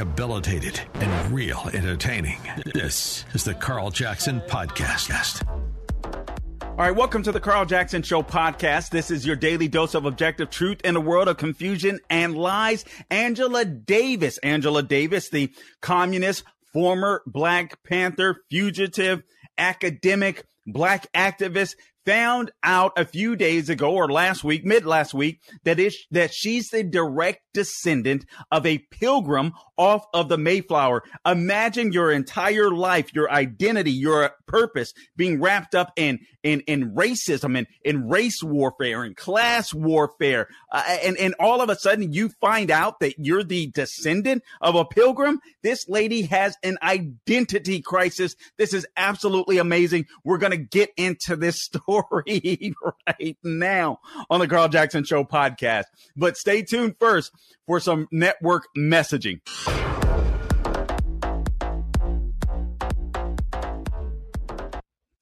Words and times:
rehabilitated, 0.00 0.80
and 0.94 1.34
real 1.34 1.68
entertaining. 1.74 2.38
This 2.64 3.26
is 3.34 3.44
the 3.44 3.52
Carl 3.52 3.90
Jackson 3.90 4.40
Podcast. 4.48 5.46
All 6.62 6.86
right, 6.86 6.96
welcome 6.96 7.22
to 7.22 7.32
the 7.32 7.40
Carl 7.40 7.66
Jackson 7.66 8.00
Show 8.02 8.22
podcast. 8.22 8.88
This 8.88 9.10
is 9.10 9.26
your 9.26 9.36
daily 9.36 9.68
dose 9.68 9.94
of 9.94 10.06
objective 10.06 10.48
truth 10.48 10.80
in 10.84 10.96
a 10.96 11.00
world 11.00 11.28
of 11.28 11.36
confusion 11.36 12.00
and 12.08 12.34
lies. 12.34 12.86
Angela 13.10 13.66
Davis, 13.66 14.38
Angela 14.38 14.82
Davis, 14.82 15.28
the 15.28 15.52
communist, 15.82 16.44
former 16.72 17.20
Black 17.26 17.82
Panther 17.84 18.36
fugitive, 18.50 19.22
academic, 19.58 20.46
black 20.66 21.12
activist, 21.12 21.74
found 22.06 22.50
out 22.62 22.92
a 22.96 23.04
few 23.04 23.36
days 23.36 23.68
ago 23.68 23.92
or 23.94 24.10
last 24.10 24.42
week, 24.42 24.64
mid 24.64 24.86
last 24.86 25.14
week, 25.14 25.40
that 25.64 25.78
is 25.78 25.96
that 26.10 26.32
she's 26.32 26.68
the 26.70 26.82
direct 26.82 27.40
descendant 27.52 28.24
of 28.50 28.66
a 28.66 28.78
pilgrim 28.90 29.52
off 29.80 30.04
of 30.12 30.28
the 30.28 30.36
Mayflower. 30.36 31.02
Imagine 31.24 31.90
your 31.90 32.12
entire 32.12 32.70
life, 32.70 33.14
your 33.14 33.30
identity, 33.30 33.90
your 33.90 34.32
purpose 34.46 34.92
being 35.16 35.40
wrapped 35.40 35.74
up 35.74 35.90
in 35.96 36.18
in 36.42 36.60
in 36.60 36.94
racism 36.94 37.56
and 37.56 37.66
in 37.82 38.06
race 38.06 38.42
warfare 38.42 39.02
and 39.02 39.16
class 39.16 39.72
warfare, 39.72 40.48
uh, 40.70 40.82
and 41.02 41.16
and 41.16 41.34
all 41.40 41.62
of 41.62 41.70
a 41.70 41.76
sudden 41.76 42.12
you 42.12 42.28
find 42.42 42.70
out 42.70 43.00
that 43.00 43.14
you're 43.18 43.42
the 43.42 43.68
descendant 43.68 44.42
of 44.60 44.74
a 44.74 44.84
pilgrim. 44.84 45.40
This 45.62 45.88
lady 45.88 46.22
has 46.22 46.56
an 46.62 46.76
identity 46.82 47.80
crisis. 47.80 48.36
This 48.58 48.74
is 48.74 48.86
absolutely 48.98 49.56
amazing. 49.56 50.04
We're 50.24 50.38
gonna 50.38 50.58
get 50.58 50.90
into 50.98 51.36
this 51.36 51.62
story 51.62 52.74
right 52.84 53.38
now 53.42 54.00
on 54.28 54.40
the 54.40 54.48
Carl 54.48 54.68
Jackson 54.68 55.04
Show 55.04 55.24
podcast, 55.24 55.84
but 56.16 56.36
stay 56.36 56.60
tuned 56.60 56.96
first 57.00 57.32
for 57.66 57.80
some 57.80 58.08
network 58.10 58.64
messaging. 58.76 59.40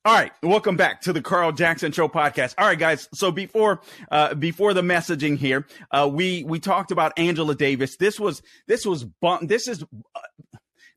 All 0.09 0.15
right, 0.15 0.33
welcome 0.43 0.75
back 0.75 1.03
to 1.03 1.13
the 1.13 1.21
Carl 1.21 1.53
Jackson 1.53 1.93
Show 1.93 2.09
podcast. 2.09 2.55
All 2.57 2.67
right, 2.67 2.79
guys. 2.79 3.11
So 3.13 3.31
before 3.31 3.83
uh, 4.11 4.33
before 4.33 4.73
the 4.73 4.81
messaging 4.81 5.37
here, 5.37 5.67
uh, 5.91 6.09
we 6.11 6.45
we 6.45 6.61
talked 6.61 6.91
about 6.91 7.13
Angela 7.19 7.55
Davis. 7.55 7.99
This 7.99 8.19
was 8.19 8.41
this 8.67 8.87
was 8.87 9.05
this 9.43 9.69
is 9.69 9.83
uh, 9.83 10.21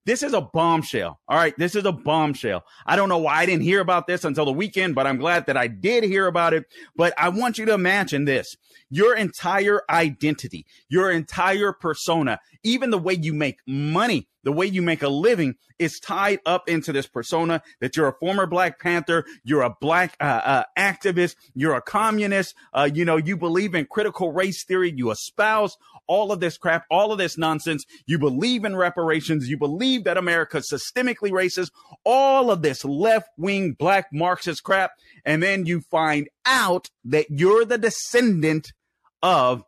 this 0.06 0.23
is 0.23 0.32
a 0.32 0.39
bombshell. 0.39 1.20
All 1.28 1.38
right. 1.38 1.54
This 1.58 1.76
is 1.76 1.84
a 1.84 1.92
bombshell. 1.92 2.64
I 2.86 2.95
don't 2.95 3.09
know 3.09 3.17
why 3.17 3.36
I 3.36 3.45
didn't 3.45 3.64
hear 3.64 3.82
about 3.82 4.08
this 4.08 4.23
until 4.23 4.45
the 4.45 4.54
weekend, 4.54 4.95
but 4.95 5.06
I'm 5.06 5.17
glad 5.17 5.45
that 5.48 5.58
I 5.58 5.67
did 5.67 6.06
hear 6.06 6.28
about 6.28 6.54
it. 6.54 6.64
But 6.95 7.14
I 7.17 7.28
want 7.28 7.58
you 7.58 7.66
to 7.66 7.73
imagine 7.73 8.23
this. 8.23 8.56
Your 8.89 9.14
entire 9.16 9.82
identity, 9.89 10.66
your 10.88 11.12
entire 11.12 11.73
persona, 11.73 12.39
even 12.64 12.92
the 12.92 12.98
way 12.98 13.14
you 13.14 13.34
make 13.34 13.58
money, 13.67 14.30
the 14.44 14.52
way 14.52 14.66
you 14.66 14.81
make 14.81 15.03
a 15.03 15.09
living 15.09 15.56
is 15.80 16.00
tied 16.00 16.39
up 16.45 16.67
into 16.70 16.92
this 16.92 17.08
persona 17.08 17.61
that 17.80 17.95
you're 17.95 18.08
a 18.08 18.17
former 18.20 18.45
Black 18.45 18.80
Panther, 18.80 19.26
you're 19.43 19.61
a 19.61 19.76
black 19.82 20.15
uh, 20.20 20.42
uh, 20.43 20.64
activist, 20.77 21.36
you're 21.54 21.76
a 21.76 21.82
communist, 21.82 22.55
uh, 22.73 22.89
you 22.93 23.05
know, 23.05 23.17
you 23.17 23.38
believe 23.38 23.76
in 23.76 23.86
critical 23.86 24.32
race 24.32 24.64
theory, 24.64 24.93
you 24.95 25.11
espouse 25.11 25.77
all 26.08 26.32
of 26.33 26.42
this 26.42 26.58
crap, 26.58 26.86
all 26.92 27.14
of 27.14 27.17
this 27.17 27.38
nonsense. 27.38 27.86
You 28.05 28.20
believe 28.20 28.65
in 28.65 28.76
reparations. 28.76 29.48
You 29.48 29.58
believe 29.58 30.04
that 30.04 30.17
America's 30.17 30.70
systemically 30.70 31.32
racist, 31.32 31.71
all 32.04 32.52
of 32.52 32.61
this 32.61 32.83
left 32.83 33.30
wing 33.38 33.77
black 33.80 34.08
Marxist 34.11 34.64
crap. 34.64 34.92
And 35.23 35.42
then 35.42 35.65
you 35.65 35.80
find 35.80 36.27
out 36.45 36.89
that 37.05 37.27
you're 37.30 37.64
the 37.64 37.77
descendant 37.77 38.73
of 39.21 39.64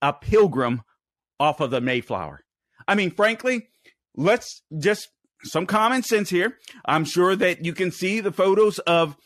a 0.00 0.12
pilgrim 0.12 0.82
off 1.40 1.58
of 1.58 1.70
the 1.70 1.80
Mayflower. 1.80 2.44
I 2.86 2.94
mean, 2.94 3.10
frankly, 3.10 3.69
let's 4.20 4.62
just 4.78 5.08
some 5.42 5.66
common 5.66 6.02
sense 6.02 6.28
here. 6.28 6.58
I'm 6.84 7.04
sure 7.04 7.34
that 7.34 7.64
you 7.64 7.72
can 7.72 7.90
see 7.90 8.20
the 8.20 8.32
photos 8.32 8.78
of 8.80 9.16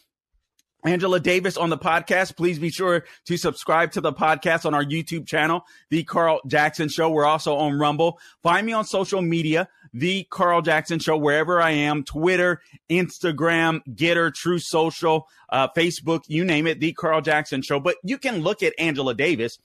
Angela 0.87 1.19
Davis 1.19 1.57
on 1.57 1.71
the 1.71 1.79
podcast. 1.79 2.37
Please 2.37 2.59
be 2.59 2.71
sure 2.71 3.05
to 3.27 3.37
subscribe 3.37 3.91
to 3.93 4.01
the 4.01 4.13
podcast 4.13 4.65
on 4.65 4.75
our 4.75 4.85
YouTube 4.85 5.27
channel, 5.27 5.65
The 5.91 6.05
Carl 6.05 6.41
Jackson 6.47 6.89
Show. 6.89 7.11
We're 7.11 7.25
also 7.25 7.57
on 7.57 7.79
Rumble. 7.79 8.21
Find 8.43 8.65
me 8.67 8.73
on 8.73 8.85
social 8.85 9.21
media, 9.21 9.69
The 9.93 10.25
Carl 10.31 10.63
Jackson 10.63 11.01
Show, 11.01 11.17
wherever 11.17 11.61
I 11.61 11.71
am 11.71 12.05
Twitter, 12.05 12.61
Instagram, 12.89 13.81
Gettr, 13.95 14.33
Truth 14.33 14.63
Social, 14.67 15.27
uh, 15.49 15.69
Facebook, 15.77 16.21
you 16.29 16.45
name 16.45 16.67
it, 16.67 16.79
The 16.79 16.93
Carl 16.93 17.23
Jackson 17.23 17.63
Show. 17.63 17.81
But 17.81 17.97
you 18.05 18.19
can 18.19 18.43
look 18.43 18.63
at 18.63 18.75
Angela 18.79 19.15
Davis 19.15 19.57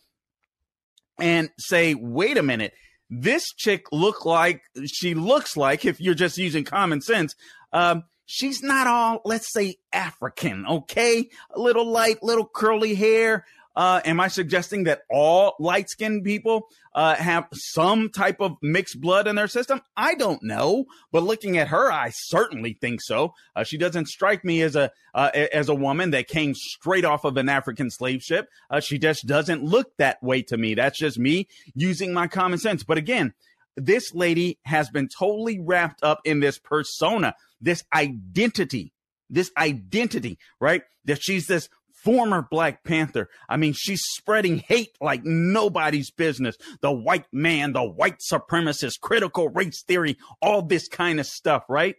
and 1.19 1.49
say, 1.59 1.93
wait 1.93 2.37
a 2.37 2.43
minute. 2.43 2.73
This 3.09 3.53
chick 3.53 3.87
look 3.91 4.25
like 4.25 4.61
she 4.85 5.13
looks 5.13 5.57
like 5.57 5.85
if 5.85 5.99
you're 5.99 6.13
just 6.13 6.37
using 6.37 6.63
common 6.63 7.01
sense. 7.01 7.35
Um, 7.73 8.03
she's 8.25 8.61
not 8.61 8.85
all, 8.87 9.21
let's 9.25 9.51
say, 9.51 9.77
African, 9.91 10.65
okay? 10.67 11.29
A 11.51 11.59
little 11.59 11.89
light, 11.89 12.21
little 12.21 12.45
curly 12.45 12.93
hair. 12.93 13.45
Uh, 13.79 14.01
am 14.03 14.19
I 14.19 14.27
suggesting 14.27 14.83
that 14.83 15.03
all 15.09 15.55
light 15.57 15.89
skinned 15.89 16.25
people 16.25 16.67
uh, 16.93 17.15
have 17.15 17.47
some 17.53 18.09
type 18.09 18.41
of 18.41 18.57
mixed 18.61 18.99
blood 18.99 19.25
in 19.25 19.37
their 19.37 19.47
system? 19.47 19.79
I 19.95 20.15
don't 20.15 20.43
know, 20.43 20.83
but 21.13 21.23
looking 21.23 21.57
at 21.57 21.69
her, 21.69 21.89
I 21.89 22.09
certainly 22.13 22.77
think 22.81 22.99
so. 23.01 23.33
Uh, 23.55 23.63
she 23.63 23.77
doesn't 23.77 24.09
strike 24.09 24.43
me 24.43 24.61
as 24.63 24.75
a 24.75 24.91
uh, 25.15 25.29
as 25.33 25.69
a 25.69 25.73
woman 25.75 26.11
that 26.11 26.27
came 26.27 26.53
straight 26.53 27.05
off 27.05 27.23
of 27.23 27.37
an 27.37 27.47
African 27.47 27.89
slave 27.89 28.21
ship. 28.21 28.49
Uh, 28.69 28.81
she 28.81 28.99
just 28.99 29.25
doesn't 29.25 29.63
look 29.63 29.95
that 29.97 30.21
way 30.21 30.41
to 30.41 30.57
me. 30.57 30.75
That's 30.75 30.99
just 30.99 31.17
me 31.17 31.47
using 31.73 32.11
my 32.11 32.27
common 32.27 32.59
sense. 32.59 32.83
But 32.83 32.97
again, 32.97 33.33
this 33.77 34.13
lady 34.13 34.59
has 34.65 34.89
been 34.89 35.07
totally 35.07 35.57
wrapped 35.57 36.03
up 36.03 36.19
in 36.25 36.41
this 36.41 36.59
persona 36.59 37.33
this 37.61 37.83
identity, 37.93 38.93
this 39.29 39.51
identity, 39.57 40.37
right? 40.59 40.81
That 41.05 41.21
she's 41.23 41.47
this 41.47 41.69
former 42.03 42.47
Black 42.49 42.83
Panther. 42.83 43.29
I 43.47 43.57
mean, 43.57 43.73
she's 43.73 44.01
spreading 44.03 44.57
hate 44.57 44.97
like 45.01 45.23
nobody's 45.23 46.11
business. 46.11 46.55
The 46.81 46.91
white 46.91 47.25
man, 47.31 47.73
the 47.73 47.83
white 47.83 48.19
supremacist, 48.19 48.99
critical 49.01 49.49
race 49.49 49.83
theory, 49.83 50.17
all 50.41 50.61
this 50.61 50.87
kind 50.87 51.19
of 51.19 51.25
stuff, 51.25 51.63
right? 51.69 51.95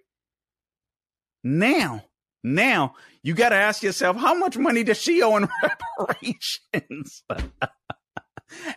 Now, 1.42 2.04
now 2.42 2.94
you 3.22 3.34
got 3.34 3.50
to 3.50 3.56
ask 3.56 3.82
yourself, 3.82 4.16
how 4.16 4.34
much 4.34 4.56
money 4.56 4.82
does 4.84 5.00
she 5.00 5.22
owe 5.22 5.36
in 5.36 5.48
reparations? 5.98 7.22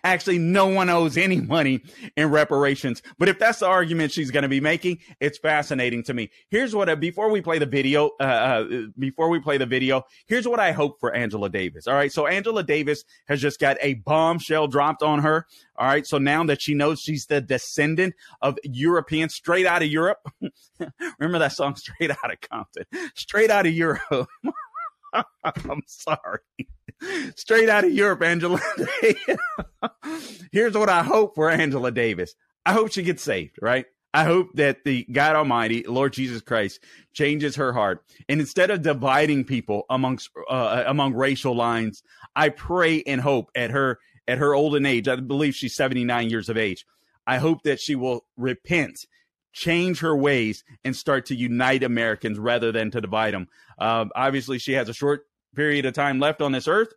Actually, 0.03 0.39
no 0.39 0.67
one 0.67 0.89
owes 0.89 1.17
any 1.17 1.41
money 1.41 1.81
in 2.15 2.29
reparations. 2.29 3.01
But 3.17 3.29
if 3.29 3.39
that's 3.39 3.59
the 3.59 3.67
argument 3.67 4.11
she's 4.11 4.31
going 4.31 4.43
to 4.43 4.49
be 4.49 4.61
making, 4.61 4.99
it's 5.19 5.37
fascinating 5.37 6.03
to 6.03 6.13
me. 6.13 6.29
Here's 6.49 6.75
what, 6.75 6.89
uh, 6.89 6.95
before 6.95 7.29
we 7.29 7.41
play 7.41 7.59
the 7.59 7.65
video, 7.65 8.11
uh, 8.19 8.23
uh, 8.23 8.65
before 8.97 9.29
we 9.29 9.39
play 9.39 9.57
the 9.57 9.65
video, 9.65 10.03
here's 10.27 10.47
what 10.47 10.59
I 10.59 10.71
hope 10.71 10.99
for 10.99 11.13
Angela 11.13 11.49
Davis. 11.49 11.87
All 11.87 11.95
right. 11.95 12.11
So 12.11 12.27
Angela 12.27 12.63
Davis 12.63 13.03
has 13.27 13.41
just 13.41 13.59
got 13.59 13.77
a 13.81 13.95
bombshell 13.95 14.67
dropped 14.67 15.03
on 15.03 15.19
her. 15.19 15.47
All 15.77 15.87
right. 15.87 16.05
So 16.05 16.17
now 16.17 16.43
that 16.45 16.61
she 16.61 16.73
knows 16.73 17.01
she's 17.01 17.25
the 17.25 17.41
descendant 17.41 18.15
of 18.41 18.57
Europeans 18.63 19.33
straight 19.33 19.65
out 19.65 19.81
of 19.81 19.87
Europe. 19.89 20.19
Remember 21.19 21.39
that 21.39 21.53
song, 21.53 21.75
Straight 21.75 22.11
Out 22.11 22.31
of 22.31 22.41
Compton, 22.41 22.85
straight 23.15 23.49
out 23.49 23.65
of 23.65 23.73
Europe. 23.73 24.27
I'm 25.43 25.81
sorry. 25.87 26.39
Straight 27.35 27.69
out 27.69 27.83
of 27.83 27.91
Europe, 27.91 28.21
Angela. 28.21 28.59
Here's 30.51 30.75
what 30.75 30.89
I 30.89 31.03
hope 31.03 31.35
for 31.35 31.49
Angela 31.49 31.91
Davis. 31.91 32.35
I 32.65 32.73
hope 32.73 32.91
she 32.91 33.03
gets 33.03 33.23
saved, 33.23 33.57
right? 33.61 33.85
I 34.13 34.25
hope 34.25 34.49
that 34.53 34.83
the 34.85 35.05
God 35.11 35.35
Almighty, 35.35 35.83
Lord 35.87 36.13
Jesus 36.13 36.41
Christ, 36.41 36.79
changes 37.13 37.55
her 37.55 37.73
heart, 37.73 38.03
and 38.29 38.39
instead 38.39 38.69
of 38.69 38.83
dividing 38.83 39.43
people 39.43 39.85
amongst 39.89 40.29
uh, 40.49 40.83
among 40.85 41.15
racial 41.15 41.55
lines, 41.55 42.03
I 42.35 42.49
pray 42.49 43.01
and 43.03 43.19
hope 43.19 43.49
at 43.55 43.71
her 43.71 43.99
at 44.27 44.37
her 44.37 44.53
olden 44.53 44.85
age. 44.85 45.07
I 45.07 45.15
believe 45.15 45.55
she's 45.55 45.75
seventy 45.75 46.03
nine 46.03 46.29
years 46.29 46.47
of 46.47 46.57
age. 46.57 46.85
I 47.25 47.39
hope 47.39 47.63
that 47.63 47.79
she 47.79 47.95
will 47.95 48.25
repent 48.37 49.07
change 49.53 49.99
her 49.99 50.15
ways 50.15 50.63
and 50.83 50.95
start 50.95 51.27
to 51.27 51.35
unite 51.35 51.83
Americans 51.83 52.37
rather 52.39 52.71
than 52.71 52.91
to 52.91 52.99
divide 52.99 53.33
them. 53.33 53.47
Um, 53.79 54.11
obviously, 54.15 54.59
she 54.59 54.73
has 54.73 54.89
a 54.89 54.93
short 54.93 55.25
period 55.55 55.85
of 55.85 55.93
time 55.93 56.19
left 56.19 56.41
on 56.41 56.51
this 56.51 56.67
earth. 56.67 56.93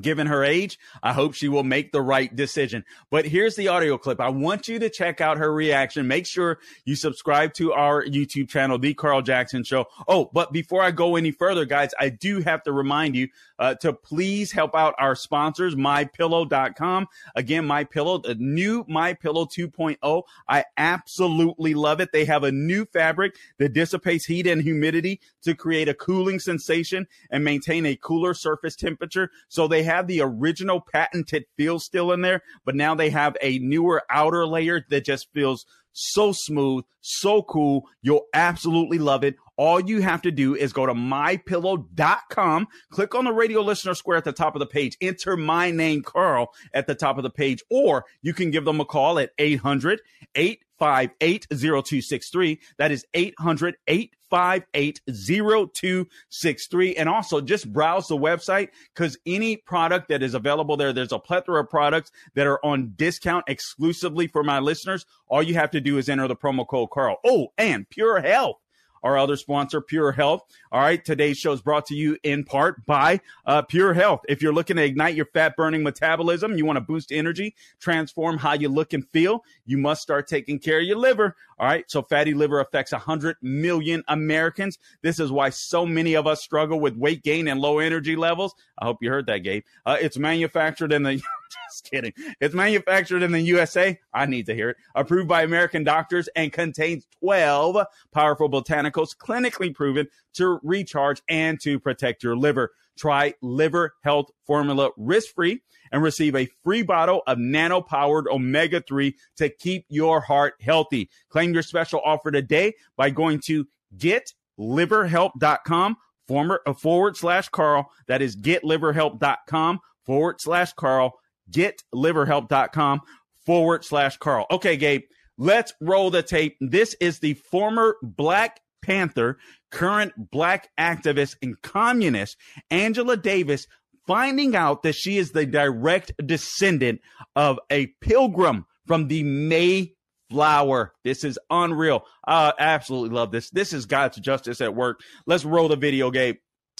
Given 0.00 0.26
her 0.26 0.44
age, 0.44 0.78
I 1.02 1.12
hope 1.12 1.34
she 1.34 1.48
will 1.48 1.64
make 1.64 1.92
the 1.92 2.00
right 2.00 2.34
decision. 2.34 2.84
But 3.10 3.26
here's 3.26 3.56
the 3.56 3.68
audio 3.68 3.98
clip. 3.98 4.20
I 4.20 4.28
want 4.30 4.68
you 4.68 4.78
to 4.78 4.88
check 4.88 5.20
out 5.20 5.38
her 5.38 5.52
reaction. 5.52 6.06
Make 6.06 6.26
sure 6.26 6.58
you 6.84 6.96
subscribe 6.96 7.54
to 7.54 7.72
our 7.72 8.04
YouTube 8.04 8.48
channel, 8.48 8.78
The 8.78 8.94
Carl 8.94 9.22
Jackson 9.22 9.64
Show. 9.64 9.86
Oh, 10.08 10.30
but 10.32 10.52
before 10.52 10.82
I 10.82 10.90
go 10.90 11.16
any 11.16 11.30
further, 11.30 11.64
guys, 11.64 11.90
I 11.98 12.08
do 12.08 12.40
have 12.40 12.62
to 12.64 12.72
remind 12.72 13.16
you 13.16 13.28
uh, 13.58 13.74
to 13.76 13.92
please 13.92 14.50
help 14.50 14.74
out 14.74 14.94
our 14.98 15.14
sponsors, 15.14 15.74
mypillow.com. 15.74 17.06
Again, 17.36 17.64
MyPillow, 17.64 18.22
the 18.22 18.34
new 18.34 18.84
MyPillow 18.84 19.50
2.0. 19.50 20.22
I 20.48 20.64
absolutely 20.76 21.74
love 21.74 22.00
it. 22.00 22.12
They 22.12 22.24
have 22.24 22.44
a 22.44 22.52
new 22.52 22.84
fabric 22.86 23.36
that 23.58 23.72
dissipates 23.72 24.24
heat 24.24 24.46
and 24.46 24.62
humidity 24.62 25.20
to 25.42 25.54
create 25.54 25.88
a 25.88 25.94
cooling 25.94 26.38
sensation 26.38 27.06
and 27.30 27.44
maintain 27.44 27.86
a 27.86 27.96
cooler 27.96 28.34
surface 28.34 28.76
temperature. 28.76 29.30
So 29.48 29.68
they 29.68 29.81
have 29.82 30.06
the 30.06 30.20
original 30.20 30.80
patented 30.92 31.44
feel 31.56 31.78
still 31.78 32.12
in 32.12 32.20
there, 32.20 32.42
but 32.64 32.74
now 32.74 32.94
they 32.94 33.10
have 33.10 33.36
a 33.40 33.58
newer 33.58 34.02
outer 34.10 34.46
layer 34.46 34.84
that 34.90 35.04
just 35.04 35.28
feels 35.32 35.66
so 35.92 36.32
smooth, 36.32 36.84
so 37.00 37.42
cool. 37.42 37.84
You'll 38.02 38.26
absolutely 38.34 38.98
love 38.98 39.24
it. 39.24 39.36
All 39.56 39.80
you 39.80 40.00
have 40.02 40.22
to 40.22 40.30
do 40.30 40.54
is 40.54 40.72
go 40.72 40.86
to 40.86 40.94
mypillow.com, 40.94 42.68
click 42.90 43.14
on 43.14 43.24
the 43.24 43.32
radio 43.32 43.60
listener 43.60 43.94
square 43.94 44.16
at 44.16 44.24
the 44.24 44.32
top 44.32 44.54
of 44.56 44.60
the 44.60 44.66
page, 44.66 44.96
enter 45.00 45.36
my 45.36 45.70
name, 45.70 46.02
Carl, 46.02 46.52
at 46.72 46.86
the 46.86 46.94
top 46.94 47.18
of 47.18 47.22
the 47.22 47.30
page, 47.30 47.62
or 47.70 48.04
you 48.22 48.32
can 48.32 48.50
give 48.50 48.64
them 48.64 48.80
a 48.80 48.84
call 48.84 49.18
at 49.18 49.30
800 49.38 50.00
858 50.34 51.46
0263. 51.50 52.60
That 52.78 52.90
is 52.90 53.04
800 53.14 53.76
858 53.86 54.16
0263. 54.32 56.96
And 56.96 57.08
also 57.08 57.40
just 57.40 57.72
browse 57.72 58.08
the 58.08 58.16
website 58.16 58.68
because 58.94 59.16
any 59.26 59.56
product 59.56 60.08
that 60.08 60.22
is 60.22 60.34
available 60.34 60.76
there, 60.76 60.92
there's 60.92 61.12
a 61.12 61.18
plethora 61.18 61.62
of 61.62 61.70
products 61.70 62.10
that 62.34 62.46
are 62.46 62.64
on 62.64 62.92
discount 62.96 63.44
exclusively 63.48 64.26
for 64.26 64.42
my 64.42 64.58
listeners. 64.58 65.04
All 65.28 65.42
you 65.42 65.54
have 65.54 65.70
to 65.72 65.80
do 65.80 65.98
is 65.98 66.08
enter 66.08 66.28
the 66.28 66.36
promo 66.36 66.66
code 66.66 66.90
Carl. 66.90 67.18
Oh, 67.24 67.48
and 67.58 67.88
Pure 67.90 68.22
Health 68.22 68.61
our 69.02 69.18
other 69.18 69.36
sponsor, 69.36 69.80
Pure 69.80 70.12
Health. 70.12 70.42
All 70.70 70.80
right. 70.80 71.04
Today's 71.04 71.38
show 71.38 71.52
is 71.52 71.60
brought 71.60 71.86
to 71.86 71.94
you 71.94 72.16
in 72.22 72.44
part 72.44 72.84
by 72.86 73.20
uh, 73.46 73.62
Pure 73.62 73.94
Health. 73.94 74.22
If 74.28 74.42
you're 74.42 74.52
looking 74.52 74.76
to 74.76 74.84
ignite 74.84 75.14
your 75.14 75.26
fat 75.26 75.56
burning 75.56 75.82
metabolism, 75.82 76.56
you 76.56 76.64
want 76.64 76.76
to 76.76 76.80
boost 76.80 77.12
energy, 77.12 77.54
transform 77.80 78.38
how 78.38 78.54
you 78.54 78.68
look 78.68 78.92
and 78.92 79.06
feel, 79.08 79.44
you 79.66 79.78
must 79.78 80.02
start 80.02 80.26
taking 80.26 80.58
care 80.58 80.78
of 80.80 80.84
your 80.84 80.98
liver. 80.98 81.36
All 81.58 81.66
right. 81.66 81.84
So 81.90 82.02
fatty 82.02 82.34
liver 82.34 82.60
affects 82.60 82.92
100 82.92 83.36
million 83.42 84.02
Americans. 84.08 84.78
This 85.02 85.20
is 85.20 85.30
why 85.30 85.50
so 85.50 85.86
many 85.86 86.14
of 86.14 86.26
us 86.26 86.42
struggle 86.42 86.80
with 86.80 86.96
weight 86.96 87.22
gain 87.22 87.48
and 87.48 87.60
low 87.60 87.78
energy 87.78 88.16
levels. 88.16 88.54
I 88.78 88.86
hope 88.86 88.98
you 89.00 89.10
heard 89.10 89.26
that, 89.26 89.38
Gabe. 89.38 89.64
Uh, 89.86 89.96
it's 90.00 90.18
manufactured 90.18 90.92
in 90.92 91.02
the 91.02 91.22
Just 91.68 91.90
kidding. 91.90 92.12
It's 92.40 92.54
manufactured 92.54 93.22
in 93.22 93.32
the 93.32 93.40
USA. 93.40 93.98
I 94.12 94.26
need 94.26 94.46
to 94.46 94.54
hear 94.54 94.70
it. 94.70 94.76
Approved 94.94 95.28
by 95.28 95.42
American 95.42 95.84
doctors 95.84 96.28
and 96.34 96.52
contains 96.52 97.06
12 97.20 97.86
powerful 98.12 98.50
botanicals 98.50 99.16
clinically 99.16 99.74
proven 99.74 100.08
to 100.34 100.60
recharge 100.62 101.22
and 101.28 101.60
to 101.60 101.80
protect 101.80 102.22
your 102.22 102.36
liver. 102.36 102.72
Try 102.96 103.34
Liver 103.40 103.94
Health 104.02 104.30
Formula 104.46 104.90
risk 104.96 105.34
free 105.34 105.62
and 105.90 106.02
receive 106.02 106.34
a 106.34 106.48
free 106.62 106.82
bottle 106.82 107.22
of 107.26 107.38
nano 107.38 107.80
powered 107.80 108.28
omega 108.28 108.80
3 108.80 109.14
to 109.36 109.48
keep 109.48 109.86
your 109.88 110.20
heart 110.20 110.54
healthy. 110.60 111.08
Claim 111.28 111.54
your 111.54 111.62
special 111.62 112.00
offer 112.04 112.30
today 112.30 112.74
by 112.96 113.10
going 113.10 113.40
to 113.46 113.66
getliverhelp.com 113.96 115.96
forward, 116.26 116.60
uh, 116.66 116.72
forward 116.72 117.16
slash 117.16 117.48
Carl. 117.48 117.90
That 118.06 118.22
is 118.22 118.36
getliverhelp.com 118.36 119.80
forward 120.04 120.40
slash 120.40 120.72
Carl 120.72 121.12
getliverhelp.com 121.52 123.00
forward 123.44 123.84
slash 123.84 124.16
Carl. 124.18 124.46
Okay, 124.50 124.76
Gabe, 124.76 125.02
let's 125.38 125.72
roll 125.80 126.10
the 126.10 126.22
tape. 126.22 126.56
This 126.60 126.94
is 127.00 127.18
the 127.18 127.34
former 127.34 127.96
Black 128.02 128.60
Panther, 128.82 129.38
current 129.70 130.12
black 130.30 130.68
activist 130.78 131.36
and 131.40 131.60
communist, 131.62 132.36
Angela 132.70 133.16
Davis, 133.16 133.66
finding 134.06 134.56
out 134.56 134.82
that 134.82 134.94
she 134.94 135.18
is 135.18 135.30
the 135.30 135.46
direct 135.46 136.12
descendant 136.26 137.00
of 137.36 137.58
a 137.70 137.86
pilgrim 138.00 138.66
from 138.86 139.08
the 139.08 139.22
Mayflower. 139.22 140.92
This 141.04 141.22
is 141.22 141.38
unreal. 141.48 142.04
I 142.26 142.52
absolutely 142.58 143.14
love 143.14 143.30
this. 143.30 143.50
This 143.50 143.72
is 143.72 143.86
God's 143.86 144.18
justice 144.18 144.60
at 144.60 144.74
work. 144.74 145.00
Let's 145.26 145.44
roll 145.44 145.68
the 145.68 145.76
video, 145.76 146.10
Gabe. 146.10 146.36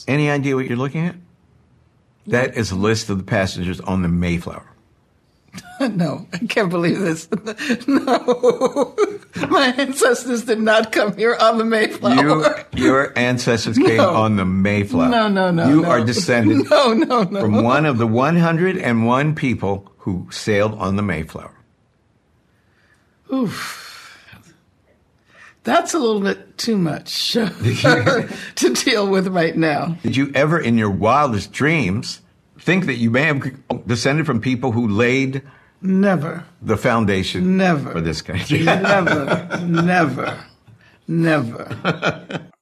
Any 0.08 0.28
idea 0.28 0.56
what 0.56 0.66
you're 0.66 0.76
looking 0.76 1.06
at? 1.06 1.14
That 2.26 2.56
is 2.56 2.70
a 2.70 2.76
list 2.76 3.10
of 3.10 3.18
the 3.18 3.24
passengers 3.24 3.80
on 3.80 4.02
the 4.02 4.08
Mayflower. 4.08 4.72
no, 5.80 6.26
I 6.32 6.38
can't 6.38 6.70
believe 6.70 7.00
this. 7.00 7.28
no, 7.86 8.94
my 9.48 9.74
ancestors 9.76 10.44
did 10.44 10.60
not 10.60 10.92
come 10.92 11.16
here 11.16 11.36
on 11.38 11.58
the 11.58 11.64
Mayflower. 11.64 12.66
You, 12.72 12.84
your 12.84 13.18
ancestors 13.18 13.76
came 13.76 13.96
no. 13.96 14.14
on 14.14 14.36
the 14.36 14.44
Mayflower. 14.44 15.08
No, 15.08 15.28
no, 15.28 15.50
no. 15.50 15.68
You 15.68 15.82
no. 15.82 15.88
are 15.90 16.04
descended 16.04 16.70
no, 16.70 16.94
no, 16.94 17.24
no. 17.24 17.40
from 17.40 17.62
one 17.62 17.84
of 17.84 17.98
the 17.98 18.06
101 18.06 19.34
people 19.34 19.92
who 19.98 20.28
sailed 20.30 20.74
on 20.74 20.96
the 20.96 21.02
Mayflower. 21.02 21.54
Oof. 23.32 23.81
That's 25.64 25.94
a 25.94 25.98
little 25.98 26.20
bit 26.20 26.58
too 26.58 26.76
much 26.76 27.32
to 27.32 28.74
deal 28.74 29.06
with 29.08 29.28
right 29.28 29.56
now. 29.56 29.96
Did 30.02 30.16
you 30.16 30.32
ever, 30.34 30.58
in 30.58 30.76
your 30.76 30.90
wildest 30.90 31.52
dreams, 31.52 32.20
think 32.58 32.86
that 32.86 32.96
you 32.96 33.10
may 33.10 33.22
have 33.22 33.86
descended 33.86 34.26
from 34.26 34.40
people 34.40 34.72
who 34.72 34.88
laid 34.88 35.42
never 35.80 36.44
the 36.60 36.76
foundation 36.76 37.56
never 37.56 37.92
for 37.92 38.00
this 38.00 38.22
country? 38.22 38.62
never, 38.64 39.60
never, 39.62 40.44
never. 41.06 42.48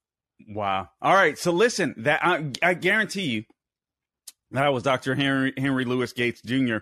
Wow. 0.52 0.88
All 1.00 1.14
right. 1.14 1.38
So 1.38 1.52
listen, 1.52 1.94
that 1.98 2.24
I, 2.24 2.50
I 2.60 2.74
guarantee 2.74 3.22
you 3.22 3.44
that 4.50 4.72
was 4.72 4.82
Dr. 4.82 5.14
Henry 5.14 5.52
Henry 5.56 5.84
Louis 5.84 6.12
Gates 6.12 6.42
Jr. 6.42 6.78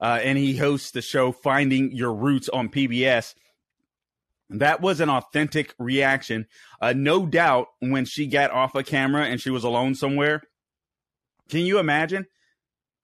Uh, 0.00 0.20
and 0.22 0.38
he 0.38 0.56
hosts 0.56 0.92
the 0.92 1.02
show 1.02 1.32
Finding 1.32 1.90
Your 1.90 2.14
Roots 2.14 2.48
on 2.48 2.68
PBS. 2.68 3.34
That 4.50 4.80
was 4.80 5.00
an 5.00 5.08
authentic 5.08 5.74
reaction. 5.78 6.46
Uh, 6.80 6.92
no 6.96 7.24
doubt 7.24 7.68
when 7.78 8.04
she 8.04 8.26
got 8.26 8.50
off 8.50 8.74
a 8.74 8.82
camera 8.82 9.24
and 9.24 9.40
she 9.40 9.50
was 9.50 9.64
alone 9.64 9.94
somewhere. 9.94 10.42
Can 11.48 11.60
you 11.60 11.78
imagine 11.78 12.26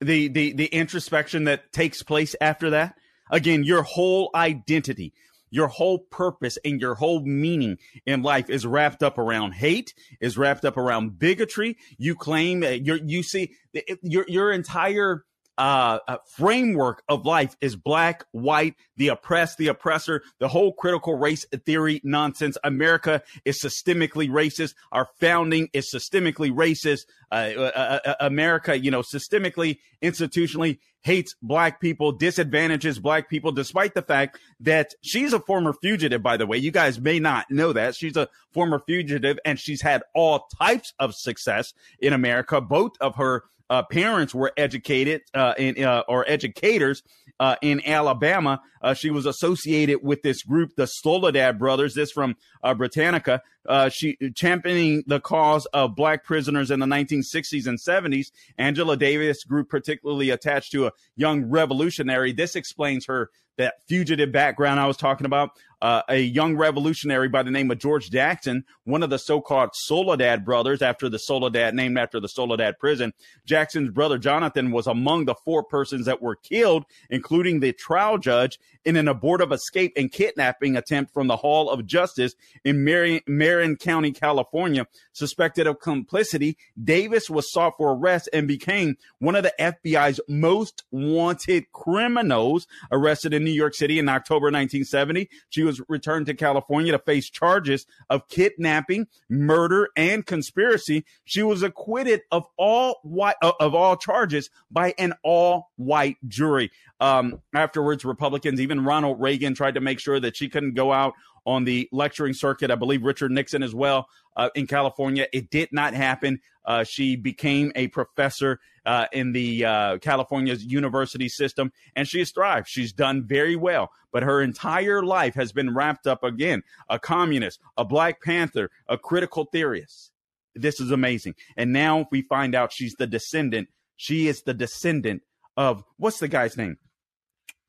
the, 0.01 0.27
the, 0.27 0.53
the 0.53 0.65
introspection 0.65 1.45
that 1.45 1.71
takes 1.71 2.03
place 2.03 2.35
after 2.41 2.71
that? 2.71 2.95
Again, 3.31 3.63
your 3.63 3.83
whole 3.83 4.29
identity, 4.35 5.13
your 5.49 5.67
whole 5.67 5.99
purpose 5.99 6.57
and 6.63 6.81
your 6.81 6.95
whole 6.95 7.21
meaning 7.25 7.77
in 8.05 8.21
life 8.21 8.49
is 8.49 8.65
wrapped 8.65 9.01
up 9.01 9.17
around 9.17 9.53
hate, 9.53 9.93
is 10.19 10.37
wrapped 10.37 10.65
up 10.65 10.77
around 10.77 11.17
bigotry. 11.19 11.77
You 11.97 12.15
claim 12.15 12.63
you 12.63 12.99
you 13.05 13.23
see 13.23 13.53
your, 14.01 14.25
your 14.27 14.51
entire 14.51 15.23
uh, 15.57 15.99
uh, 16.07 16.17
framework 16.35 17.03
of 17.09 17.25
life 17.25 17.55
is 17.61 17.75
black, 17.75 18.25
white, 18.31 18.75
the 18.95 19.09
oppressed, 19.09 19.57
the 19.57 19.67
oppressor, 19.67 20.23
the 20.39 20.47
whole 20.47 20.73
critical 20.73 21.15
race 21.15 21.45
theory 21.65 21.99
nonsense. 22.03 22.57
America 22.63 23.21
is 23.45 23.61
systemically 23.61 24.29
racist. 24.29 24.73
Our 24.91 25.07
founding 25.19 25.69
is 25.73 25.91
systemically 25.93 26.51
racist. 26.51 27.01
Uh, 27.31 27.51
uh, 27.57 27.71
uh, 27.75 27.99
uh 28.05 28.15
America, 28.19 28.77
you 28.77 28.91
know, 28.91 29.01
systemically, 29.01 29.79
institutionally 30.01 30.79
hates 31.01 31.35
black 31.41 31.79
people, 31.79 32.11
disadvantages 32.11 32.99
black 32.99 33.29
people, 33.29 33.51
despite 33.51 33.93
the 33.93 34.01
fact 34.01 34.39
that 34.59 34.93
she's 35.01 35.33
a 35.33 35.39
former 35.39 35.73
fugitive, 35.73 36.21
by 36.21 36.37
the 36.37 36.45
way. 36.45 36.57
You 36.57 36.71
guys 36.71 36.99
may 36.99 37.19
not 37.19 37.49
know 37.49 37.73
that. 37.73 37.95
She's 37.95 38.17
a 38.17 38.27
former 38.51 38.81
fugitive 38.85 39.39
and 39.45 39.59
she's 39.59 39.81
had 39.81 40.03
all 40.13 40.47
types 40.59 40.93
of 40.99 41.15
success 41.15 41.73
in 41.99 42.13
America. 42.13 42.61
Both 42.61 42.93
of 42.99 43.15
her 43.15 43.43
uh, 43.69 43.83
parents 43.83 44.33
were 44.33 44.51
educated 44.57 45.21
uh, 45.33 45.53
in 45.57 45.83
uh, 45.83 46.03
or 46.07 46.25
educators 46.27 47.03
uh, 47.39 47.55
in 47.61 47.81
Alabama. 47.85 48.61
Uh, 48.81 48.93
she 48.93 49.09
was 49.09 49.25
associated 49.25 49.99
with 50.01 50.21
this 50.21 50.43
group, 50.43 50.75
the 50.75 50.87
Soledad 50.87 51.59
brothers. 51.59 51.93
This 51.93 52.11
from 52.11 52.35
uh, 52.63 52.73
Britannica. 52.73 53.41
she 53.89 54.17
championing 54.35 55.03
the 55.07 55.19
cause 55.19 55.65
of 55.67 55.95
black 55.95 56.23
prisoners 56.23 56.71
in 56.71 56.79
the 56.79 56.85
1960s 56.85 57.67
and 57.67 57.79
70s. 57.79 58.31
Angela 58.57 58.95
Davis 58.95 59.43
grew 59.43 59.63
particularly 59.63 60.29
attached 60.29 60.71
to 60.71 60.87
a 60.87 60.91
young 61.15 61.45
revolutionary. 61.45 62.31
This 62.31 62.55
explains 62.55 63.05
her 63.07 63.29
that 63.57 63.75
fugitive 63.87 64.31
background 64.31 64.79
I 64.79 64.87
was 64.87 64.97
talking 64.97 65.25
about. 65.25 65.51
Uh, 65.81 66.01
a 66.09 66.19
young 66.19 66.57
revolutionary 66.57 67.29
by 67.29 67.43
the 67.43 67.51
name 67.51 67.69
of 67.69 67.77
George 67.77 68.09
Jackson, 68.09 68.63
one 68.83 69.03
of 69.03 69.09
the 69.09 69.19
so-called 69.19 69.69
Soledad 69.73 70.43
brothers, 70.43 70.81
after 70.81 71.07
the 71.09 71.19
Soledad, 71.19 71.75
named 71.75 71.97
after 71.97 72.19
the 72.19 72.27
Soledad 72.27 72.79
prison. 72.79 73.13
Jackson's 73.45 73.91
brother 73.91 74.17
Jonathan 74.17 74.71
was 74.71 74.87
among 74.87 75.25
the 75.25 75.35
four 75.45 75.63
persons 75.63 76.05
that 76.05 76.21
were 76.21 76.35
killed, 76.35 76.85
including 77.09 77.59
the 77.59 77.73
trial 77.73 78.17
judge, 78.17 78.59
in 78.85 78.95
an 78.95 79.09
abortive 79.09 79.51
escape 79.51 79.91
and 79.97 80.13
kidnapping 80.13 80.77
attempt 80.77 81.13
from 81.13 81.27
the 81.27 81.35
Hall 81.35 81.69
of 81.69 81.85
Justice 81.85 82.33
in 82.63 82.85
Mary 82.85 83.21
Marin 83.27 83.75
County, 83.75 84.13
California, 84.13 84.87
suspected 85.11 85.67
of 85.67 85.81
complicity. 85.81 86.57
Davis 86.81 87.29
was 87.29 87.51
sought 87.51 87.73
for 87.77 87.93
arrest 87.93 88.29
and 88.31 88.47
became 88.47 88.95
one 89.19 89.35
of 89.35 89.43
the 89.43 89.53
FBI's 89.59 90.21
most 90.29 90.85
wanted 90.89 91.69
criminals 91.73 92.65
arrested 92.89 93.33
in 93.33 93.43
New 93.43 93.51
York 93.51 93.75
City 93.75 93.99
in 93.99 94.07
October 94.07 94.45
1970. 94.45 95.29
She 95.49 95.63
was 95.67 95.81
returned 95.87 96.25
to 96.25 96.33
California 96.33 96.91
to 96.93 96.99
face 96.99 97.29
charges 97.29 97.85
of 98.09 98.27
kidnapping, 98.29 99.07
murder, 99.29 99.89
and 99.95 100.25
conspiracy. 100.25 101.05
She 101.25 101.43
was 101.43 101.61
acquitted 101.61 102.21
of 102.31 102.45
all 102.57 102.99
white, 103.03 103.35
uh, 103.41 103.51
of 103.59 103.75
all 103.75 103.97
charges 103.97 104.49
by 104.71 104.93
an 104.97 105.13
all 105.23 105.71
white 105.75 106.17
jury. 106.27 106.71
Um, 106.99 107.41
afterwards, 107.53 108.05
Republicans, 108.05 108.61
even 108.61 108.83
Ronald 108.83 109.21
Reagan, 109.21 109.53
tried 109.53 109.75
to 109.75 109.81
make 109.81 109.99
sure 109.99 110.19
that 110.19 110.35
she 110.37 110.49
couldn't 110.49 110.73
go 110.73 110.91
out 110.91 111.13
on 111.45 111.63
the 111.63 111.87
lecturing 111.91 112.33
circuit. 112.33 112.71
I 112.71 112.75
believe 112.75 113.03
Richard 113.03 113.31
Nixon 113.31 113.63
as 113.63 113.75
well 113.75 114.07
uh, 114.35 114.49
in 114.55 114.67
California. 114.67 115.27
It 115.31 115.49
did 115.49 115.69
not 115.71 115.93
happen. 115.93 116.39
Uh, 116.65 116.83
she 116.83 117.15
became 117.15 117.71
a 117.75 117.87
professor 117.87 118.59
uh, 118.87 119.05
in 119.11 119.33
the 119.33 119.65
uh, 119.65 119.97
California's 119.97 120.63
university 120.63 121.27
system, 121.27 121.71
and 121.95 122.07
she 122.07 122.19
has 122.19 122.31
thrived. 122.31 122.69
She's 122.69 122.93
done 122.93 123.27
very 123.27 123.57
well, 123.57 123.91
but 124.13 124.23
her 124.23 124.41
entire 124.41 125.03
life 125.03 125.35
has 125.35 125.51
been 125.51 125.75
wrapped 125.75 126.07
up 126.07 126.23
again 126.23 126.63
a 126.89 126.97
communist, 126.97 127.59
a 127.75 127.83
Black 127.83 128.23
Panther, 128.23 128.71
a 128.87 128.97
critical 128.97 129.45
theorist. 129.51 130.11
This 130.55 130.79
is 130.79 130.89
amazing. 130.89 131.35
And 131.57 131.73
now 131.73 132.07
we 132.11 132.21
find 132.23 132.55
out 132.55 132.71
she's 132.71 132.95
the 132.95 133.05
descendant. 133.05 133.67
She 133.97 134.27
is 134.27 134.43
the 134.43 134.53
descendant 134.53 135.21
of 135.57 135.83
what's 135.97 136.19
the 136.19 136.29
guy's 136.29 136.55
name? 136.55 136.77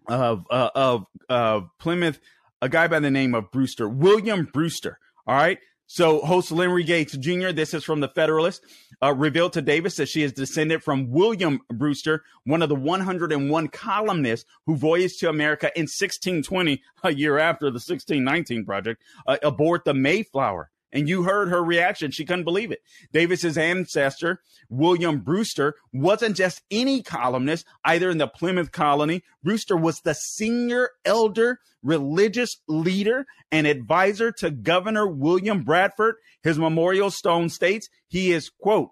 Of 0.06 0.46
uh, 0.50 0.70
of 0.75 1.04
uh, 1.28 1.62
Plymouth, 1.80 2.20
a 2.62 2.68
guy 2.68 2.87
by 2.87 3.00
the 3.00 3.10
name 3.10 3.34
of 3.34 3.50
Brewster, 3.50 3.88
William 3.88 4.48
Brewster. 4.50 5.00
All 5.26 5.34
right. 5.34 5.58
So, 5.90 6.21
host 6.21 6.52
Larry 6.52 6.85
Gates 6.85 7.16
Jr., 7.16 7.49
this 7.50 7.73
is 7.73 7.83
from 7.83 8.00
the 8.00 8.09
Federalist, 8.09 8.62
uh, 9.02 9.14
revealed 9.14 9.54
to 9.54 9.62
Davis 9.62 9.97
that 9.97 10.11
she 10.11 10.23
is 10.23 10.35
descended 10.35 10.83
from 10.83 11.11
William 11.11 11.61
Brewster, 11.73 12.25
one 12.45 12.61
of 12.61 12.68
the 12.68 12.75
101 12.75 13.68
columnists 13.68 14.45
who 14.66 14.76
voyaged 14.76 15.18
to 15.21 15.30
America 15.30 15.73
in 15.75 15.85
1620, 15.85 16.83
a 17.04 17.14
year 17.14 17.38
after 17.38 17.71
the 17.71 17.80
1619 17.80 18.66
project, 18.66 19.02
uh, 19.26 19.38
aboard 19.42 19.80
the 19.87 19.95
Mayflower. 19.95 20.71
And 20.92 21.09
you 21.09 21.25
heard 21.25 21.49
her 21.49 21.62
reaction. 21.62 22.11
She 22.11 22.25
couldn't 22.25 22.45
believe 22.45 22.73
it. 22.73 22.80
Davis's 23.12 23.59
ancestor, 23.59 24.40
William 24.71 25.21
Brewster, 25.21 25.75
wasn't 25.92 26.37
just 26.37 26.62
any 26.71 27.02
columnist 27.02 27.66
either 27.85 28.09
in 28.09 28.18
the 28.18 28.26
Plymouth 28.26 28.73
colony. 28.73 29.23
Brewster 29.42 29.76
was 29.76 30.00
the 30.00 30.14
senior 30.14 30.90
elder 31.04 31.59
religious 31.83 32.57
leader 32.66 33.26
and 33.52 33.66
advisor 33.66 34.33
to 34.33 34.50
Governor 34.50 35.07
William 35.07 35.62
Bradford. 35.62 36.16
His 36.42 36.59
memorial 36.59 37.11
stone 37.11 37.49
states 37.49 37.88
he 38.09 38.33
is, 38.33 38.50
quote, 38.50 38.90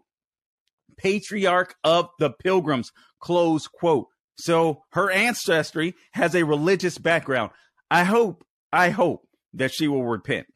patriarch 0.96 1.74
of 1.84 2.08
the 2.18 2.30
pilgrims, 2.30 2.90
close 3.20 3.66
quote. 3.66 4.08
So 4.38 4.82
her 4.90 5.10
ancestry 5.10 5.94
has 6.12 6.34
a 6.34 6.44
religious 6.44 6.98
background. 6.98 7.50
I 7.90 8.04
hope, 8.04 8.44
I 8.72 8.90
hope 8.90 9.26
that 9.54 9.72
she 9.72 9.88
will 9.88 10.04
repent. 10.04 10.46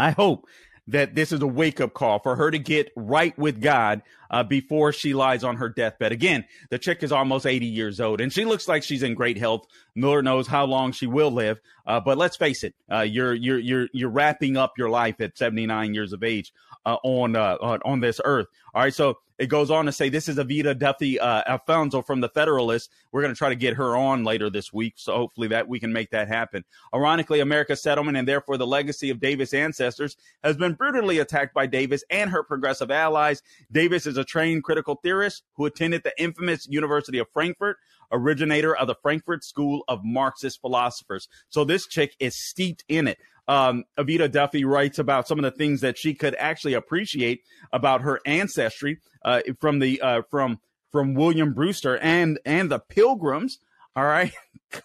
I 0.00 0.10
hope 0.10 0.46
that 0.88 1.14
this 1.14 1.30
is 1.30 1.40
a 1.40 1.46
wake 1.46 1.80
up 1.80 1.94
call 1.94 2.18
for 2.18 2.36
her 2.36 2.50
to 2.50 2.58
get 2.58 2.90
right 2.96 3.36
with 3.38 3.60
God 3.60 4.02
uh, 4.30 4.42
before 4.42 4.92
she 4.92 5.14
lies 5.14 5.44
on 5.44 5.56
her 5.56 5.68
deathbed. 5.68 6.10
Again, 6.10 6.44
the 6.70 6.78
chick 6.78 7.02
is 7.02 7.12
almost 7.12 7.46
80 7.46 7.66
years 7.66 8.00
old 8.00 8.20
and 8.20 8.32
she 8.32 8.44
looks 8.44 8.66
like 8.66 8.82
she's 8.82 9.02
in 9.02 9.14
great 9.14 9.38
health. 9.38 9.66
Lord 9.96 10.24
knows 10.24 10.46
how 10.46 10.64
long 10.64 10.92
she 10.92 11.06
will 11.06 11.30
live. 11.30 11.60
Uh, 11.86 12.00
but 12.00 12.18
let's 12.18 12.36
face 12.36 12.64
it, 12.64 12.74
uh, 12.90 13.00
you're, 13.00 13.34
you're, 13.34 13.58
you're, 13.58 13.88
you're 13.92 14.10
wrapping 14.10 14.56
up 14.56 14.78
your 14.78 14.90
life 14.90 15.20
at 15.20 15.38
79 15.38 15.94
years 15.94 16.12
of 16.12 16.24
age 16.24 16.52
uh, 16.84 16.96
on, 17.04 17.36
uh, 17.36 17.56
on 17.84 18.00
this 18.00 18.20
earth. 18.24 18.46
All 18.74 18.82
right. 18.82 18.94
So 18.94 19.18
it 19.40 19.48
goes 19.48 19.70
on 19.70 19.86
to 19.86 19.92
say 19.92 20.10
this 20.10 20.28
is 20.28 20.36
Evita 20.36 20.78
Duffy 20.78 21.18
uh, 21.18 21.42
Alfonso 21.46 22.02
from 22.02 22.20
the 22.20 22.28
Federalist. 22.28 22.90
We're 23.10 23.22
going 23.22 23.32
to 23.32 23.38
try 23.38 23.48
to 23.48 23.54
get 23.54 23.74
her 23.74 23.96
on 23.96 24.22
later 24.22 24.50
this 24.50 24.70
week, 24.70 24.94
so 24.96 25.16
hopefully 25.16 25.48
that 25.48 25.66
we 25.66 25.80
can 25.80 25.94
make 25.94 26.10
that 26.10 26.28
happen. 26.28 26.62
Ironically, 26.94 27.40
America's 27.40 27.82
settlement 27.82 28.18
and 28.18 28.28
therefore 28.28 28.58
the 28.58 28.66
legacy 28.66 29.08
of 29.08 29.18
Davis' 29.18 29.54
ancestors 29.54 30.18
has 30.44 30.58
been 30.58 30.74
brutally 30.74 31.20
attacked 31.20 31.54
by 31.54 31.66
Davis 31.66 32.04
and 32.10 32.28
her 32.28 32.42
progressive 32.42 32.90
allies. 32.90 33.40
Davis 33.72 34.06
is 34.06 34.18
a 34.18 34.24
trained 34.24 34.62
critical 34.62 34.96
theorist 34.96 35.42
who 35.54 35.64
attended 35.64 36.02
the 36.02 36.12
infamous 36.22 36.68
University 36.68 37.16
of 37.16 37.26
Frankfurt, 37.32 37.78
originator 38.12 38.76
of 38.76 38.88
the 38.88 38.94
Frankfurt 38.94 39.42
School 39.42 39.84
of 39.88 40.04
Marxist 40.04 40.60
philosophers. 40.60 41.28
So 41.48 41.64
this 41.64 41.86
chick 41.86 42.14
is 42.20 42.34
steeped 42.46 42.84
in 42.88 43.08
it 43.08 43.16
um, 43.48 43.84
Evita 43.98 44.30
Duffy 44.30 44.64
writes 44.64 44.98
about 44.98 45.28
some 45.28 45.38
of 45.38 45.42
the 45.42 45.50
things 45.50 45.80
that 45.80 45.98
she 45.98 46.14
could 46.14 46.34
actually 46.36 46.74
appreciate 46.74 47.42
about 47.72 48.02
her 48.02 48.20
ancestry 48.26 48.98
uh, 49.24 49.40
from 49.60 49.78
the 49.78 50.00
uh, 50.00 50.22
from 50.30 50.58
from 50.92 51.14
William 51.14 51.52
Brewster 51.52 51.98
and 51.98 52.38
and 52.44 52.70
the 52.70 52.78
Pilgrims. 52.78 53.58
All 53.96 54.04
right, 54.04 54.32
God, 54.72 54.82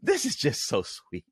this 0.00 0.24
is 0.24 0.36
just 0.36 0.60
so 0.66 0.82
sweet. 0.82 1.24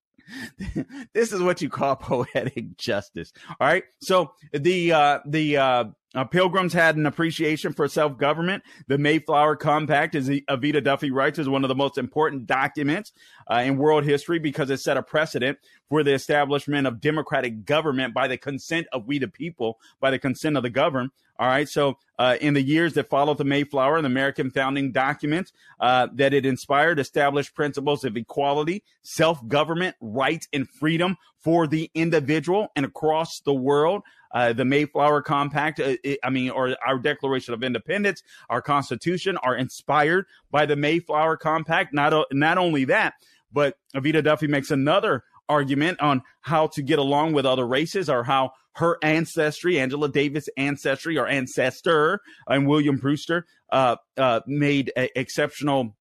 this 1.12 1.32
is 1.32 1.42
what 1.42 1.60
you 1.60 1.68
call 1.68 1.96
poetic 2.00 2.76
justice. 2.76 3.32
All 3.60 3.66
right. 3.66 3.84
So 4.00 4.32
the 4.52 4.92
uh, 4.92 5.20
the 5.26 5.92
uh, 6.14 6.20
uh, 6.20 6.24
Pilgrims 6.24 6.72
had 6.72 6.96
an 6.96 7.06
appreciation 7.06 7.72
for 7.72 7.88
self 7.88 8.18
government. 8.18 8.62
The 8.88 8.98
Mayflower 8.98 9.56
Compact, 9.56 10.14
as 10.14 10.28
Evita 10.28 10.82
Duffy 10.82 11.10
writes, 11.10 11.38
is 11.38 11.48
one 11.48 11.64
of 11.64 11.68
the 11.68 11.74
most 11.74 11.98
important 11.98 12.46
documents 12.46 13.12
uh, 13.50 13.62
in 13.64 13.76
world 13.76 14.04
history 14.04 14.38
because 14.38 14.70
it 14.70 14.78
set 14.78 14.96
a 14.96 15.02
precedent 15.02 15.58
for 15.88 16.02
the 16.02 16.12
establishment 16.12 16.86
of 16.86 17.00
democratic 17.00 17.64
government 17.64 18.14
by 18.14 18.28
the 18.28 18.36
consent 18.36 18.86
of 18.92 19.06
we 19.06 19.18
the 19.18 19.28
people, 19.28 19.78
by 20.00 20.10
the 20.10 20.18
consent 20.18 20.56
of 20.56 20.62
the 20.62 20.70
governed. 20.70 21.10
All 21.38 21.48
right. 21.48 21.68
So, 21.68 21.96
uh, 22.18 22.36
in 22.38 22.52
the 22.52 22.62
years 22.62 22.92
that 22.94 23.08
followed 23.08 23.38
the 23.38 23.44
Mayflower 23.44 23.96
and 23.96 24.04
the 24.04 24.10
American 24.10 24.50
founding 24.50 24.92
documents 24.92 25.52
uh, 25.80 26.08
that 26.12 26.34
it 26.34 26.44
inspired, 26.44 26.98
established 26.98 27.54
principles 27.54 28.04
of 28.04 28.16
equality, 28.16 28.84
self 29.02 29.46
government, 29.48 29.96
rights, 30.02 30.48
and 30.52 30.68
freedom 30.68 31.16
for 31.38 31.66
the 31.66 31.90
individual 31.94 32.68
and 32.76 32.84
across 32.84 33.40
the 33.40 33.54
world. 33.54 34.02
Uh, 34.32 34.52
the 34.52 34.64
Mayflower 34.64 35.22
Compact, 35.22 35.80
uh, 35.80 35.96
it, 36.04 36.18
I 36.22 36.30
mean, 36.30 36.50
or 36.50 36.76
our 36.86 36.98
Declaration 36.98 37.54
of 37.54 37.62
Independence, 37.62 38.22
our 38.48 38.62
Constitution 38.62 39.36
are 39.38 39.56
inspired 39.56 40.26
by 40.50 40.66
the 40.66 40.76
Mayflower 40.76 41.36
Compact. 41.36 41.92
Not, 41.92 42.26
not 42.32 42.58
only 42.58 42.84
that, 42.86 43.14
but 43.52 43.76
Evita 43.94 44.22
Duffy 44.22 44.46
makes 44.46 44.70
another 44.70 45.24
argument 45.48 46.00
on 46.00 46.22
how 46.42 46.68
to 46.68 46.82
get 46.82 46.98
along 47.00 47.32
with 47.32 47.44
other 47.44 47.66
races 47.66 48.08
or 48.08 48.22
how 48.22 48.52
her 48.74 48.98
ancestry, 49.02 49.80
Angela 49.80 50.08
Davis' 50.08 50.48
ancestry 50.56 51.18
or 51.18 51.26
ancestor, 51.26 52.20
and 52.46 52.68
William 52.68 52.96
Brewster 52.98 53.46
uh, 53.72 53.96
uh, 54.16 54.40
made 54.46 54.92
a- 54.96 55.18
exceptional 55.18 55.96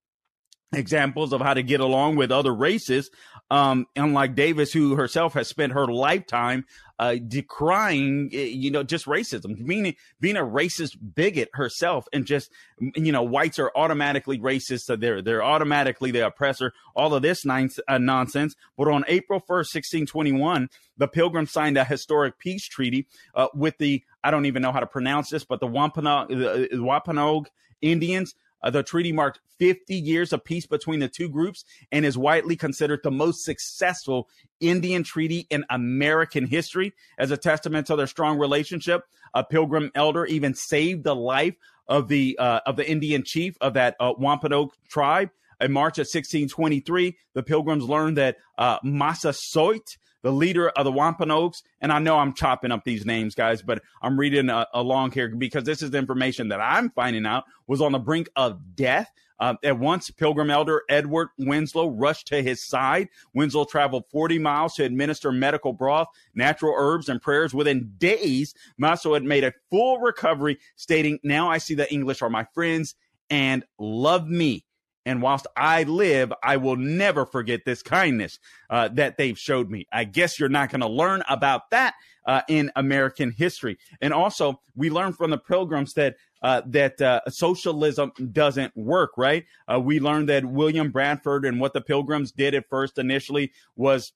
examples 0.72 1.34
of 1.34 1.42
how 1.42 1.56
to 1.56 1.64
get 1.64 1.80
along 1.80 2.16
with 2.16 2.32
other 2.32 2.54
races. 2.54 3.10
Um, 3.50 3.88
unlike 3.96 4.36
Davis, 4.36 4.72
who 4.72 4.96
herself 4.96 5.34
has 5.34 5.48
spent 5.48 5.74
her 5.74 5.88
lifetime 5.88 6.66
uh, 7.00 7.16
decrying, 7.16 8.30
eh, 8.34 8.44
you 8.44 8.70
know, 8.70 8.84
just 8.84 9.06
racism, 9.06 9.66
being 9.66 9.96
being 10.20 10.36
a 10.36 10.42
racist 10.42 10.98
bigot 11.16 11.50
herself, 11.54 12.08
and 12.12 12.26
just 12.26 12.52
you 12.96 13.12
know, 13.12 13.24
whites 13.24 13.58
are 13.58 13.72
automatically 13.76 14.38
racist, 14.38 14.82
so 14.82 14.98
they're 14.98 15.22
they're 15.22 15.44
automatically 15.44 16.12
the 16.12 16.26
oppressor. 16.26 16.74
All 16.96 17.16
of 17.16 17.22
this 17.22 17.46
nine, 17.46 17.70
uh, 17.88 17.98
nonsense. 17.98 18.56
But 18.78 18.90
on 18.90 19.06
April 19.08 19.40
first, 19.40 19.72
sixteen 19.72 20.06
twenty 20.06 20.34
one, 20.34 20.70
the 20.98 21.08
Pilgrims 21.08 21.52
signed 21.52 21.78
a 21.78 21.86
historic 21.86 22.38
peace 22.38 22.68
treaty 22.68 23.08
uh, 23.34 23.48
with 23.54 23.78
the 23.78 24.04
I 24.24 24.30
don't 24.30 24.46
even 24.46 24.62
know 24.62 24.74
how 24.74 24.82
to 24.82 24.88
pronounce 24.88 25.30
this, 25.30 25.46
but 25.46 25.62
the 25.62 25.68
Wampanoag, 25.68 26.28
the 26.30 26.70
Wampanoag 26.74 27.48
Indians. 27.82 28.36
Uh, 28.62 28.70
the 28.70 28.84
treaty 28.84 29.12
marked 29.12 29.40
50 29.60 29.96
years 29.96 30.34
of 30.34 30.44
peace 30.44 30.66
between 30.66 31.00
the 31.00 31.08
two 31.08 31.30
groups 31.30 31.66
and 31.92 32.06
is 32.06 32.18
widely 32.18 32.56
considered 32.56 33.02
the 33.04 33.12
most 33.12 33.44
successful 33.44 34.30
Indian 34.60 35.04
treaty 35.04 35.48
in 35.50 35.66
American 35.70 36.46
history. 36.46 36.94
As 37.18 37.32
a 37.32 37.38
testament 37.38 37.88
to 37.88 37.96
their 37.96 38.08
strong 38.08 38.38
relationship, 38.38 39.04
a 39.34 39.44
pilgrim 39.44 39.92
elder 39.96 40.26
even 40.26 40.54
saved 40.54 41.04
the 41.04 41.16
life 41.16 41.56
of 41.88 42.08
the 42.08 42.38
uh, 42.40 42.62
of 42.66 42.76
the 42.76 42.90
Indian 42.90 43.24
chief 43.24 43.58
of 43.62 43.74
that 43.74 43.96
uh, 44.00 44.14
Wampanoag 44.18 44.72
tribe. 44.88 45.30
In 45.62 45.74
March 45.74 45.98
of 45.98 46.04
1623, 46.04 47.18
the 47.34 47.44
pilgrims 47.44 47.84
learned 47.84 48.18
that 48.18 48.38
uh, 48.58 48.78
Massasoit, 48.82 49.98
the 50.22 50.32
leader 50.32 50.70
of 50.70 50.86
the 50.86 50.92
Wampanoags. 50.92 51.64
And 51.82 51.92
I 51.92 52.00
know 52.00 52.18
I'm 52.18 52.34
chopping 52.34 52.72
up 52.72 52.84
these 52.84 53.06
names, 53.06 53.36
guys, 53.36 53.62
but 53.62 53.82
I'm 54.02 54.20
reading 54.20 54.50
uh, 54.50 54.66
along 54.74 55.12
here 55.12 55.30
because 55.30 55.64
this 55.64 55.82
is 55.82 55.94
information 55.94 56.50
that 56.50 56.62
I'm 56.62 56.90
finding 56.92 57.26
out 57.26 57.46
was 57.68 57.82
on 57.82 57.92
the 57.92 58.00
brink 58.00 58.30
of 58.36 58.76
death. 58.76 59.12
Uh, 59.40 59.56
at 59.64 59.80
once, 59.80 60.12
Pilgrim 60.12 60.50
Elder 60.50 60.84
Edward 60.90 61.30
Winslow 61.38 61.88
rushed 61.88 62.28
to 62.28 62.44
his 62.44 62.62
side. 62.62 63.08
Winslow 63.34 63.64
traveled 63.64 64.04
40 64.12 64.38
miles 64.38 64.74
to 64.76 64.84
administer 64.84 65.32
medical 65.32 65.72
broth, 65.72 66.10
natural 66.36 66.74
herbs, 66.76 67.08
and 67.08 67.22
prayers. 67.22 67.54
Within 67.54 67.94
days, 67.98 68.54
Maso 68.78 69.14
had 69.14 69.24
made 69.24 69.46
a 69.46 69.54
full 69.70 70.00
recovery, 70.00 70.60
stating, 70.76 71.20
Now 71.24 71.50
I 71.50 71.58
see 71.58 71.74
the 71.74 71.92
English 71.92 72.22
are 72.22 72.30
my 72.30 72.46
friends 72.54 72.96
and 73.30 73.64
love 73.78 74.28
me 74.28 74.66
And 75.10 75.24
whilst 75.24 75.48
I 75.58 75.84
live, 75.84 76.32
I 76.44 76.58
will 76.58 76.76
never 76.76 77.26
forget 77.26 77.66
this 77.66 77.82
kindness 77.82 78.38
uh, 78.70 78.90
that 78.90 79.18
they've 79.18 79.38
showed 79.40 79.68
me. 79.68 79.88
I 79.92 80.04
guess 80.04 80.40
you're 80.40 80.50
not 80.50 80.70
going 80.70 80.82
to 80.82 80.88
learn 80.88 81.24
about 81.28 81.72
that 81.72 81.96
uh, 82.28 82.44
in 82.48 82.72
American 82.76 83.32
history. 83.32 83.80
And 84.02 84.14
also, 84.14 84.62
we 84.76 84.92
learn 84.92 85.14
from 85.14 85.32
the 85.32 85.40
pilgrims 85.40 85.96
that 85.96 86.18
uh, 86.44 86.62
that 86.68 87.02
uh, 87.02 87.22
socialism 87.28 88.12
doesn't 88.32 88.78
work, 88.78 89.14
right? 89.18 89.46
Uh, 89.68 89.80
we 89.80 90.00
learned 90.00 90.30
that 90.30 90.46
William 90.46 90.92
Bradford 90.92 91.44
and 91.44 91.60
what 91.60 91.74
the 91.74 91.82
Pilgrims 91.82 92.32
did 92.32 92.54
at 92.54 92.70
first 92.70 93.00
initially 93.00 93.52
was 93.76 94.14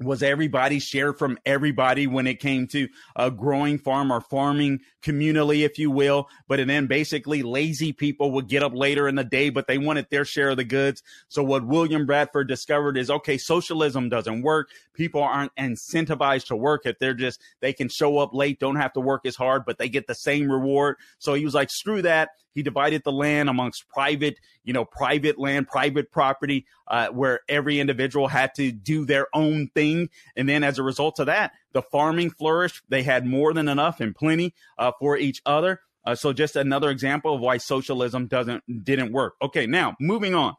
was 0.00 0.22
everybody 0.22 0.78
shared 0.78 1.18
from 1.18 1.38
everybody 1.44 2.06
when 2.06 2.26
it 2.26 2.40
came 2.40 2.66
to 2.68 2.88
a 3.16 3.30
growing 3.30 3.78
farm 3.78 4.10
or 4.10 4.20
farming 4.20 4.80
communally, 5.02 5.64
if 5.64 5.78
you 5.78 5.90
will. 5.90 6.28
But 6.48 6.66
then 6.66 6.86
basically 6.86 7.42
lazy 7.42 7.92
people 7.92 8.32
would 8.32 8.48
get 8.48 8.62
up 8.62 8.74
later 8.74 9.08
in 9.08 9.14
the 9.14 9.24
day, 9.24 9.50
but 9.50 9.66
they 9.66 9.78
wanted 9.78 10.06
their 10.10 10.24
share 10.24 10.50
of 10.50 10.56
the 10.56 10.64
goods. 10.64 11.02
So 11.28 11.42
what 11.42 11.66
William 11.66 12.06
Bradford 12.06 12.48
discovered 12.48 12.96
is 12.96 13.10
okay, 13.10 13.36
socialism 13.36 14.08
doesn't 14.08 14.42
work. 14.42 14.70
People 14.94 15.22
aren't 15.22 15.54
incentivized 15.56 16.46
to 16.46 16.56
work 16.56 16.86
if 16.86 16.98
they're 16.98 17.14
just 17.14 17.40
they 17.60 17.72
can 17.72 17.88
show 17.88 18.18
up 18.18 18.32
late, 18.32 18.58
don't 18.58 18.76
have 18.76 18.94
to 18.94 19.00
work 19.00 19.26
as 19.26 19.36
hard, 19.36 19.64
but 19.66 19.78
they 19.78 19.88
get 19.88 20.06
the 20.06 20.14
same 20.14 20.50
reward. 20.50 20.96
So 21.18 21.34
he 21.34 21.44
was 21.44 21.54
like, 21.54 21.70
screw 21.70 22.02
that. 22.02 22.30
He 22.54 22.62
divided 22.62 23.02
the 23.04 23.12
land 23.12 23.48
amongst 23.48 23.88
private, 23.88 24.38
you 24.64 24.72
know, 24.72 24.84
private 24.84 25.38
land, 25.38 25.68
private 25.68 26.10
property, 26.10 26.66
uh, 26.88 27.08
where 27.08 27.40
every 27.48 27.80
individual 27.80 28.28
had 28.28 28.54
to 28.56 28.72
do 28.72 29.04
their 29.04 29.26
own 29.34 29.68
thing. 29.74 30.10
And 30.36 30.48
then 30.48 30.64
as 30.64 30.78
a 30.78 30.82
result 30.82 31.18
of 31.18 31.26
that, 31.26 31.52
the 31.72 31.82
farming 31.82 32.30
flourished. 32.30 32.82
They 32.88 33.02
had 33.02 33.26
more 33.26 33.52
than 33.52 33.68
enough 33.68 34.00
and 34.00 34.14
plenty 34.14 34.54
uh, 34.78 34.92
for 34.98 35.16
each 35.16 35.40
other. 35.46 35.80
Uh, 36.04 36.14
so 36.14 36.32
just 36.32 36.56
another 36.56 36.90
example 36.90 37.34
of 37.34 37.40
why 37.40 37.58
socialism 37.58 38.26
doesn't 38.26 38.84
didn't 38.84 39.12
work. 39.12 39.34
Okay, 39.42 39.66
now 39.66 39.96
moving 40.00 40.34
on 40.34 40.54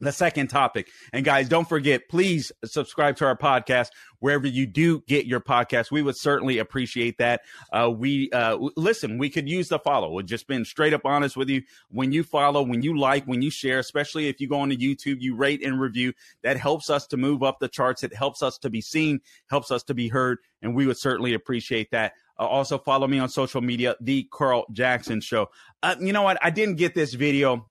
the 0.00 0.12
second 0.12 0.48
topic. 0.48 0.88
And 1.12 1.24
guys, 1.24 1.48
don't 1.48 1.68
forget, 1.68 2.08
please 2.08 2.52
subscribe 2.64 3.16
to 3.16 3.26
our 3.26 3.36
podcast 3.36 3.88
wherever 4.18 4.46
you 4.46 4.66
do 4.66 5.02
get 5.06 5.26
your 5.26 5.40
podcast. 5.40 5.90
We 5.90 6.02
would 6.02 6.16
certainly 6.16 6.58
appreciate 6.58 7.18
that. 7.18 7.42
Uh, 7.72 7.90
we, 7.94 8.30
uh, 8.30 8.56
listen, 8.76 9.18
we 9.18 9.30
could 9.30 9.48
use 9.48 9.68
the 9.68 9.78
follow. 9.78 10.12
We've 10.12 10.26
just 10.26 10.46
been 10.46 10.64
straight 10.64 10.92
up 10.92 11.02
honest 11.04 11.36
with 11.36 11.48
you. 11.48 11.62
When 11.90 12.12
you 12.12 12.22
follow, 12.22 12.62
when 12.62 12.82
you 12.82 12.98
like, 12.98 13.24
when 13.24 13.42
you 13.42 13.50
share, 13.50 13.78
especially 13.78 14.28
if 14.28 14.40
you 14.40 14.48
go 14.48 14.60
onto 14.60 14.76
YouTube, 14.76 15.20
you 15.20 15.34
rate 15.34 15.64
and 15.64 15.80
review, 15.80 16.12
that 16.42 16.56
helps 16.56 16.90
us 16.90 17.06
to 17.08 17.16
move 17.16 17.42
up 17.42 17.58
the 17.60 17.68
charts. 17.68 18.02
It 18.02 18.14
helps 18.14 18.42
us 18.42 18.58
to 18.58 18.70
be 18.70 18.80
seen, 18.80 19.20
helps 19.48 19.70
us 19.70 19.82
to 19.84 19.94
be 19.94 20.08
heard. 20.08 20.38
And 20.62 20.74
we 20.74 20.86
would 20.86 20.98
certainly 20.98 21.34
appreciate 21.34 21.90
that. 21.92 22.12
Uh, 22.38 22.46
also 22.46 22.78
follow 22.78 23.06
me 23.06 23.18
on 23.18 23.28
social 23.28 23.60
media, 23.60 23.96
the 24.00 24.28
Carl 24.30 24.66
Jackson 24.72 25.20
show. 25.20 25.48
Uh, 25.82 25.96
you 26.00 26.12
know 26.12 26.22
what? 26.22 26.38
I 26.42 26.50
didn't 26.50 26.76
get 26.76 26.94
this 26.94 27.14
video, 27.14 27.68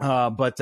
uh, 0.00 0.30
but, 0.30 0.60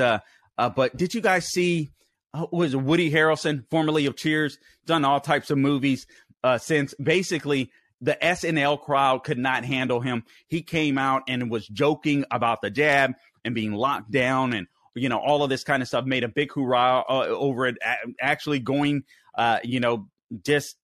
uh, 0.57 0.69
but 0.69 0.95
did 0.97 1.13
you 1.13 1.21
guys 1.21 1.47
see? 1.47 1.89
Uh, 2.33 2.45
was 2.51 2.75
Woody 2.75 3.09
Harrelson, 3.09 3.63
formerly 3.69 4.05
of 4.05 4.17
Cheers, 4.17 4.57
done 4.85 5.05
all 5.05 5.21
types 5.21 5.49
of 5.49 5.57
movies 5.57 6.05
uh, 6.43 6.57
since 6.57 6.93
basically 7.01 7.71
the 8.01 8.17
SNL 8.21 8.81
crowd 8.81 9.23
could 9.23 9.37
not 9.37 9.65
handle 9.65 10.01
him. 10.01 10.23
He 10.47 10.61
came 10.61 10.97
out 10.97 11.23
and 11.27 11.49
was 11.49 11.67
joking 11.67 12.25
about 12.31 12.61
the 12.61 12.69
jab 12.69 13.13
and 13.43 13.55
being 13.55 13.73
locked 13.73 14.11
down 14.11 14.53
and 14.53 14.67
you 14.93 15.09
know 15.09 15.19
all 15.19 15.43
of 15.43 15.49
this 15.49 15.63
kind 15.63 15.81
of 15.81 15.87
stuff. 15.87 16.05
Made 16.05 16.23
a 16.23 16.29
big 16.29 16.51
hoorah 16.51 17.03
uh, 17.09 17.27
over 17.27 17.67
it. 17.67 17.77
Actually 18.21 18.59
going, 18.59 19.03
uh, 19.35 19.59
you 19.63 19.79
know, 19.79 20.07
just 20.43 20.75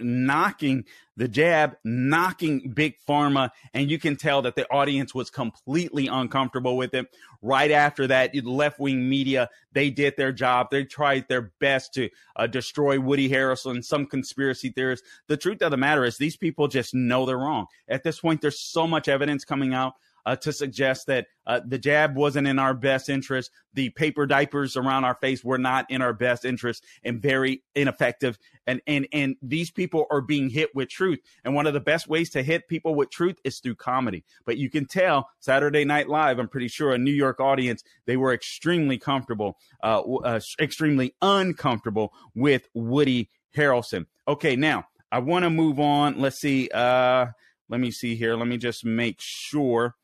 knocking 0.00 0.84
the 1.18 1.26
jab, 1.26 1.76
knocking 1.84 2.70
big 2.70 2.94
pharma, 3.06 3.50
and 3.74 3.90
you 3.90 3.98
can 3.98 4.14
tell 4.14 4.40
that 4.42 4.54
the 4.54 4.70
audience 4.70 5.12
was 5.12 5.30
completely 5.30 6.06
uncomfortable 6.06 6.76
with 6.76 6.94
it. 6.94 7.06
Right 7.42 7.72
after 7.72 8.06
that, 8.06 8.34
left 8.44 8.78
wing 8.78 9.08
media 9.08 9.50
they 9.72 9.90
did 9.90 10.14
their 10.16 10.32
job. 10.32 10.68
They 10.70 10.84
tried 10.84 11.26
their 11.28 11.52
best 11.60 11.92
to 11.94 12.08
uh, 12.36 12.46
destroy 12.46 13.00
Woody 13.00 13.28
Harrelson. 13.28 13.84
Some 13.84 14.06
conspiracy 14.06 14.70
theorists. 14.70 15.06
The 15.26 15.36
truth 15.36 15.60
of 15.60 15.72
the 15.72 15.76
matter 15.76 16.04
is, 16.04 16.18
these 16.18 16.36
people 16.36 16.68
just 16.68 16.94
know 16.94 17.26
they're 17.26 17.36
wrong. 17.36 17.66
At 17.88 18.04
this 18.04 18.20
point, 18.20 18.40
there's 18.40 18.60
so 18.60 18.86
much 18.86 19.08
evidence 19.08 19.44
coming 19.44 19.74
out 19.74 19.94
uh, 20.28 20.36
to 20.36 20.52
suggest 20.52 21.06
that 21.06 21.26
uh, 21.46 21.58
the 21.66 21.78
jab 21.78 22.14
wasn't 22.14 22.46
in 22.46 22.58
our 22.58 22.74
best 22.74 23.08
interest. 23.08 23.50
The 23.72 23.88
paper 23.88 24.26
diapers 24.26 24.76
around 24.76 25.04
our 25.04 25.14
face 25.14 25.42
were 25.42 25.56
not 25.56 25.90
in 25.90 26.02
our 26.02 26.12
best 26.12 26.44
interest 26.44 26.84
and 27.02 27.18
very 27.18 27.62
ineffective. 27.74 28.38
And, 28.66 28.82
and, 28.86 29.08
and 29.14 29.36
these 29.40 29.70
people 29.70 30.04
are 30.10 30.20
being 30.20 30.50
hit 30.50 30.74
with 30.74 30.90
truth. 30.90 31.20
And 31.44 31.54
one 31.54 31.66
of 31.66 31.72
the 31.72 31.80
best 31.80 32.08
ways 32.08 32.28
to 32.30 32.42
hit 32.42 32.68
people 32.68 32.94
with 32.94 33.08
truth 33.08 33.38
is 33.42 33.60
through 33.60 33.76
comedy. 33.76 34.22
But 34.44 34.58
you 34.58 34.68
can 34.68 34.84
tell 34.84 35.30
Saturday 35.40 35.86
Night 35.86 36.10
Live, 36.10 36.38
I'm 36.38 36.48
pretty 36.48 36.68
sure 36.68 36.92
a 36.92 36.98
New 36.98 37.10
York 37.10 37.40
audience, 37.40 37.82
they 38.04 38.18
were 38.18 38.34
extremely 38.34 38.98
comfortable, 38.98 39.56
uh, 39.82 40.02
uh 40.02 40.40
extremely 40.60 41.14
uncomfortable 41.22 42.12
with 42.34 42.68
Woody 42.74 43.30
Harrelson. 43.56 44.04
Okay, 44.26 44.56
now 44.56 44.88
I 45.10 45.20
want 45.20 45.44
to 45.44 45.50
move 45.50 45.80
on. 45.80 46.20
Let's 46.20 46.38
see. 46.38 46.68
Uh, 46.68 47.28
let 47.70 47.80
me 47.80 47.90
see 47.90 48.14
here. 48.14 48.36
Let 48.36 48.48
me 48.48 48.58
just 48.58 48.84
make 48.84 49.16
sure 49.20 49.94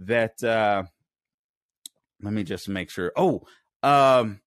that 0.00 0.42
uh 0.42 0.84
let 2.22 2.32
me 2.32 2.44
just 2.44 2.68
make 2.68 2.90
sure. 2.90 3.12
Oh, 3.16 3.42
um 3.82 4.40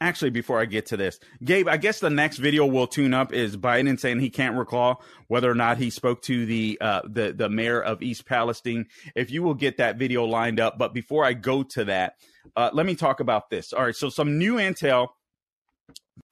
actually 0.00 0.30
before 0.30 0.60
I 0.60 0.64
get 0.64 0.86
to 0.86 0.96
this, 0.96 1.18
Gabe, 1.42 1.66
I 1.68 1.76
guess 1.76 1.98
the 1.98 2.10
next 2.10 2.38
video 2.38 2.66
we'll 2.66 2.86
tune 2.86 3.14
up 3.14 3.32
is 3.32 3.56
Biden 3.56 3.98
saying 3.98 4.20
he 4.20 4.30
can't 4.30 4.56
recall 4.56 5.02
whether 5.26 5.50
or 5.50 5.56
not 5.56 5.78
he 5.78 5.90
spoke 5.90 6.22
to 6.22 6.46
the 6.46 6.78
uh 6.80 7.02
the 7.04 7.32
the 7.32 7.48
mayor 7.48 7.80
of 7.80 8.02
East 8.02 8.26
Palestine. 8.26 8.86
If 9.14 9.30
you 9.30 9.42
will 9.42 9.54
get 9.54 9.78
that 9.78 9.96
video 9.96 10.24
lined 10.24 10.60
up, 10.60 10.78
but 10.78 10.94
before 10.94 11.24
I 11.24 11.32
go 11.32 11.62
to 11.62 11.84
that, 11.86 12.14
uh 12.56 12.70
let 12.72 12.86
me 12.86 12.94
talk 12.94 13.20
about 13.20 13.50
this. 13.50 13.72
All 13.72 13.84
right, 13.84 13.96
so 13.96 14.08
some 14.08 14.38
new 14.38 14.54
intel 14.54 15.08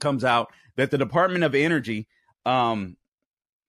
comes 0.00 0.24
out 0.24 0.52
that 0.76 0.90
the 0.90 0.98
Department 0.98 1.44
of 1.44 1.54
Energy 1.54 2.06
um 2.44 2.96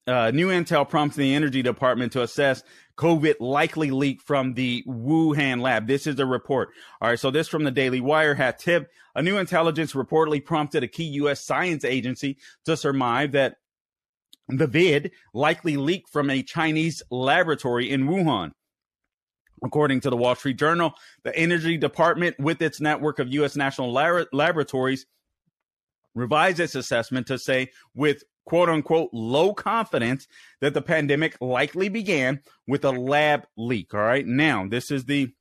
uh, 0.08 0.32
new 0.32 0.48
intel 0.48 0.88
prompts 0.88 1.18
the 1.18 1.36
energy 1.36 1.62
department 1.62 2.14
to 2.14 2.22
assess 2.22 2.64
COVID 2.98 3.36
likely 3.40 3.92
leak 3.92 4.22
from 4.22 4.56
the 4.56 4.84
Wuhan 4.88 5.62
lab. 5.62 5.88
This 5.88 6.08
is 6.08 6.20
a 6.20 6.26
report. 6.26 6.70
All 7.02 7.10
right. 7.10 7.20
So 7.20 7.32
this 7.32 7.48
from 7.48 7.64
the 7.64 7.72
Daily 7.72 8.02
Wire 8.02 8.36
had 8.36 8.60
tip. 8.60 8.90
A 9.16 9.22
new 9.22 9.38
intelligence 9.38 9.94
reportedly 9.94 10.44
prompted 10.44 10.84
a 10.84 10.88
key 10.88 11.06
U.S. 11.06 11.44
science 11.44 11.84
agency 11.84 12.38
to 12.66 12.78
surmise 12.78 13.32
that 13.32 13.56
the 14.48 14.68
vid 14.68 15.12
likely 15.34 15.78
leaked 15.78 16.10
from 16.10 16.30
a 16.30 16.44
Chinese 16.44 17.02
laboratory 17.12 17.90
in 17.90 18.08
Wuhan. 18.08 18.52
According 19.64 20.02
to 20.02 20.10
the 20.10 20.18
Wall 20.18 20.36
Street 20.36 20.58
Journal, 20.58 20.94
the 21.24 21.36
Energy 21.36 21.78
Department, 21.78 22.40
with 22.40 22.62
its 22.62 22.80
network 22.80 23.18
of 23.18 23.34
U.S. 23.34 23.56
national 23.56 23.92
laboratories, 23.92 25.08
revised 26.14 26.60
its 26.60 26.76
assessment 26.76 27.28
to 27.28 27.40
say 27.40 27.72
with 27.96 28.24
quote 28.48 28.70
unquote 28.70 29.10
low 29.12 29.54
confidence 29.54 30.26
that 30.62 30.74
the 30.74 30.82
pandemic 30.82 31.38
likely 31.42 31.90
began 31.90 32.40
with 32.66 32.86
a 32.86 32.92
lab 32.92 33.46
leak. 33.58 33.94
All 33.94 34.00
right. 34.00 34.26
Now, 34.26 34.66
this 34.66 34.90
is 34.90 35.04
the 35.04 35.34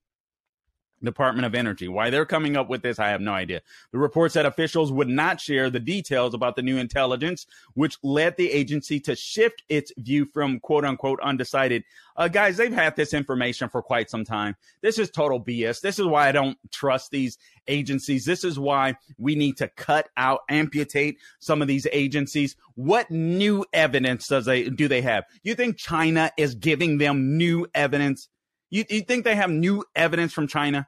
Department 1.02 1.46
of 1.46 1.54
Energy. 1.54 1.88
Why 1.88 2.10
they're 2.10 2.26
coming 2.26 2.56
up 2.56 2.68
with 2.68 2.82
this, 2.82 2.98
I 2.98 3.08
have 3.08 3.20
no 3.20 3.32
idea. 3.32 3.62
The 3.92 3.98
report 3.98 4.32
said 4.32 4.46
officials 4.46 4.92
would 4.92 5.08
not 5.08 5.40
share 5.40 5.70
the 5.70 5.80
details 5.80 6.34
about 6.34 6.56
the 6.56 6.62
new 6.62 6.76
intelligence, 6.78 7.46
which 7.74 7.98
led 8.02 8.36
the 8.36 8.50
agency 8.50 9.00
to 9.00 9.16
shift 9.16 9.62
its 9.68 9.92
view 9.98 10.24
from 10.24 10.60
quote 10.60 10.84
unquote 10.84 11.20
undecided. 11.20 11.84
Uh, 12.16 12.28
guys, 12.28 12.56
they've 12.56 12.72
had 12.72 12.96
this 12.96 13.12
information 13.12 13.68
for 13.68 13.82
quite 13.82 14.10
some 14.10 14.24
time. 14.24 14.56
This 14.80 14.98
is 14.98 15.10
total 15.10 15.40
BS. 15.40 15.80
This 15.80 15.98
is 15.98 16.06
why 16.06 16.28
I 16.28 16.32
don't 16.32 16.58
trust 16.70 17.10
these 17.10 17.38
agencies. 17.68 18.24
This 18.24 18.44
is 18.44 18.58
why 18.58 18.96
we 19.18 19.34
need 19.34 19.56
to 19.58 19.68
cut 19.68 20.08
out, 20.16 20.40
amputate 20.48 21.18
some 21.38 21.62
of 21.62 21.68
these 21.68 21.86
agencies. 21.92 22.56
What 22.74 23.10
new 23.10 23.64
evidence 23.72 24.28
does 24.28 24.44
they 24.44 24.68
do 24.68 24.88
they 24.88 25.02
have? 25.02 25.24
You 25.42 25.54
think 25.54 25.76
China 25.76 26.30
is 26.36 26.54
giving 26.54 26.98
them 26.98 27.36
new 27.36 27.66
evidence? 27.74 28.28
You, 28.76 28.84
you 28.90 29.00
think 29.00 29.24
they 29.24 29.36
have 29.36 29.48
new 29.48 29.84
evidence 29.94 30.32
from 30.32 30.46
China? 30.46 30.86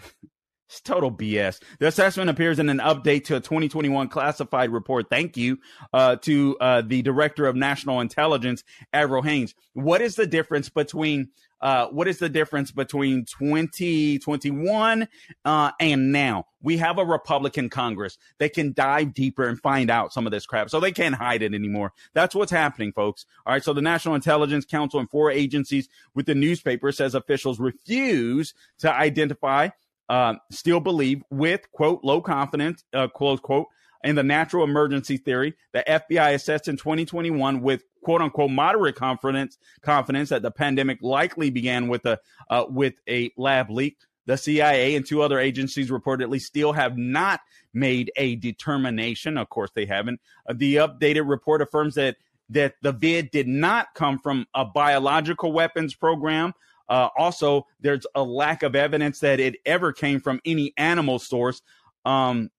It's 0.70 0.82
total 0.82 1.10
BS. 1.10 1.62
The 1.78 1.86
assessment 1.86 2.28
appears 2.28 2.58
in 2.58 2.68
an 2.68 2.76
update 2.76 3.24
to 3.24 3.36
a 3.36 3.40
2021 3.40 4.08
classified 4.08 4.68
report. 4.68 5.08
Thank 5.08 5.38
you 5.38 5.60
uh, 5.94 6.16
to 6.16 6.58
uh, 6.60 6.82
the 6.82 7.00
Director 7.00 7.46
of 7.46 7.56
National 7.56 8.02
Intelligence, 8.02 8.64
Avril 8.92 9.22
Haines. 9.22 9.54
What 9.72 10.02
is 10.02 10.16
the 10.16 10.26
difference 10.26 10.68
between 10.68 11.30
uh, 11.60 11.88
what 11.88 12.08
is 12.08 12.18
the 12.18 12.28
difference 12.28 12.70
between 12.70 13.24
2021 13.24 15.08
uh, 15.44 15.70
and 15.80 16.12
now? 16.12 16.44
We 16.60 16.76
have 16.78 16.98
a 16.98 17.04
Republican 17.04 17.68
Congress. 17.68 18.18
They 18.38 18.48
can 18.48 18.72
dive 18.72 19.14
deeper 19.14 19.48
and 19.48 19.60
find 19.60 19.90
out 19.90 20.12
some 20.12 20.26
of 20.26 20.32
this 20.32 20.46
crap. 20.46 20.70
So 20.70 20.80
they 20.80 20.92
can't 20.92 21.14
hide 21.14 21.42
it 21.42 21.54
anymore. 21.54 21.92
That's 22.14 22.34
what's 22.34 22.52
happening, 22.52 22.92
folks. 22.92 23.26
All 23.46 23.52
right. 23.52 23.62
So 23.62 23.72
the 23.72 23.82
National 23.82 24.14
Intelligence 24.14 24.64
Council 24.64 25.00
and 25.00 25.10
four 25.10 25.30
agencies 25.30 25.88
with 26.14 26.26
the 26.26 26.34
newspaper 26.34 26.90
says 26.92 27.14
officials 27.14 27.60
refuse 27.60 28.54
to 28.78 28.92
identify 28.92 29.68
uh, 30.08 30.34
still 30.50 30.80
believe 30.80 31.22
with 31.30 31.70
quote 31.72 32.02
low 32.02 32.20
confidence 32.20 32.84
uh, 32.94 33.08
close 33.08 33.40
quote 33.40 33.66
in 34.04 34.14
the 34.14 34.22
natural 34.22 34.64
emergency 34.64 35.16
theory 35.16 35.54
the 35.72 35.84
FBI 35.88 36.34
assessed 36.34 36.68
in 36.68 36.76
2021 36.76 37.60
with 37.60 37.82
quote 38.02 38.22
unquote 38.22 38.50
moderate 38.50 38.96
confidence 38.96 39.58
confidence 39.82 40.28
that 40.30 40.42
the 40.42 40.50
pandemic 40.50 40.98
likely 41.02 41.50
began 41.50 41.88
with 41.88 42.04
a 42.06 42.18
uh, 42.50 42.64
with 42.68 42.94
a 43.08 43.30
lab 43.36 43.70
leak. 43.70 43.98
The 44.26 44.36
CIA 44.36 44.94
and 44.94 45.06
two 45.06 45.22
other 45.22 45.38
agencies 45.38 45.88
reportedly 45.90 46.40
still 46.40 46.72
have 46.72 46.98
not 46.98 47.40
made 47.72 48.12
a 48.16 48.36
determination. 48.36 49.38
Of 49.38 49.48
course, 49.48 49.70
they 49.74 49.86
haven't. 49.86 50.20
Uh, 50.46 50.54
the 50.56 50.76
updated 50.76 51.28
report 51.28 51.62
affirms 51.62 51.94
that 51.94 52.16
that 52.50 52.74
the 52.82 52.92
vid 52.92 53.30
did 53.30 53.48
not 53.48 53.88
come 53.94 54.18
from 54.18 54.46
a 54.54 54.64
biological 54.64 55.52
weapons 55.52 55.94
program. 55.94 56.52
Uh, 56.88 57.08
also, 57.16 57.66
there's 57.80 58.06
a 58.14 58.22
lack 58.22 58.62
of 58.62 58.74
evidence 58.74 59.20
that 59.20 59.40
it 59.40 59.56
ever 59.66 59.92
came 59.92 60.20
from 60.20 60.40
any 60.44 60.72
animal 60.78 61.18
source. 61.18 61.60
Um, 62.04 62.50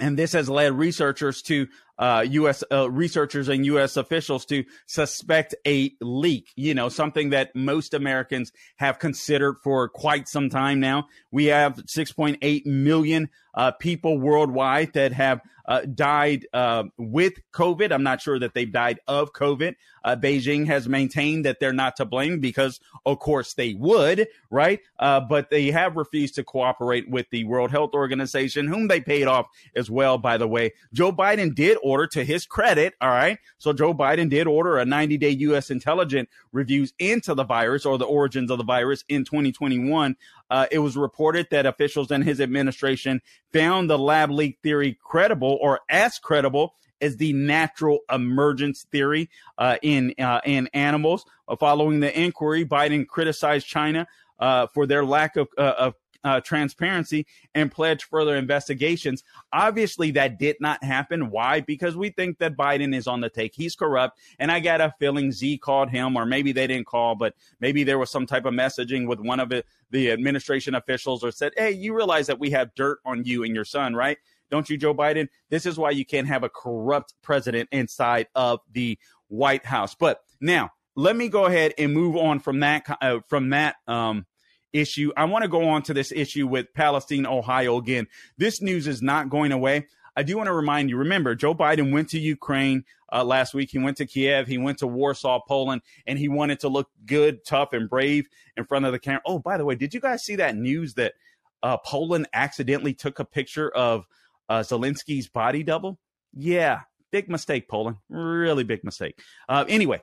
and 0.00 0.18
this 0.18 0.32
has 0.32 0.48
led 0.48 0.72
researchers 0.72 1.42
to 1.42 1.68
uh, 2.02 2.26
U.S. 2.30 2.64
Uh, 2.72 2.90
researchers 2.90 3.48
and 3.48 3.64
U.S. 3.66 3.96
officials 3.96 4.44
to 4.46 4.64
suspect 4.86 5.54
a 5.64 5.92
leak. 6.00 6.48
You 6.56 6.74
know, 6.74 6.88
something 6.88 7.30
that 7.30 7.54
most 7.54 7.94
Americans 7.94 8.50
have 8.76 8.98
considered 8.98 9.58
for 9.62 9.88
quite 9.88 10.26
some 10.26 10.50
time 10.50 10.80
now. 10.80 11.06
We 11.30 11.44
have 11.46 11.76
6.8 11.76 12.66
million 12.66 13.30
uh, 13.54 13.70
people 13.72 14.18
worldwide 14.18 14.94
that 14.94 15.12
have 15.12 15.42
uh, 15.66 15.82
died 15.82 16.46
uh, 16.52 16.84
with 16.96 17.34
COVID. 17.52 17.92
I'm 17.92 18.02
not 18.02 18.20
sure 18.20 18.38
that 18.38 18.54
they've 18.54 18.70
died 18.70 18.98
of 19.06 19.32
COVID. 19.32 19.76
Uh, 20.04 20.16
Beijing 20.16 20.66
has 20.66 20.88
maintained 20.88 21.44
that 21.44 21.60
they're 21.60 21.72
not 21.72 21.96
to 21.96 22.04
blame 22.04 22.40
because, 22.40 22.80
of 23.06 23.20
course, 23.20 23.54
they 23.54 23.74
would, 23.74 24.26
right? 24.50 24.80
But 24.98 25.50
they 25.50 25.70
have 25.70 25.96
refused 25.96 26.34
to 26.34 26.44
cooperate 26.44 27.08
with 27.08 27.26
the 27.30 27.44
World 27.44 27.70
Health 27.70 27.92
Organization, 27.94 28.66
whom 28.66 28.88
they 28.88 29.00
paid 29.00 29.28
off 29.28 29.46
as 29.76 29.88
well, 29.88 30.18
by 30.18 30.36
the 30.36 30.48
way. 30.48 30.72
Joe 30.92 31.12
Biden 31.12 31.54
did 31.54 31.78
order, 31.82 31.91
to 32.08 32.24
his 32.24 32.46
credit, 32.46 32.94
all 33.00 33.08
right? 33.08 33.38
So 33.58 33.72
Joe 33.72 33.94
Biden 33.94 34.28
did 34.28 34.46
order 34.46 34.78
a 34.78 34.84
90 34.84 35.18
day 35.18 35.30
U.S. 35.30 35.70
intelligence 35.70 36.28
reviews 36.52 36.92
into 36.98 37.34
the 37.34 37.44
virus 37.44 37.86
or 37.86 37.98
the 37.98 38.04
origins 38.04 38.50
of 38.50 38.58
the 38.58 38.64
virus 38.64 39.04
in 39.08 39.24
2021. 39.24 40.16
Uh, 40.50 40.66
it 40.70 40.78
was 40.80 40.96
reported 40.96 41.46
that 41.50 41.66
officials 41.66 42.10
in 42.10 42.22
his 42.22 42.40
administration 42.40 43.20
found 43.52 43.88
the 43.88 43.98
lab 43.98 44.30
leak 44.30 44.58
theory 44.62 44.98
credible 45.02 45.58
or 45.60 45.80
as 45.88 46.18
credible 46.18 46.74
as 47.00 47.16
the 47.16 47.32
natural 47.32 47.98
emergence 48.10 48.86
theory 48.90 49.28
uh, 49.58 49.76
in 49.82 50.14
uh, 50.18 50.40
in 50.44 50.68
animals. 50.72 51.26
Uh, 51.48 51.56
following 51.56 52.00
the 52.00 52.18
inquiry, 52.18 52.64
Biden 52.64 53.06
criticized 53.06 53.66
China 53.66 54.06
uh, 54.38 54.66
for 54.68 54.86
their 54.86 55.04
lack 55.04 55.36
of, 55.36 55.48
uh, 55.58 55.74
of 55.78 55.94
uh, 56.24 56.40
transparency 56.40 57.26
and 57.54 57.70
pledge 57.70 58.04
further 58.04 58.36
investigations. 58.36 59.22
Obviously, 59.52 60.10
that 60.12 60.38
did 60.38 60.56
not 60.60 60.82
happen. 60.82 61.30
Why? 61.30 61.60
Because 61.60 61.96
we 61.96 62.10
think 62.10 62.38
that 62.38 62.56
Biden 62.56 62.94
is 62.94 63.06
on 63.06 63.20
the 63.20 63.28
take. 63.28 63.54
He's 63.54 63.74
corrupt. 63.74 64.18
And 64.38 64.50
I 64.50 64.60
got 64.60 64.80
a 64.80 64.94
feeling 64.98 65.32
Z 65.32 65.58
called 65.58 65.90
him, 65.90 66.16
or 66.16 66.26
maybe 66.26 66.52
they 66.52 66.66
didn't 66.66 66.86
call, 66.86 67.14
but 67.14 67.34
maybe 67.60 67.84
there 67.84 67.98
was 67.98 68.10
some 68.10 68.26
type 68.26 68.44
of 68.44 68.54
messaging 68.54 69.06
with 69.06 69.20
one 69.20 69.40
of 69.40 69.52
it, 69.52 69.66
the 69.90 70.10
administration 70.10 70.74
officials 70.74 71.24
or 71.24 71.30
said, 71.30 71.52
Hey, 71.56 71.72
you 71.72 71.94
realize 71.94 72.26
that 72.26 72.38
we 72.38 72.50
have 72.50 72.74
dirt 72.74 72.98
on 73.04 73.24
you 73.24 73.44
and 73.44 73.54
your 73.54 73.64
son, 73.64 73.94
right? 73.94 74.18
Don't 74.50 74.68
you, 74.68 74.76
Joe 74.76 74.94
Biden? 74.94 75.28
This 75.48 75.64
is 75.64 75.78
why 75.78 75.90
you 75.90 76.04
can't 76.04 76.26
have 76.28 76.42
a 76.42 76.48
corrupt 76.50 77.14
president 77.22 77.70
inside 77.72 78.26
of 78.34 78.60
the 78.70 78.98
White 79.28 79.64
House. 79.64 79.94
But 79.94 80.20
now, 80.42 80.70
let 80.94 81.16
me 81.16 81.28
go 81.28 81.46
ahead 81.46 81.72
and 81.78 81.94
move 81.94 82.16
on 82.16 82.38
from 82.38 82.60
that 82.60 82.84
uh, 83.00 83.20
from 83.28 83.50
that 83.50 83.76
um, 83.86 84.26
issue. 84.72 85.12
I 85.16 85.24
want 85.24 85.42
to 85.42 85.48
go 85.48 85.68
on 85.68 85.82
to 85.84 85.94
this 85.94 86.12
issue 86.12 86.46
with 86.46 86.72
Palestine, 86.74 87.26
Ohio 87.26 87.76
again. 87.76 88.06
This 88.38 88.60
news 88.60 88.86
is 88.86 89.02
not 89.02 89.28
going 89.28 89.52
away. 89.52 89.86
I 90.16 90.22
do 90.22 90.36
want 90.36 90.48
to 90.48 90.52
remind 90.52 90.90
you 90.90 90.96
remember, 90.96 91.34
Joe 91.34 91.54
Biden 91.54 91.90
went 91.90 92.10
to 92.10 92.18
Ukraine 92.18 92.84
uh, 93.12 93.24
last 93.24 93.54
week. 93.54 93.70
He 93.70 93.78
went 93.78 93.96
to 93.98 94.06
Kiev. 94.06 94.46
He 94.46 94.58
went 94.58 94.78
to 94.78 94.86
Warsaw, 94.86 95.40
Poland, 95.46 95.82
and 96.06 96.18
he 96.18 96.28
wanted 96.28 96.60
to 96.60 96.68
look 96.68 96.90
good, 97.06 97.44
tough, 97.44 97.72
and 97.72 97.88
brave 97.88 98.26
in 98.56 98.64
front 98.64 98.84
of 98.84 98.92
the 98.92 98.98
camera. 98.98 99.22
Oh, 99.26 99.38
by 99.38 99.56
the 99.56 99.64
way, 99.64 99.74
did 99.74 99.94
you 99.94 100.00
guys 100.00 100.22
see 100.22 100.36
that 100.36 100.56
news 100.56 100.94
that 100.94 101.14
uh, 101.62 101.78
Poland 101.78 102.28
accidentally 102.34 102.92
took 102.92 103.18
a 103.20 103.24
picture 103.24 103.70
of 103.70 104.04
uh, 104.48 104.60
Zelensky's 104.60 105.28
body 105.28 105.62
double? 105.62 105.98
Yeah, 106.34 106.80
big 107.10 107.30
mistake, 107.30 107.68
Poland. 107.68 107.96
Really 108.10 108.64
big 108.64 108.84
mistake. 108.84 109.18
Uh, 109.48 109.64
anyway, 109.68 110.02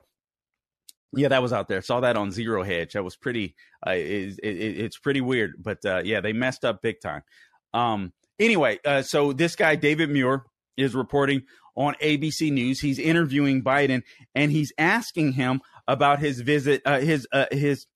yeah, 1.14 1.28
that 1.28 1.42
was 1.42 1.52
out 1.52 1.68
there. 1.68 1.82
Saw 1.82 2.00
that 2.00 2.16
on 2.16 2.30
Zero 2.30 2.62
Hedge. 2.62 2.92
That 2.92 3.04
was 3.04 3.16
pretty. 3.16 3.54
Uh, 3.86 3.92
it, 3.92 4.38
it, 4.42 4.46
it's 4.46 4.98
pretty 4.98 5.20
weird, 5.20 5.54
but 5.58 5.84
uh, 5.84 6.02
yeah, 6.04 6.20
they 6.20 6.32
messed 6.32 6.64
up 6.64 6.82
big 6.82 7.00
time. 7.00 7.22
Um, 7.74 8.12
anyway, 8.38 8.78
uh, 8.84 9.02
so 9.02 9.32
this 9.32 9.56
guy 9.56 9.76
David 9.76 10.10
Muir 10.10 10.44
is 10.76 10.94
reporting 10.94 11.42
on 11.76 11.94
ABC 12.02 12.52
News. 12.52 12.80
He's 12.80 12.98
interviewing 12.98 13.62
Biden, 13.62 14.02
and 14.34 14.52
he's 14.52 14.72
asking 14.78 15.32
him 15.32 15.60
about 15.88 16.18
his 16.20 16.40
visit, 16.40 16.82
uh, 16.84 17.00
his 17.00 17.26
uh, 17.32 17.46
his 17.50 17.86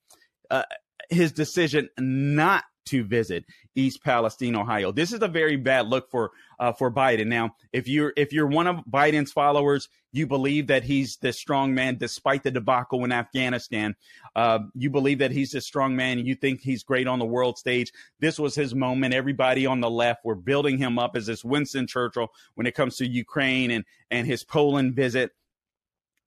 uh, 0.51 0.65
his 1.11 1.33
decision 1.33 1.89
not 1.99 2.65
to 2.87 3.05
visit 3.05 3.45
East 3.75 4.03
Palestine, 4.03 4.57
Ohio. 4.57 4.93
This 4.93 5.13
is 5.13 5.23
a 5.23 5.29
very 5.29 5.57
bad 5.57 5.87
look 5.89 6.11
for 6.11 6.33
uh, 6.59 6.73
for 6.73 6.91
Biden. 6.91 7.27
Now, 7.27 7.57
if 7.73 7.89
you're 7.89 8.13
if 8.17 8.33
you're 8.33 8.47
one 8.47 8.67
of 8.67 8.85
Biden's 8.91 9.33
followers, 9.33 9.89
you 10.13 10.27
believe 10.27 10.69
that 10.69 10.85
he's 10.85 11.17
the 11.17 11.33
strong 11.33 11.75
man 11.75 11.97
despite 11.97 12.43
the 12.43 12.51
debacle 12.51 13.05
in 13.05 13.13
Afghanistan. 13.13 13.97
Uh, 14.37 14.61
you 14.75 14.91
believe 14.91 15.19
that 15.19 15.33
he's 15.33 15.55
a 15.55 15.61
strong 15.61 15.97
man. 15.97 16.25
You 16.25 16.35
think 16.35 16.61
he's 16.61 16.85
great 16.85 17.09
on 17.09 17.19
the 17.19 17.25
world 17.25 17.59
stage. 17.59 17.93
This 18.21 18.39
was 18.39 18.55
his 18.55 18.75
moment. 18.75 19.15
Everybody 19.15 19.67
on 19.67 19.81
the 19.81 19.91
left 19.91 20.25
were 20.25 20.37
building 20.37 20.79
him 20.79 20.99
up 20.99 21.17
as 21.17 21.27
this 21.27 21.45
Winston 21.45 21.87
Churchill 21.87 22.29
when 22.55 22.67
it 22.67 22.75
comes 22.75 22.97
to 22.97 23.07
Ukraine 23.07 23.71
and 23.71 23.85
and 24.11 24.27
his 24.27 24.45
Poland 24.45 24.95
visit. 24.95 25.33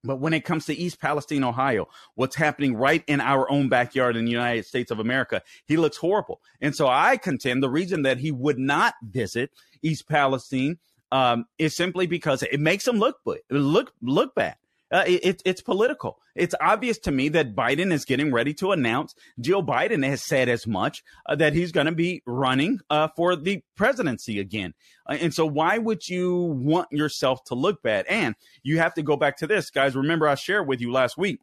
But 0.03 0.17
when 0.17 0.33
it 0.33 0.45
comes 0.45 0.65
to 0.65 0.75
East 0.75 1.01
Palestine, 1.01 1.43
Ohio, 1.43 1.87
what's 2.15 2.35
happening 2.35 2.75
right 2.75 3.03
in 3.07 3.19
our 3.19 3.49
own 3.51 3.67
backyard 3.67 4.15
in 4.15 4.25
the 4.25 4.31
United 4.31 4.65
States 4.65 4.91
of 4.91 4.99
America, 4.99 5.41
he 5.65 5.77
looks 5.77 5.97
horrible. 5.97 6.41
And 6.61 6.75
so 6.75 6.87
I 6.87 7.17
contend 7.17 7.63
the 7.63 7.69
reason 7.69 8.03
that 8.03 8.19
he 8.19 8.31
would 8.31 8.59
not 8.59 8.93
visit 9.01 9.51
East 9.81 10.07
Palestine 10.07 10.77
um, 11.11 11.45
is 11.57 11.75
simply 11.75 12.07
because 12.07 12.43
it 12.43 12.59
makes 12.59 12.87
him 12.87 12.97
look 12.97 13.17
look 13.49 13.93
look 14.01 14.35
bad. 14.35 14.55
Uh, 14.89 15.03
it, 15.05 15.41
it's 15.43 15.61
political. 15.61 16.17
It's 16.33 16.55
obvious 16.61 16.97
to 16.99 17.11
me 17.11 17.29
that 17.29 17.55
Biden 17.55 17.91
is 17.91 18.05
getting 18.05 18.31
ready 18.31 18.53
to 18.55 18.71
announce. 18.71 19.15
Joe 19.39 19.61
Biden 19.61 20.05
has 20.07 20.23
said 20.23 20.47
as 20.47 20.65
much 20.65 21.03
uh, 21.25 21.35
that 21.35 21.53
he's 21.53 21.73
going 21.73 21.87
to 21.87 21.91
be 21.91 22.21
running 22.25 22.79
uh, 22.89 23.09
for 23.15 23.35
the 23.35 23.61
presidency 23.75 24.39
again. 24.39 24.73
Uh, 25.05 25.17
and 25.19 25.33
so, 25.33 25.45
why 25.45 25.77
would 25.77 26.07
you 26.07 26.35
want 26.35 26.91
yourself 26.91 27.43
to 27.45 27.55
look 27.55 27.83
bad? 27.83 28.05
And 28.07 28.35
you 28.63 28.77
have 28.77 28.93
to 28.93 29.01
go 29.01 29.17
back 29.17 29.37
to 29.37 29.47
this, 29.47 29.69
guys. 29.69 29.95
Remember, 29.95 30.27
I 30.27 30.35
shared 30.35 30.67
with 30.67 30.79
you 30.79 30.91
last 30.91 31.17
week 31.17 31.41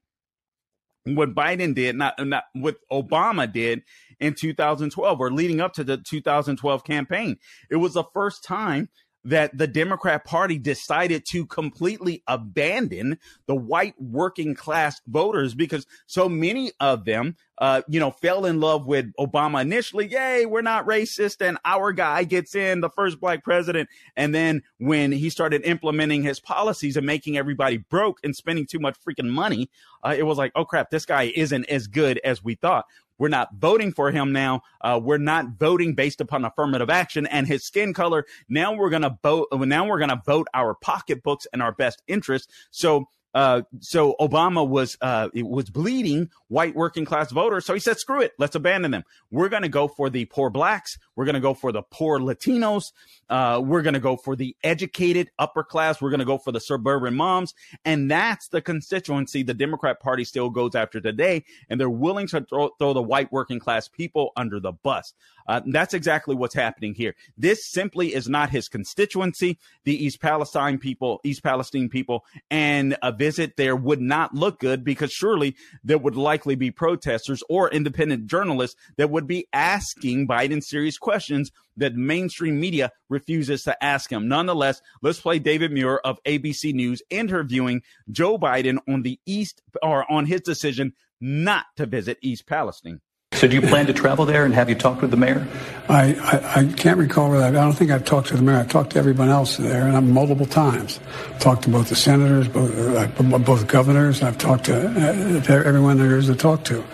what 1.04 1.34
Biden 1.34 1.74
did, 1.74 1.96
not 1.96 2.14
not 2.24 2.44
what 2.54 2.76
Obama 2.90 3.50
did 3.50 3.82
in 4.20 4.34
2012 4.34 5.20
or 5.20 5.30
leading 5.30 5.60
up 5.60 5.74
to 5.74 5.84
the 5.84 5.98
2012 5.98 6.84
campaign. 6.84 7.38
It 7.70 7.76
was 7.76 7.94
the 7.94 8.04
first 8.14 8.42
time 8.42 8.88
that 9.24 9.56
the 9.56 9.66
Democrat 9.66 10.24
Party 10.24 10.58
decided 10.58 11.24
to 11.26 11.46
completely 11.46 12.22
abandon 12.26 13.18
the 13.46 13.54
white 13.54 13.94
working 13.98 14.54
class 14.54 15.00
voters 15.06 15.54
because 15.54 15.86
so 16.06 16.28
many 16.28 16.72
of 16.80 17.04
them, 17.04 17.36
uh, 17.58 17.82
you 17.88 18.00
know, 18.00 18.10
fell 18.10 18.44
in 18.44 18.60
love 18.60 18.86
with 18.86 19.12
Obama 19.18 19.62
initially. 19.62 20.06
Yay, 20.06 20.44
we're 20.44 20.60
not 20.60 20.86
racist. 20.86 21.46
And 21.46 21.58
our 21.64 21.92
guy 21.92 22.24
gets 22.24 22.54
in, 22.54 22.80
the 22.80 22.90
first 22.90 23.20
black 23.20 23.44
president. 23.44 23.88
And 24.16 24.34
then 24.34 24.62
when 24.78 25.12
he 25.12 25.30
started 25.30 25.62
implementing 25.64 26.22
his 26.22 26.40
policies 26.40 26.96
and 26.96 27.06
making 27.06 27.38
everybody 27.38 27.78
broke 27.78 28.18
and 28.24 28.36
spending 28.36 28.66
too 28.66 28.78
much 28.78 28.96
freaking 29.00 29.30
money, 29.30 29.70
uh, 30.02 30.14
it 30.16 30.24
was 30.24 30.36
like, 30.36 30.52
oh 30.54 30.64
crap, 30.64 30.90
this 30.90 31.06
guy 31.06 31.32
isn't 31.34 31.64
as 31.66 31.86
good 31.86 32.20
as 32.24 32.44
we 32.44 32.56
thought. 32.56 32.86
We're 33.18 33.28
not 33.28 33.54
voting 33.54 33.92
for 33.92 34.10
him 34.10 34.32
now. 34.32 34.62
Uh, 34.80 35.00
we're 35.02 35.18
not 35.18 35.58
voting 35.58 35.94
based 35.94 36.20
upon 36.20 36.44
affirmative 36.44 36.90
action 36.90 37.26
and 37.26 37.46
his 37.46 37.64
skin 37.64 37.94
color. 37.94 38.26
Now 38.48 38.74
we're 38.74 38.90
gonna 38.90 39.18
vote. 39.22 39.48
Now 39.52 39.86
we're 39.86 39.98
gonna 39.98 40.22
vote 40.24 40.48
our 40.54 40.74
pocketbooks 40.74 41.46
and 41.52 41.62
our 41.62 41.72
best 41.72 42.02
interests. 42.06 42.52
So 42.70 43.06
uh, 43.34 43.62
so 43.80 44.14
Obama 44.20 44.66
was 44.66 44.96
uh, 45.00 45.28
was 45.34 45.68
bleeding 45.68 46.30
white 46.48 46.74
working 46.74 47.04
class 47.04 47.32
voters. 47.32 47.66
So 47.66 47.74
he 47.74 47.80
said, 47.80 47.98
"Screw 47.98 48.20
it, 48.20 48.32
let's 48.38 48.54
abandon 48.54 48.92
them. 48.92 49.04
We're 49.30 49.48
going 49.48 49.62
to 49.62 49.68
go 49.68 49.88
for 49.88 50.08
the 50.08 50.24
poor 50.26 50.50
blacks. 50.50 50.98
We're 51.16 51.24
going 51.24 51.34
to 51.34 51.40
go 51.40 51.54
for 51.54 51.72
the 51.72 51.82
poor 51.82 52.20
Latinos. 52.20 52.92
Uh, 53.28 53.60
we're 53.64 53.82
going 53.82 53.94
to 53.94 54.00
go 54.00 54.16
for 54.16 54.36
the 54.36 54.56
educated 54.62 55.30
upper 55.38 55.64
class. 55.64 56.00
We're 56.00 56.10
going 56.10 56.20
to 56.20 56.26
go 56.26 56.38
for 56.38 56.52
the 56.52 56.60
suburban 56.60 57.14
moms, 57.14 57.54
and 57.84 58.10
that's 58.10 58.48
the 58.48 58.62
constituency 58.62 59.42
the 59.42 59.54
Democrat 59.54 60.00
Party 60.00 60.24
still 60.24 60.50
goes 60.50 60.74
after 60.74 61.00
today. 61.00 61.44
And 61.68 61.80
they're 61.80 61.90
willing 61.90 62.28
to 62.28 62.42
throw, 62.42 62.70
throw 62.78 62.92
the 62.92 63.02
white 63.02 63.32
working 63.32 63.58
class 63.58 63.88
people 63.88 64.32
under 64.36 64.60
the 64.60 64.72
bus. 64.72 65.12
Uh, 65.46 65.60
that's 65.66 65.94
exactly 65.94 66.34
what's 66.34 66.54
happening 66.54 66.94
here. 66.94 67.14
This 67.36 67.66
simply 67.66 68.14
is 68.14 68.28
not 68.28 68.50
his 68.50 68.68
constituency. 68.68 69.58
The 69.84 70.04
East 70.04 70.20
Palestine 70.20 70.78
people, 70.78 71.20
East 71.22 71.42
Palestine 71.42 71.88
people, 71.88 72.24
and 72.50 72.96
visit 73.24 73.56
there 73.56 73.74
would 73.74 74.02
not 74.02 74.34
look 74.34 74.60
good 74.60 74.84
because 74.84 75.10
surely 75.10 75.56
there 75.82 75.96
would 75.96 76.14
likely 76.14 76.54
be 76.54 76.70
protesters 76.70 77.42
or 77.48 77.70
independent 77.70 78.26
journalists 78.26 78.76
that 78.98 79.08
would 79.08 79.26
be 79.26 79.46
asking 79.50 80.28
Biden 80.28 80.62
serious 80.62 80.98
questions 80.98 81.50
that 81.78 81.94
mainstream 81.94 82.60
media 82.60 82.90
refuses 83.08 83.62
to 83.62 83.82
ask 83.82 84.12
him. 84.12 84.28
Nonetheless, 84.28 84.82
let's 85.00 85.20
play 85.20 85.38
David 85.38 85.72
Muir 85.72 86.00
of 86.04 86.22
ABC 86.24 86.74
News 86.74 87.00
interviewing 87.08 87.80
Joe 88.10 88.36
Biden 88.36 88.76
on 88.86 89.00
the 89.00 89.18
East 89.24 89.62
or 89.82 90.04
on 90.12 90.26
his 90.26 90.42
decision 90.42 90.92
not 91.18 91.64
to 91.76 91.86
visit 91.86 92.18
East 92.20 92.46
Palestine. 92.46 93.00
So, 93.34 93.48
do 93.48 93.56
you 93.56 93.62
plan 93.62 93.86
to 93.86 93.92
travel 93.92 94.26
there 94.26 94.44
and 94.44 94.54
have 94.54 94.68
you 94.68 94.76
talked 94.76 95.02
with 95.02 95.10
the 95.10 95.16
mayor? 95.16 95.46
I, 95.88 96.14
I, 96.14 96.60
I 96.60 96.72
can't 96.72 96.98
recall 96.98 97.30
whether 97.30 97.44
I, 97.44 97.48
I 97.48 97.50
don't 97.50 97.72
think 97.72 97.90
I've 97.90 98.04
talked 98.04 98.28
to 98.28 98.36
the 98.36 98.42
mayor. 98.42 98.56
I've 98.56 98.70
talked 98.70 98.90
to 98.90 98.98
everyone 98.98 99.28
else 99.28 99.56
there, 99.56 99.86
and 99.86 99.96
I've 99.96 100.04
multiple 100.04 100.46
times. 100.46 101.00
talked 101.40 101.64
to 101.64 101.68
both 101.68 101.88
the 101.88 101.96
senators, 101.96 102.46
both, 102.46 102.72
uh, 102.78 103.38
both 103.38 103.66
governors. 103.66 104.22
I've 104.22 104.38
talked 104.38 104.66
to, 104.66 104.86
uh, 104.86 105.42
to 105.42 105.52
everyone 105.52 105.98
there 105.98 106.16
is 106.16 106.26
to 106.28 106.36
talk 106.36 106.64
to, 106.64 106.84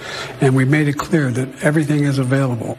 and 0.40 0.56
we 0.56 0.64
made 0.64 0.88
it 0.88 0.94
clear 0.94 1.30
that 1.30 1.62
everything 1.62 2.04
is 2.04 2.18
available. 2.18 2.78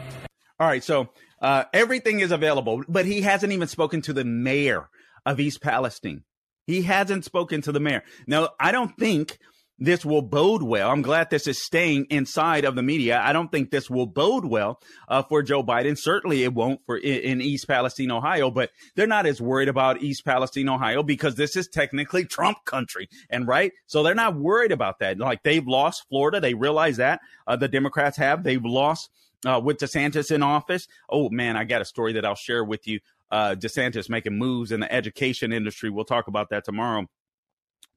All 0.59 0.67
right, 0.67 0.83
so 0.83 1.09
uh, 1.39 1.65
everything 1.71 2.19
is 2.19 2.31
available, 2.31 2.83
but 2.89 3.05
he 3.05 3.21
hasn't 3.21 3.53
even 3.53 3.67
spoken 3.67 4.01
to 4.01 4.13
the 4.13 4.25
mayor 4.25 4.89
of 5.25 5.39
East 5.39 5.61
Palestine. 5.61 6.23
He 6.65 6.81
hasn't 6.81 7.25
spoken 7.25 7.61
to 7.61 7.71
the 7.71 7.79
mayor. 7.79 8.03
Now, 8.25 8.49
I 8.59 8.71
don't 8.71 8.97
think 8.97 9.37
this 9.81 10.05
will 10.05 10.21
bode 10.21 10.61
well. 10.61 10.91
I'm 10.91 11.01
glad 11.01 11.31
this 11.31 11.47
is 11.47 11.59
staying 11.61 12.05
inside 12.11 12.65
of 12.65 12.75
the 12.75 12.83
media. 12.83 13.19
I 13.19 13.33
don't 13.33 13.51
think 13.51 13.71
this 13.71 13.89
will 13.89 14.05
bode 14.05 14.45
well 14.45 14.79
uh, 15.07 15.23
for 15.23 15.41
Joe 15.41 15.63
Biden. 15.63 15.97
Certainly, 15.97 16.43
it 16.43 16.53
won't 16.53 16.85
for 16.85 16.97
in, 16.97 17.41
East 17.41 17.67
Palestine, 17.67 18.11
Ohio. 18.11 18.51
But 18.51 18.69
they're 18.95 19.07
not 19.07 19.25
as 19.25 19.41
worried 19.41 19.69
about 19.69 20.03
East 20.03 20.23
Palestine, 20.23 20.69
Ohio, 20.69 21.01
because 21.01 21.33
this 21.33 21.55
is 21.55 21.67
technically 21.67 22.25
Trump 22.25 22.63
country, 22.63 23.09
and 23.31 23.47
right, 23.47 23.71
so 23.87 24.03
they're 24.03 24.13
not 24.13 24.35
worried 24.35 24.71
about 24.71 24.99
that. 24.99 25.17
Like 25.17 25.41
they've 25.41 25.67
lost 25.67 26.05
Florida, 26.09 26.39
they 26.39 26.53
realize 26.53 26.97
that 26.97 27.19
uh, 27.47 27.55
the 27.55 27.67
Democrats 27.67 28.17
have. 28.17 28.43
They've 28.43 28.63
lost 28.63 29.09
uh, 29.47 29.59
with 29.63 29.77
DeSantis 29.77 30.29
in 30.29 30.43
office. 30.43 30.87
Oh 31.09 31.29
man, 31.31 31.57
I 31.57 31.63
got 31.63 31.81
a 31.81 31.85
story 31.85 32.13
that 32.13 32.25
I'll 32.25 32.35
share 32.35 32.63
with 32.63 32.87
you. 32.87 32.99
Uh, 33.31 33.55
DeSantis 33.55 34.09
making 34.09 34.37
moves 34.37 34.71
in 34.71 34.81
the 34.81 34.93
education 34.93 35.51
industry. 35.51 35.89
We'll 35.89 36.05
talk 36.05 36.27
about 36.27 36.49
that 36.51 36.65
tomorrow 36.65 37.07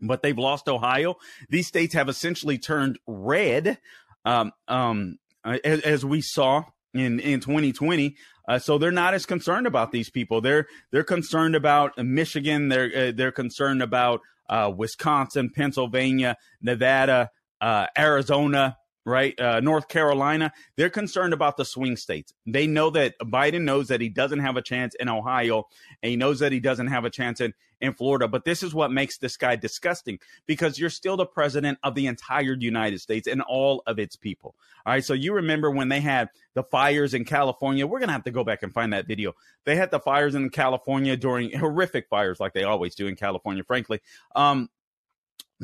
but 0.00 0.22
they've 0.22 0.38
lost 0.38 0.68
Ohio. 0.68 1.16
These 1.48 1.66
states 1.66 1.94
have 1.94 2.08
essentially 2.08 2.58
turned 2.58 2.98
red, 3.06 3.78
um, 4.24 4.52
um, 4.68 5.18
as, 5.44 5.80
as, 5.80 6.04
we 6.04 6.20
saw 6.20 6.64
in 6.92 7.20
in 7.20 7.40
2020. 7.40 8.16
Uh, 8.46 8.58
so 8.58 8.78
they're 8.78 8.90
not 8.90 9.14
as 9.14 9.26
concerned 9.26 9.66
about 9.66 9.92
these 9.92 10.10
people. 10.10 10.40
They're 10.40 10.66
they're 10.90 11.04
concerned 11.04 11.54
about 11.54 11.96
Michigan. 11.98 12.68
They're 12.68 13.08
uh, 13.08 13.12
they're 13.14 13.32
concerned 13.32 13.82
about 13.82 14.20
uh, 14.48 14.70
Wisconsin, 14.74 15.50
Pennsylvania, 15.54 16.36
Nevada, 16.60 17.30
uh, 17.60 17.86
Arizona 17.96 18.76
right? 19.04 19.38
Uh, 19.38 19.60
North 19.60 19.88
Carolina, 19.88 20.52
they're 20.76 20.90
concerned 20.90 21.34
about 21.34 21.56
the 21.56 21.64
swing 21.64 21.96
states. 21.96 22.32
They 22.46 22.66
know 22.66 22.90
that 22.90 23.18
Biden 23.20 23.62
knows 23.62 23.88
that 23.88 24.00
he 24.00 24.08
doesn't 24.08 24.40
have 24.40 24.56
a 24.56 24.62
chance 24.62 24.94
in 24.94 25.08
Ohio, 25.08 25.68
and 26.02 26.10
he 26.10 26.16
knows 26.16 26.38
that 26.40 26.52
he 26.52 26.60
doesn't 26.60 26.86
have 26.86 27.04
a 27.04 27.10
chance 27.10 27.40
in, 27.40 27.52
in 27.80 27.92
Florida. 27.92 28.28
But 28.28 28.44
this 28.44 28.62
is 28.62 28.74
what 28.74 28.90
makes 28.90 29.18
this 29.18 29.36
guy 29.36 29.56
disgusting 29.56 30.18
because 30.46 30.78
you're 30.78 30.90
still 30.90 31.16
the 31.16 31.26
president 31.26 31.78
of 31.82 31.94
the 31.94 32.06
entire 32.06 32.54
United 32.54 33.00
States 33.00 33.28
and 33.28 33.42
all 33.42 33.82
of 33.86 33.98
its 33.98 34.16
people. 34.16 34.54
All 34.86 34.92
right. 34.92 35.04
So 35.04 35.14
you 35.14 35.34
remember 35.34 35.70
when 35.70 35.88
they 35.88 36.00
had 36.00 36.28
the 36.54 36.62
fires 36.62 37.14
in 37.14 37.24
California? 37.24 37.86
We're 37.86 38.00
going 38.00 38.08
to 38.08 38.14
have 38.14 38.24
to 38.24 38.30
go 38.30 38.44
back 38.44 38.62
and 38.62 38.72
find 38.72 38.92
that 38.92 39.06
video. 39.06 39.32
They 39.64 39.76
had 39.76 39.90
the 39.90 40.00
fires 40.00 40.34
in 40.34 40.50
California 40.50 41.16
during 41.16 41.52
horrific 41.58 42.08
fires, 42.08 42.40
like 42.40 42.52
they 42.52 42.64
always 42.64 42.94
do 42.94 43.06
in 43.06 43.16
California, 43.16 43.64
frankly. 43.64 44.00
Um, 44.34 44.68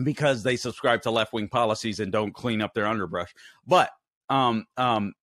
because 0.05 0.43
they 0.43 0.57
subscribe 0.57 1.03
to 1.03 1.11
left 1.11 1.33
wing 1.33 1.49
policies 1.49 2.01
and 2.01 2.13
don't 2.13 2.33
clean 2.33 2.61
up 2.61 2.75
their 2.75 2.87
underbrush. 2.87 3.33
But 3.67 3.91
um 4.29 4.67
um 4.77 5.15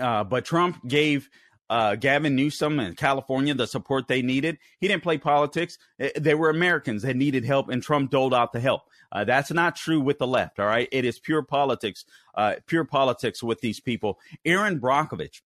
uh 0.00 0.24
but 0.24 0.44
Trump 0.44 0.86
gave 0.86 1.28
uh, 1.68 1.96
Gavin 1.96 2.36
Newsom 2.36 2.78
and 2.78 2.96
California 2.96 3.54
the 3.54 3.66
support 3.66 4.06
they 4.08 4.22
needed. 4.22 4.58
He 4.78 4.88
didn't 4.88 5.02
play 5.02 5.18
politics. 5.18 5.78
Eh, 5.98 6.10
they 6.18 6.34
were 6.34 6.50
Americans 6.50 7.02
that 7.02 7.16
needed 7.16 7.44
help, 7.44 7.68
and 7.68 7.82
Trump 7.82 8.10
doled 8.10 8.34
out 8.34 8.52
the 8.52 8.60
help. 8.60 8.82
Uh, 9.12 9.24
that's 9.24 9.50
not 9.50 9.76
true 9.76 10.00
with 10.00 10.18
the 10.18 10.26
left. 10.26 10.58
All 10.58 10.66
right, 10.66 10.88
it 10.92 11.04
is 11.04 11.18
pure 11.18 11.42
politics, 11.42 12.04
uh, 12.34 12.54
pure 12.66 12.84
politics 12.84 13.42
with 13.42 13.60
these 13.60 13.80
people. 13.80 14.18
Erin 14.44 14.80
Brockovich. 14.80 15.42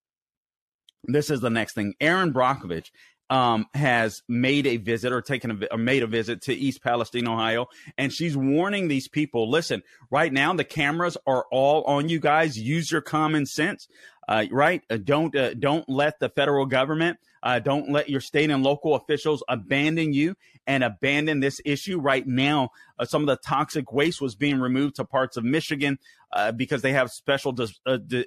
This 1.05 1.31
is 1.31 1.41
the 1.41 1.51
next 1.51 1.75
thing. 1.75 1.95
Erin 2.01 2.33
Brockovich 2.33 2.91
um, 3.31 3.67
has 3.75 4.23
made 4.29 4.67
a 4.67 4.77
visit 4.77 5.13
or 5.13 5.23
taken 5.23 5.51
a 5.63 5.67
or 5.73 5.79
made 5.79 6.03
a 6.03 6.07
visit 6.07 6.43
to 6.43 6.53
East 6.53 6.83
Palestine, 6.83 7.29
Ohio, 7.29 7.69
and 7.97 8.13
she's 8.13 8.37
warning 8.37 8.89
these 8.89 9.07
people. 9.09 9.49
Listen, 9.49 9.83
right 10.11 10.33
now 10.33 10.53
the 10.53 10.65
cameras 10.65 11.17
are 11.27 11.47
all 11.51 11.85
on 11.85 12.09
you 12.09 12.19
guys. 12.19 12.59
Use 12.59 12.91
your 12.91 13.01
common 13.01 13.47
sense, 13.47 13.87
uh, 14.29 14.47
right? 14.51 14.83
Uh, 14.91 14.99
don't 15.03 15.35
uh, 15.37 15.55
don't 15.55 15.89
let 15.89 16.19
the 16.19 16.29
federal 16.29 16.67
government, 16.67 17.19
uh, 17.45 17.61
don't 17.61 17.91
let 17.91 18.11
your 18.11 18.21
state 18.21 18.51
and 18.51 18.65
local 18.65 18.97
officials 18.97 19.45
abandon 19.49 20.13
you 20.13 20.35
and 20.67 20.83
abandon 20.83 21.39
this 21.39 21.61
issue. 21.65 22.01
Right 22.01 22.27
now, 22.27 22.71
uh, 22.99 23.05
some 23.05 23.23
of 23.23 23.29
the 23.29 23.37
toxic 23.37 23.93
waste 23.93 24.21
was 24.21 24.35
being 24.35 24.59
removed 24.59 24.97
to 24.97 25.05
parts 25.05 25.37
of 25.37 25.45
Michigan 25.45 26.01
uh, 26.33 26.51
because 26.51 26.83
they 26.83 26.93
have 26.93 27.13
special 27.13 27.53
dis- 27.53 27.79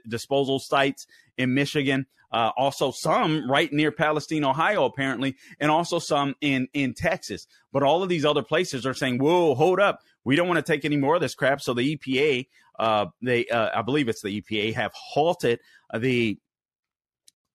disposal 0.07 0.59
sites 0.59 1.07
in 1.37 1.53
Michigan 1.53 2.05
uh, 2.33 2.51
also 2.57 2.91
some 2.91 3.49
right 3.49 3.71
near 3.71 3.91
Palestine, 3.91 4.43
Ohio, 4.43 4.85
apparently, 4.85 5.35
and 5.59 5.71
also 5.71 5.99
some 5.99 6.35
in 6.41 6.67
in 6.73 6.93
Texas. 6.93 7.45
But 7.71 7.83
all 7.83 8.03
of 8.03 8.09
these 8.09 8.25
other 8.25 8.43
places 8.43 8.85
are 8.85 8.93
saying, 8.93 9.19
"Whoa, 9.19 9.55
hold 9.55 9.79
up, 9.79 9.99
we 10.25 10.35
don't 10.35 10.47
want 10.47 10.63
to 10.63 10.71
take 10.71 10.83
any 10.83 10.97
more 10.97 11.15
of 11.15 11.21
this 11.21 11.35
crap." 11.35 11.61
So 11.61 11.73
the 11.73 11.95
EPA, 11.95 12.47
uh, 12.79 13.05
they, 13.21 13.45
uh, 13.45 13.69
I 13.73 13.83
believe 13.83 14.09
it's 14.09 14.21
the 14.21 14.41
EPA, 14.41 14.73
have 14.73 14.91
halted 14.93 15.59
the 15.97 16.39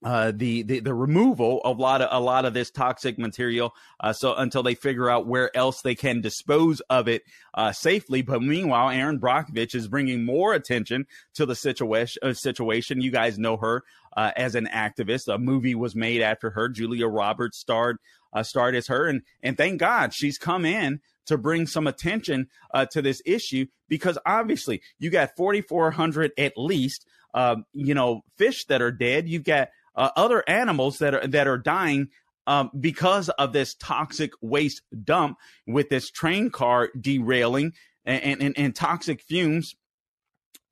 uh, 0.05 0.33
the, 0.35 0.63
the 0.63 0.79
the 0.79 0.95
removal 0.95 1.61
of 1.65 1.79
a 1.79 1.83
lot 1.83 2.01
of 2.01 2.09
a 2.13 2.21
lot 2.21 2.45
of 2.45 2.55
this 2.55 2.71
toxic 2.71 3.19
material. 3.19 3.75
Uh, 3.99 4.13
so 4.13 4.35
until 4.35 4.63
they 4.63 4.77
figure 4.77 5.11
out 5.11 5.27
where 5.27 5.55
else 5.57 5.83
they 5.83 5.97
can 5.97 6.21
dispose 6.21 6.81
of 6.89 7.09
it 7.09 7.23
uh, 7.55 7.73
safely. 7.73 8.23
But 8.23 8.41
meanwhile, 8.41 8.91
Erin 8.91 9.19
Brockovich 9.19 9.75
is 9.75 9.89
bringing 9.89 10.25
more 10.25 10.55
attention 10.55 11.07
to 11.35 11.47
the 11.47 11.57
situation. 11.57 12.21
Uh, 12.23 12.33
situation. 12.33 13.01
You 13.01 13.11
guys 13.11 13.39
know 13.39 13.57
her 13.57 13.83
uh, 14.19 14.33
as 14.37 14.57
an 14.57 14.67
activist. 14.73 15.33
A 15.33 15.39
movie 15.39 15.77
was 15.77 15.95
made 15.95 16.23
after 16.23 16.51
her. 16.51 16.69
Julia 16.69 17.07
Roberts 17.07 17.57
starred 17.57 17.99
uh, 18.33 18.43
starred 18.43 18.75
as 18.75 18.89
her, 18.89 19.07
and 19.07 19.23
and 19.45 19.57
thank 19.57 19.79
God 19.79 20.13
she's 20.13 20.39
come 20.39 20.65
in 20.67 21.01
to 21.27 21.39
bring 21.39 21.69
some 21.69 21.87
attention 21.87 22.49
uh, 22.75 22.85
to 22.87 23.01
this 23.01 23.23
issue 23.25 23.67
because 23.89 24.19
obviously 24.27 24.83
you 24.99 25.09
got 25.09 25.37
4,400 25.37 26.33
at 26.37 26.55
least, 26.57 27.07
uh, 27.33 27.57
you 27.73 27.95
know, 27.95 28.23
fish 28.37 28.65
that 28.65 28.83
are 28.83 28.91
dead. 28.91 29.29
You've 29.29 29.45
got 29.45 29.69
uh, 29.95 30.11
other 30.17 30.43
animals 30.49 30.99
that 30.99 31.15
are 31.15 31.27
that 31.29 31.47
are 31.47 31.59
dying 31.59 32.09
um, 32.49 32.71
because 32.79 33.29
of 33.29 33.53
this 33.53 33.77
toxic 33.77 34.33
waste 34.41 34.83
dump 35.05 35.39
with 35.65 35.91
this 35.91 36.11
train 36.11 36.51
car 36.51 36.91
derailing 37.01 37.73
and, 38.05 38.43
and, 38.43 38.59
and 38.59 38.75
toxic 38.75 39.23
fumes 39.23 39.77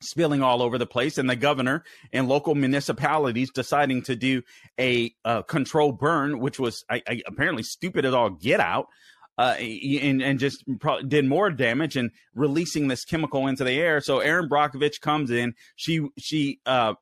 spilling 0.07 0.43
all 0.43 0.63
over 0.63 0.79
the 0.79 0.87
place 0.87 1.19
and 1.19 1.29
the 1.29 1.37
governor 1.37 1.85
and 2.13 2.29
local 2.29 2.55
municipalities 2.55 3.51
deciding 3.51 4.03
to 4.03 4.17
do 4.17 4.43
a 4.79 5.15
uh, 5.25 5.43
control 5.43 5.93
burn 5.93 6.39
which 6.39 6.59
was 6.59 6.85
I, 6.89 7.03
I, 7.09 7.23
apparently 7.27 7.63
stupid 7.63 8.05
as 8.05 8.15
all 8.15 8.31
get 8.31 8.61
out 8.61 8.87
uh, 9.39 9.55
and, 9.59 10.23
and 10.23 10.39
just 10.39 10.65
did 11.07 11.27
more 11.27 11.51
damage 11.51 11.97
and 11.97 12.11
releasing 12.35 12.89
this 12.89 13.05
chemical 13.05 13.47
into 13.47 13.65
the 13.65 13.79
air 13.79 14.01
so 14.01 14.21
Erin 14.21 14.49
Brockovich 14.49 15.01
comes 15.01 15.31
in 15.31 15.55
she 15.77 16.07
she 16.19 16.61
uh, 16.67 16.95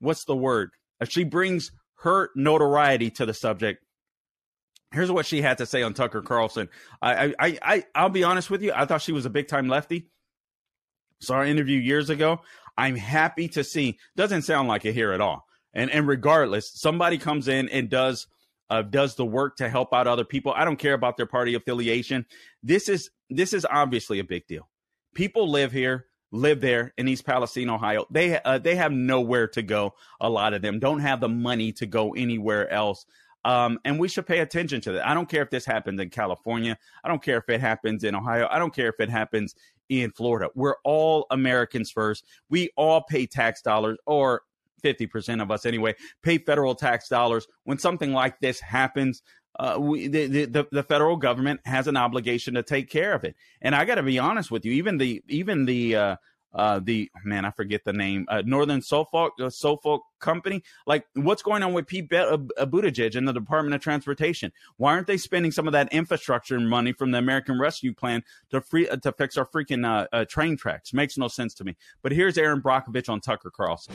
what's 0.00 0.24
the 0.24 0.36
word 0.36 0.70
she 1.08 1.24
brings 1.24 1.70
her 2.02 2.30
notoriety 2.34 3.10
to 3.10 3.26
the 3.26 3.34
subject. 3.34 3.82
Here's 4.92 5.10
what 5.10 5.24
she 5.24 5.40
had 5.40 5.58
to 5.58 5.66
say 5.66 5.82
on 5.82 5.94
Tucker 5.94 6.20
Carlson. 6.20 6.68
I, 7.00 7.34
I, 7.38 7.58
I, 7.62 7.84
I'll 7.94 8.10
be 8.10 8.24
honest 8.24 8.50
with 8.50 8.62
you. 8.62 8.72
I 8.74 8.84
thought 8.84 9.00
she 9.00 9.12
was 9.12 9.24
a 9.24 9.30
big 9.30 9.48
time 9.48 9.68
lefty. 9.68 10.08
Saw 11.22 11.38
her 11.38 11.44
interview 11.44 11.78
years 11.78 12.10
ago. 12.10 12.40
I'm 12.76 12.96
happy 12.96 13.48
to 13.48 13.64
see. 13.64 13.98
Doesn't 14.16 14.42
sound 14.42 14.68
like 14.68 14.84
it 14.84 14.94
here 14.94 15.12
at 15.12 15.20
all. 15.20 15.46
And 15.74 15.90
and 15.90 16.06
regardless, 16.06 16.70
somebody 16.72 17.18
comes 17.18 17.48
in 17.48 17.68
and 17.68 17.88
does 17.88 18.26
uh, 18.70 18.82
does 18.82 19.14
the 19.14 19.24
work 19.24 19.56
to 19.56 19.68
help 19.68 19.92
out 19.92 20.06
other 20.06 20.24
people. 20.24 20.52
I 20.54 20.64
don't 20.64 20.78
care 20.78 20.94
about 20.94 21.16
their 21.16 21.26
party 21.26 21.54
affiliation. 21.54 22.26
This 22.62 22.88
is 22.88 23.10
this 23.30 23.52
is 23.52 23.66
obviously 23.70 24.18
a 24.18 24.24
big 24.24 24.46
deal. 24.46 24.68
People 25.14 25.50
live 25.50 25.72
here 25.72 26.06
live 26.32 26.60
there 26.60 26.92
in 26.96 27.06
East 27.06 27.24
Palestine, 27.24 27.70
Ohio. 27.70 28.06
They 28.10 28.40
uh, 28.40 28.58
they 28.58 28.74
have 28.74 28.90
nowhere 28.90 29.46
to 29.48 29.62
go. 29.62 29.94
A 30.20 30.28
lot 30.28 30.54
of 30.54 30.62
them 30.62 30.80
don't 30.80 31.00
have 31.00 31.20
the 31.20 31.28
money 31.28 31.72
to 31.72 31.86
go 31.86 32.14
anywhere 32.14 32.68
else. 32.70 33.06
Um, 33.44 33.78
and 33.84 33.98
we 33.98 34.08
should 34.08 34.26
pay 34.26 34.38
attention 34.38 34.80
to 34.82 34.92
that. 34.92 35.06
I 35.06 35.14
don't 35.14 35.28
care 35.28 35.42
if 35.42 35.50
this 35.50 35.64
happens 35.64 36.00
in 36.00 36.10
California. 36.10 36.78
I 37.04 37.08
don't 37.08 37.22
care 37.22 37.38
if 37.38 37.48
it 37.48 37.60
happens 37.60 38.04
in 38.04 38.14
Ohio. 38.14 38.46
I 38.50 38.58
don't 38.58 38.74
care 38.74 38.88
if 38.88 39.00
it 39.00 39.10
happens 39.10 39.54
in 40.00 40.12
Florida. 40.12 40.48
We're 40.54 40.76
all 40.84 41.26
Americans 41.30 41.90
first. 41.90 42.24
We 42.48 42.70
all 42.76 43.02
pay 43.02 43.26
tax 43.26 43.60
dollars, 43.62 43.98
or 44.06 44.42
50% 44.82 45.42
of 45.42 45.50
us 45.50 45.66
anyway, 45.66 45.94
pay 46.22 46.38
federal 46.38 46.74
tax 46.74 47.08
dollars. 47.08 47.46
When 47.64 47.78
something 47.78 48.12
like 48.12 48.40
this 48.40 48.60
happens, 48.60 49.22
uh, 49.58 49.76
we, 49.78 50.08
the, 50.08 50.46
the, 50.46 50.66
the 50.70 50.82
federal 50.82 51.16
government 51.16 51.60
has 51.64 51.86
an 51.86 51.96
obligation 51.96 52.54
to 52.54 52.62
take 52.62 52.88
care 52.88 53.12
of 53.14 53.24
it. 53.24 53.36
And 53.60 53.74
I 53.74 53.84
got 53.84 53.96
to 53.96 54.02
be 54.02 54.18
honest 54.18 54.50
with 54.50 54.64
you, 54.64 54.72
even 54.72 54.98
the 54.98 55.22
even 55.28 55.66
the 55.66 55.96
uh, 55.96 56.16
uh, 56.54 56.80
the 56.82 57.10
man, 57.24 57.44
I 57.44 57.50
forget 57.50 57.84
the 57.84 57.92
name, 57.92 58.26
uh, 58.28 58.42
Northern 58.44 58.82
Suffolk, 58.82 59.32
uh, 59.40 59.50
Suffolk 59.50 60.02
Company. 60.18 60.62
Like, 60.86 61.06
what's 61.14 61.42
going 61.42 61.62
on 61.62 61.72
with 61.72 61.86
Pete 61.86 62.08
Be- 62.08 62.16
uh, 62.16 62.36
Buttigieg 62.36 63.16
and 63.16 63.26
the 63.26 63.32
Department 63.32 63.74
of 63.74 63.80
Transportation? 63.80 64.52
Why 64.76 64.92
aren't 64.92 65.06
they 65.06 65.16
spending 65.16 65.52
some 65.52 65.66
of 65.66 65.72
that 65.72 65.92
infrastructure 65.92 66.58
money 66.60 66.92
from 66.92 67.10
the 67.10 67.18
American 67.18 67.58
Rescue 67.58 67.94
Plan 67.94 68.22
to 68.50 68.60
free 68.60 68.88
uh, 68.88 68.96
to 68.96 69.12
fix 69.12 69.36
our 69.36 69.46
freaking 69.46 70.06
uh, 70.12 70.24
train 70.26 70.56
tracks? 70.56 70.92
Makes 70.92 71.16
no 71.16 71.28
sense 71.28 71.54
to 71.54 71.64
me. 71.64 71.76
But 72.02 72.12
here's 72.12 72.36
Erin 72.36 72.60
Brockovich 72.62 73.08
on 73.08 73.20
Tucker 73.20 73.50
Carlson. 73.50 73.94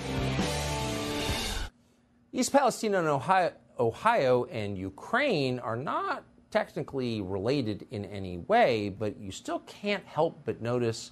East 2.33 2.51
Palestine 2.51 2.95
and 2.95 3.07
Ohio, 3.07 3.53
Ohio 3.79 4.45
and 4.45 4.77
Ukraine 4.77 5.59
are 5.59 5.75
not 5.75 6.23
technically 6.51 7.21
related 7.21 7.87
in 7.91 8.05
any 8.05 8.37
way, 8.37 8.89
but 8.89 9.19
you 9.19 9.31
still 9.31 9.59
can't 9.59 10.05
help 10.05 10.41
but 10.45 10.61
notice 10.61 11.11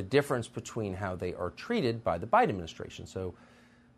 the 0.00 0.08
difference 0.08 0.48
between 0.48 0.94
how 0.94 1.14
they 1.14 1.34
are 1.34 1.50
treated 1.50 2.02
by 2.02 2.16
the 2.16 2.26
Biden 2.26 2.48
administration. 2.48 3.06
So 3.06 3.34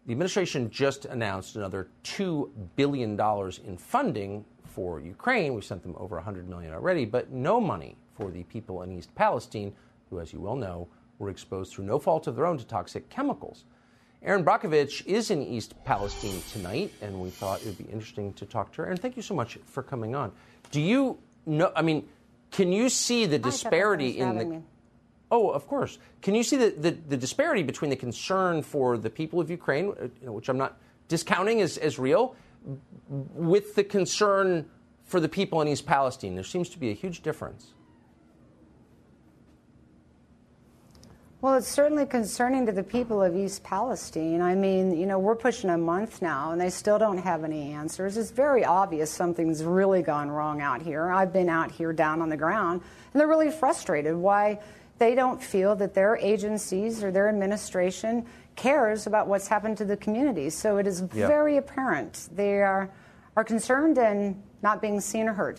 the 0.06 0.10
administration 0.10 0.68
just 0.68 1.04
announced 1.04 1.54
another 1.54 1.86
$2 2.02 2.50
billion 2.74 3.10
in 3.64 3.76
funding 3.76 4.44
for 4.64 4.98
Ukraine. 4.98 5.54
We 5.54 5.60
sent 5.60 5.84
them 5.84 5.94
over 5.96 6.16
100 6.16 6.48
million 6.48 6.74
already, 6.74 7.04
but 7.04 7.30
no 7.30 7.60
money 7.60 7.96
for 8.14 8.32
the 8.32 8.42
people 8.44 8.82
in 8.82 8.90
East 8.90 9.14
Palestine, 9.14 9.72
who, 10.10 10.18
as 10.18 10.32
you 10.32 10.40
well 10.40 10.56
know, 10.56 10.88
were 11.20 11.30
exposed 11.30 11.72
through 11.72 11.84
no 11.84 12.00
fault 12.00 12.26
of 12.26 12.34
their 12.34 12.46
own 12.46 12.58
to 12.58 12.66
toxic 12.66 13.08
chemicals. 13.08 13.62
Erin 14.24 14.44
Brockovich 14.44 15.06
is 15.06 15.30
in 15.30 15.40
East 15.40 15.74
Palestine 15.84 16.42
tonight, 16.50 16.92
and 17.00 17.20
we 17.20 17.30
thought 17.30 17.60
it 17.60 17.66
would 17.66 17.78
be 17.78 17.92
interesting 17.92 18.32
to 18.32 18.44
talk 18.44 18.72
to 18.72 18.82
her. 18.82 18.88
And 18.88 19.00
thank 19.00 19.14
you 19.14 19.22
so 19.22 19.34
much 19.34 19.56
for 19.66 19.84
coming 19.84 20.16
on. 20.16 20.32
Do 20.72 20.80
you 20.80 21.18
know? 21.46 21.70
I 21.76 21.82
mean, 21.82 22.08
can 22.50 22.72
you 22.72 22.88
see 22.88 23.26
the 23.26 23.38
disparity 23.38 24.18
in 24.18 24.36
the? 24.36 24.44
Me. 24.46 24.62
Oh, 25.32 25.48
of 25.48 25.66
course. 25.66 25.98
Can 26.20 26.34
you 26.34 26.42
see 26.42 26.56
the, 26.56 26.74
the, 26.78 26.90
the, 26.90 27.16
disparity 27.16 27.62
between 27.62 27.88
the 27.88 27.96
concern 27.96 28.62
for 28.62 28.98
the 28.98 29.08
people 29.08 29.40
of 29.40 29.48
Ukraine, 29.48 29.94
uh, 29.98 30.04
you 30.20 30.26
know, 30.26 30.32
which 30.32 30.50
I'm 30.50 30.58
not 30.58 30.76
discounting 31.08 31.62
as, 31.62 31.78
as 31.78 31.98
real, 31.98 32.36
with 33.08 33.74
the 33.74 33.82
concern 33.82 34.68
for 35.06 35.20
the 35.20 35.30
people 35.30 35.62
in 35.62 35.68
East 35.68 35.86
Palestine? 35.86 36.34
There 36.34 36.44
seems 36.44 36.68
to 36.68 36.78
be 36.78 36.90
a 36.90 36.92
huge 36.92 37.22
difference. 37.22 37.72
Well, 41.40 41.54
it's 41.54 41.66
certainly 41.66 42.04
concerning 42.04 42.66
to 42.66 42.72
the 42.72 42.84
people 42.84 43.22
of 43.22 43.34
East 43.34 43.64
Palestine. 43.64 44.42
I 44.42 44.54
mean, 44.54 44.96
you 44.96 45.06
know, 45.06 45.18
we're 45.18 45.34
pushing 45.34 45.70
a 45.70 45.78
month 45.78 46.20
now 46.20 46.52
and 46.52 46.60
they 46.60 46.70
still 46.70 46.98
don't 46.98 47.18
have 47.18 47.42
any 47.42 47.72
answers. 47.72 48.18
It's 48.18 48.30
very 48.30 48.64
obvious 48.66 49.10
something's 49.10 49.64
really 49.64 50.02
gone 50.02 50.30
wrong 50.30 50.60
out 50.60 50.82
here. 50.82 51.10
I've 51.10 51.32
been 51.32 51.48
out 51.48 51.72
here 51.72 51.92
down 51.92 52.20
on 52.20 52.28
the 52.28 52.36
ground 52.36 52.82
and 53.12 53.20
they're 53.20 53.26
really 53.26 53.50
frustrated. 53.50 54.14
Why? 54.14 54.60
They 55.02 55.16
don't 55.16 55.42
feel 55.42 55.74
that 55.74 55.94
their 55.94 56.16
agencies 56.18 57.02
or 57.02 57.10
their 57.10 57.28
administration 57.28 58.24
cares 58.54 59.08
about 59.08 59.26
what's 59.26 59.48
happened 59.48 59.76
to 59.76 59.84
the 59.84 59.96
communities. 59.96 60.54
So 60.54 60.76
it 60.76 60.86
is 60.86 61.00
very 61.00 61.56
apparent 61.56 62.28
they 62.32 62.62
are, 62.62 62.88
are 63.36 63.42
concerned 63.42 63.98
and 63.98 64.40
not 64.62 64.80
being 64.80 65.00
seen 65.00 65.26
or 65.26 65.32
heard. 65.32 65.58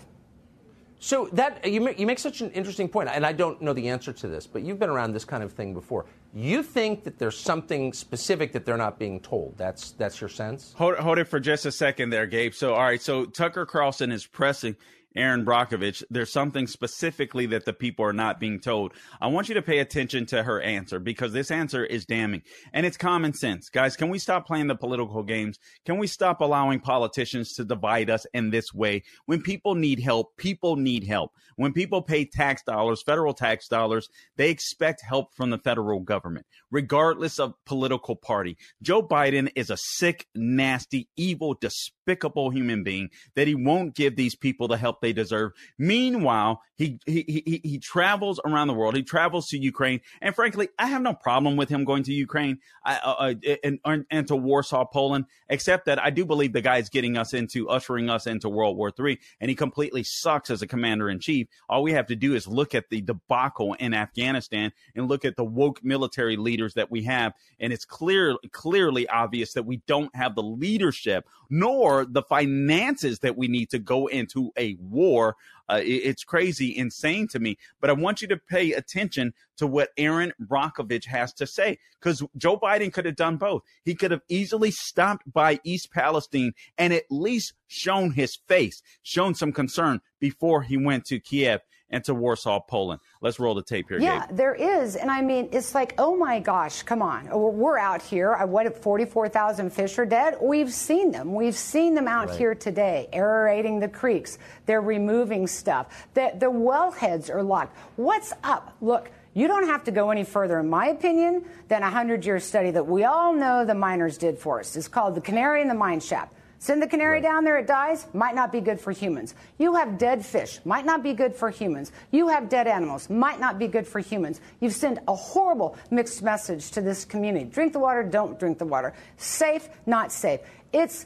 So 0.99 1.27
that 1.33 1.67
you 1.69 1.81
make, 1.81 1.99
you 1.99 2.07
make 2.07 2.19
such 2.19 2.39
an 2.39 2.51
interesting 2.51 2.87
point, 2.87 3.09
and 3.09 3.25
I 3.25 3.33
don't 3.33 3.61
know 3.61 3.73
the 3.73 3.89
answer 3.89 4.13
to 4.13 4.27
this, 4.29 4.47
but 4.47 4.61
you've 4.61 4.79
been 4.79 4.89
around 4.89 5.11
this 5.11 5.25
kind 5.25 5.43
of 5.43 5.51
thing 5.51 5.73
before. 5.73 6.05
You 6.33 6.63
think 6.63 7.03
that 7.03 7.19
there's 7.19 7.37
something 7.37 7.91
specific 7.91 8.53
that 8.53 8.63
they're 8.63 8.77
not 8.77 8.97
being 8.97 9.19
told. 9.19 9.57
That's 9.57 9.91
that's 9.91 10.21
your 10.21 10.29
sense. 10.29 10.73
Hold 10.77 10.95
hold 10.99 11.17
it 11.17 11.25
for 11.25 11.41
just 11.41 11.65
a 11.65 11.71
second 11.73 12.11
there, 12.11 12.25
Gabe. 12.25 12.53
So 12.53 12.75
all 12.75 12.83
right, 12.83 13.01
so 13.01 13.25
Tucker 13.25 13.65
Carlson 13.65 14.09
is 14.13 14.25
pressing 14.25 14.77
Erin 15.15 15.45
Brockovich, 15.45 16.03
there's 16.09 16.31
something 16.31 16.67
specifically 16.67 17.45
that 17.47 17.65
the 17.65 17.73
people 17.73 18.05
are 18.05 18.13
not 18.13 18.39
being 18.39 18.59
told. 18.59 18.93
I 19.21 19.27
want 19.27 19.47
you 19.47 19.55
to 19.55 19.61
pay 19.61 19.79
attention 19.79 20.25
to 20.27 20.43
her 20.43 20.61
answer 20.61 20.99
because 20.99 21.33
this 21.33 21.51
answer 21.51 21.85
is 21.85 22.05
damning 22.05 22.41
and 22.73 22.85
it's 22.85 22.97
common 22.97 23.33
sense. 23.33 23.69
Guys, 23.69 23.95
can 23.95 24.09
we 24.09 24.19
stop 24.19 24.47
playing 24.47 24.67
the 24.67 24.75
political 24.75 25.23
games? 25.23 25.59
Can 25.85 25.97
we 25.97 26.07
stop 26.07 26.41
allowing 26.41 26.79
politicians 26.79 27.53
to 27.53 27.65
divide 27.65 28.09
us 28.09 28.25
in 28.33 28.49
this 28.49 28.73
way? 28.73 29.03
When 29.25 29.41
people 29.41 29.75
need 29.75 29.99
help, 29.99 30.35
people 30.37 30.75
need 30.75 31.03
help. 31.03 31.31
When 31.55 31.73
people 31.73 32.01
pay 32.01 32.25
tax 32.25 32.63
dollars, 32.63 33.03
federal 33.03 33.33
tax 33.33 33.67
dollars, 33.67 34.09
they 34.37 34.49
expect 34.49 35.01
help 35.01 35.33
from 35.35 35.51
the 35.51 35.59
federal 35.59 35.99
government, 35.99 36.45
regardless 36.71 37.39
of 37.39 37.53
political 37.65 38.15
party. 38.15 38.57
Joe 38.81 39.03
Biden 39.03 39.51
is 39.55 39.69
a 39.69 39.77
sick, 39.77 40.27
nasty, 40.33 41.07
evil, 41.15 41.53
despicable 41.59 42.02
human 42.05 42.83
being 42.83 43.09
that 43.35 43.47
he 43.47 43.55
won't 43.55 43.95
give 43.95 44.15
these 44.15 44.35
people 44.35 44.67
the 44.67 44.77
help 44.77 45.01
they 45.01 45.13
deserve. 45.13 45.51
Meanwhile, 45.77 46.61
he, 46.75 46.99
he, 47.05 47.43
he, 47.45 47.61
he 47.63 47.79
travels 47.79 48.39
around 48.45 48.67
the 48.67 48.73
world. 48.73 48.95
He 48.95 49.03
travels 49.03 49.47
to 49.49 49.57
Ukraine. 49.57 50.01
And 50.21 50.35
frankly, 50.35 50.69
I 50.79 50.87
have 50.87 51.01
no 51.01 51.13
problem 51.13 51.55
with 51.55 51.69
him 51.69 51.83
going 51.83 52.03
to 52.03 52.13
Ukraine 52.13 52.59
uh, 52.85 52.97
uh, 53.03 53.33
and, 53.63 54.05
and 54.09 54.27
to 54.27 54.35
Warsaw, 54.35 54.85
Poland, 54.85 55.25
except 55.49 55.85
that 55.85 56.03
I 56.03 56.09
do 56.09 56.25
believe 56.25 56.53
the 56.53 56.61
guy 56.61 56.77
is 56.77 56.89
getting 56.89 57.17
us 57.17 57.33
into, 57.33 57.69
ushering 57.69 58.09
us 58.09 58.27
into 58.27 58.49
World 58.49 58.75
War 58.75 58.91
III. 58.97 59.19
And 59.39 59.49
he 59.49 59.55
completely 59.55 60.03
sucks 60.03 60.49
as 60.49 60.61
a 60.61 60.67
commander 60.67 61.09
in 61.09 61.19
chief. 61.19 61.47
All 61.69 61.83
we 61.83 61.93
have 61.93 62.07
to 62.07 62.15
do 62.15 62.33
is 62.35 62.47
look 62.47 62.75
at 62.75 62.89
the 62.89 63.01
debacle 63.01 63.73
in 63.73 63.93
Afghanistan 63.93 64.71
and 64.95 65.07
look 65.07 65.25
at 65.25 65.35
the 65.35 65.45
woke 65.45 65.83
military 65.83 66.37
leaders 66.37 66.73
that 66.73 66.89
we 66.91 67.03
have. 67.03 67.33
And 67.59 67.71
it's 67.71 67.85
clear, 67.85 68.35
clearly 68.51 69.07
obvious 69.07 69.53
that 69.53 69.65
we 69.65 69.81
don't 69.87 70.13
have 70.15 70.35
the 70.35 70.43
leadership 70.43 71.27
nor 71.49 71.92
the 72.01 72.23
finances 72.23 73.19
that 73.19 73.37
we 73.37 73.47
need 73.47 73.69
to 73.69 73.79
go 73.79 74.07
into 74.07 74.51
a 74.57 74.75
war. 74.79 75.35
Uh, 75.69 75.79
it, 75.81 76.01
it's 76.03 76.23
crazy, 76.23 76.75
insane 76.75 77.27
to 77.29 77.39
me. 77.39 77.57
But 77.79 77.89
I 77.89 77.93
want 77.93 78.21
you 78.21 78.27
to 78.29 78.37
pay 78.37 78.73
attention 78.73 79.33
to 79.57 79.67
what 79.67 79.89
Erin 79.97 80.33
Brockovich 80.41 81.05
has 81.05 81.33
to 81.33 81.47
say 81.47 81.77
because 81.99 82.23
Joe 82.35 82.57
Biden 82.57 82.91
could 82.91 83.05
have 83.05 83.15
done 83.15 83.37
both. 83.37 83.61
He 83.85 83.95
could 83.95 84.11
have 84.11 84.23
easily 84.27 84.71
stopped 84.71 85.31
by 85.31 85.59
East 85.63 85.89
Palestine 85.93 86.53
and 86.77 86.93
at 86.93 87.03
least 87.09 87.53
shown 87.67 88.11
his 88.11 88.37
face, 88.47 88.81
shown 89.03 89.35
some 89.35 89.53
concern 89.53 90.01
before 90.19 90.63
he 90.63 90.77
went 90.77 91.05
to 91.05 91.19
Kiev 91.19 91.61
and 91.93 92.03
to 92.05 92.13
Warsaw, 92.13 92.59
Poland. 92.59 92.99
Let's 93.21 93.39
roll 93.39 93.53
the 93.53 93.61
tape 93.61 93.87
here. 93.87 93.99
Yeah, 93.99 94.25
Gabe. 94.25 94.35
there 94.35 94.55
is, 94.55 94.95
and 94.95 95.11
I 95.11 95.21
mean, 95.21 95.47
it's 95.51 95.75
like, 95.75 95.93
oh 95.99 96.17
my 96.17 96.39
gosh, 96.39 96.81
come 96.81 97.01
on, 97.01 97.29
oh, 97.31 97.49
we're 97.49 97.77
out 97.77 98.01
here. 98.01 98.33
I 98.33 98.45
What 98.45 98.65
if 98.65 98.77
44,000 98.77 99.69
fish 99.71 99.97
are 99.99 100.05
dead? 100.05 100.37
We've 100.41 100.73
seen 100.73 101.11
them. 101.11 101.35
We've 101.35 101.55
seen 101.55 101.93
them 101.93 102.07
out 102.07 102.29
right. 102.29 102.37
here 102.37 102.55
today, 102.55 103.07
aerating 103.13 103.79
the 103.79 103.87
creeks. 103.87 104.39
They're 104.65 104.81
removing 104.81 105.45
stuff. 105.45 106.07
The, 106.15 106.31
the 106.37 106.47
wellheads 106.47 107.29
are 107.29 107.43
locked. 107.43 107.77
What's 107.95 108.33
up? 108.43 108.75
Look. 108.81 109.11
You 109.35 109.47
don't 109.47 109.65
have 109.65 109.85
to 109.85 109.91
go 109.91 110.11
any 110.11 110.23
further, 110.23 110.59
in 110.59 110.69
my 110.69 110.89
opinion, 110.89 111.45
than 111.67 111.81
a 111.81 111.85
100 111.85 112.23
year 112.23 112.39
study 112.39 112.69
that 112.69 112.85
we 112.85 113.03
all 113.03 113.33
know 113.33 113.65
the 113.65 113.73
miners 113.73 114.19
did 114.19 114.37
for 114.37 114.59
us. 114.59 114.75
It's 114.75 114.87
called 114.87 115.15
The 115.15 115.21
Canary 115.21 115.63
in 115.63 115.67
the 115.67 115.73
Mine 115.73 116.01
Shaft. 116.01 116.31
Send 116.63 116.81
the 116.81 116.87
canary 116.87 117.15
right. 117.15 117.23
down 117.23 117.43
there, 117.43 117.57
it 117.57 117.67
dies, 117.67 118.07
might 118.13 118.35
not 118.35 118.49
be 118.49 118.61
good 118.61 118.79
for 118.79 118.93
humans. 118.93 119.35
You 119.57 119.75
have 119.75 119.97
dead 119.97 120.25
fish, 120.25 120.61
might 120.63 120.85
not 120.85 121.03
be 121.03 121.13
good 121.13 121.35
for 121.35 121.49
humans. 121.49 121.91
You 122.09 122.29
have 122.29 122.47
dead 122.47 122.67
animals, 122.67 123.09
might 123.09 123.37
not 123.37 123.59
be 123.59 123.67
good 123.67 123.85
for 123.85 123.99
humans. 123.99 124.39
You've 124.61 124.71
sent 124.71 124.99
a 125.09 125.13
horrible 125.13 125.75
mixed 125.91 126.23
message 126.23 126.71
to 126.71 126.79
this 126.79 127.03
community. 127.03 127.43
Drink 127.43 127.73
the 127.73 127.79
water, 127.79 128.01
don't 128.01 128.39
drink 128.39 128.59
the 128.59 128.65
water. 128.65 128.93
Safe, 129.17 129.67
not 129.85 130.13
safe. 130.13 130.39
It's 130.71 131.05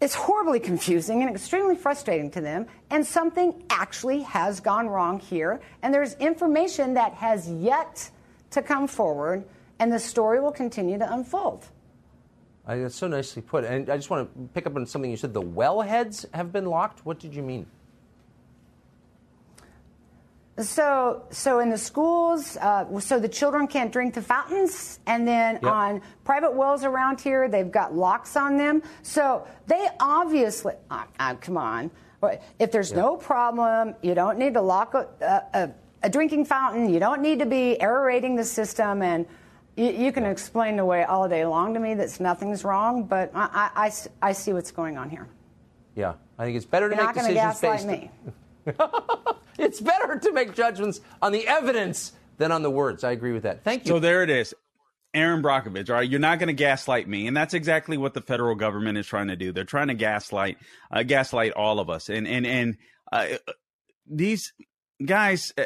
it's 0.00 0.14
horribly 0.14 0.60
confusing 0.60 1.20
and 1.22 1.28
extremely 1.34 1.74
frustrating 1.74 2.30
to 2.30 2.40
them, 2.40 2.66
and 2.90 3.04
something 3.04 3.60
actually 3.70 4.22
has 4.22 4.60
gone 4.60 4.86
wrong 4.86 5.18
here, 5.18 5.60
and 5.82 5.92
there's 5.92 6.14
information 6.14 6.94
that 6.94 7.12
has 7.14 7.50
yet 7.50 8.08
to 8.52 8.62
come 8.62 8.86
forward, 8.86 9.42
and 9.80 9.92
the 9.92 9.98
story 9.98 10.38
will 10.38 10.52
continue 10.52 10.96
to 10.96 11.12
unfold. 11.12 11.66
Uh, 12.68 12.76
that's 12.76 12.96
so 12.96 13.08
nicely 13.08 13.40
put. 13.40 13.64
And 13.64 13.88
I 13.88 13.96
just 13.96 14.10
want 14.10 14.30
to 14.30 14.48
pick 14.52 14.66
up 14.66 14.76
on 14.76 14.84
something 14.84 15.10
you 15.10 15.16
said. 15.16 15.32
The 15.32 15.42
wellheads 15.42 16.26
have 16.34 16.52
been 16.52 16.66
locked. 16.66 17.06
What 17.06 17.18
did 17.18 17.34
you 17.34 17.42
mean? 17.42 17.66
So, 20.58 21.22
so 21.30 21.60
in 21.60 21.70
the 21.70 21.78
schools, 21.78 22.56
uh, 22.56 22.98
so 22.98 23.20
the 23.20 23.28
children 23.28 23.68
can't 23.68 23.92
drink 23.92 24.14
the 24.14 24.22
fountains, 24.22 24.98
and 25.06 25.26
then 25.26 25.54
yep. 25.54 25.64
on 25.64 26.02
private 26.24 26.52
wells 26.52 26.82
around 26.82 27.20
here, 27.20 27.48
they've 27.48 27.70
got 27.70 27.94
locks 27.94 28.36
on 28.36 28.56
them. 28.56 28.82
So 29.02 29.46
they 29.68 29.86
obviously, 30.00 30.74
uh, 30.90 31.04
uh, 31.20 31.36
come 31.36 31.56
on, 31.56 31.92
if 32.58 32.72
there's 32.72 32.90
yep. 32.90 32.98
no 32.98 33.16
problem, 33.16 33.94
you 34.02 34.14
don't 34.16 34.36
need 34.36 34.54
to 34.54 34.60
lock 34.60 34.94
a, 34.94 35.06
a, 35.54 35.70
a, 36.02 36.10
drinking 36.10 36.44
fountain, 36.44 36.92
you 36.92 36.98
don't 36.98 37.22
need 37.22 37.38
to 37.38 37.46
be 37.46 37.80
aerating 37.80 38.34
the 38.34 38.44
system, 38.44 39.00
and 39.00 39.26
you, 39.78 39.90
you 39.92 40.12
can 40.12 40.24
explain 40.24 40.78
away 40.78 41.04
all 41.04 41.28
day 41.28 41.46
long 41.46 41.72
to 41.74 41.80
me 41.80 41.94
that 41.94 42.18
nothing's 42.20 42.64
wrong, 42.64 43.04
but 43.04 43.30
I, 43.34 43.70
I, 43.74 43.92
I, 44.20 44.32
see 44.32 44.52
what's 44.52 44.72
going 44.72 44.98
on 44.98 45.08
here. 45.08 45.28
Yeah, 45.94 46.14
I 46.38 46.44
think 46.44 46.56
it's 46.56 46.66
better 46.66 46.88
to 46.88 46.96
You're 46.96 47.06
make 47.06 47.16
not 47.16 47.26
decisions 47.26 47.60
based. 47.60 47.86
Me. 47.86 48.10
it's 49.58 49.80
better 49.80 50.18
to 50.18 50.32
make 50.32 50.54
judgments 50.54 51.00
on 51.22 51.32
the 51.32 51.46
evidence 51.46 52.12
than 52.38 52.50
on 52.50 52.62
the 52.62 52.70
words. 52.70 53.04
I 53.04 53.12
agree 53.12 53.32
with 53.32 53.44
that. 53.44 53.62
Thank 53.62 53.84
you. 53.84 53.90
So 53.90 54.00
there 54.00 54.22
it 54.22 54.30
is. 54.30 54.52
Erin 55.14 55.42
Brockovich, 55.42 55.88
all 55.88 55.96
right, 55.96 56.08
you're 56.08 56.20
not 56.20 56.38
going 56.38 56.48
to 56.48 56.52
gaslight 56.52 57.08
me, 57.08 57.26
and 57.26 57.36
that's 57.36 57.54
exactly 57.54 57.96
what 57.96 58.12
the 58.12 58.20
federal 58.20 58.54
government 58.54 58.98
is 58.98 59.06
trying 59.06 59.28
to 59.28 59.36
do. 59.36 59.52
They're 59.52 59.64
trying 59.64 59.88
to 59.88 59.94
gaslight, 59.94 60.58
uh, 60.90 61.02
gaslight 61.02 61.52
all 61.52 61.80
of 61.80 61.88
us, 61.88 62.10
and 62.10 62.28
and 62.28 62.46
and 62.46 62.76
uh, 63.12 63.26
these 64.06 64.52
guys. 65.04 65.52
Uh, 65.56 65.64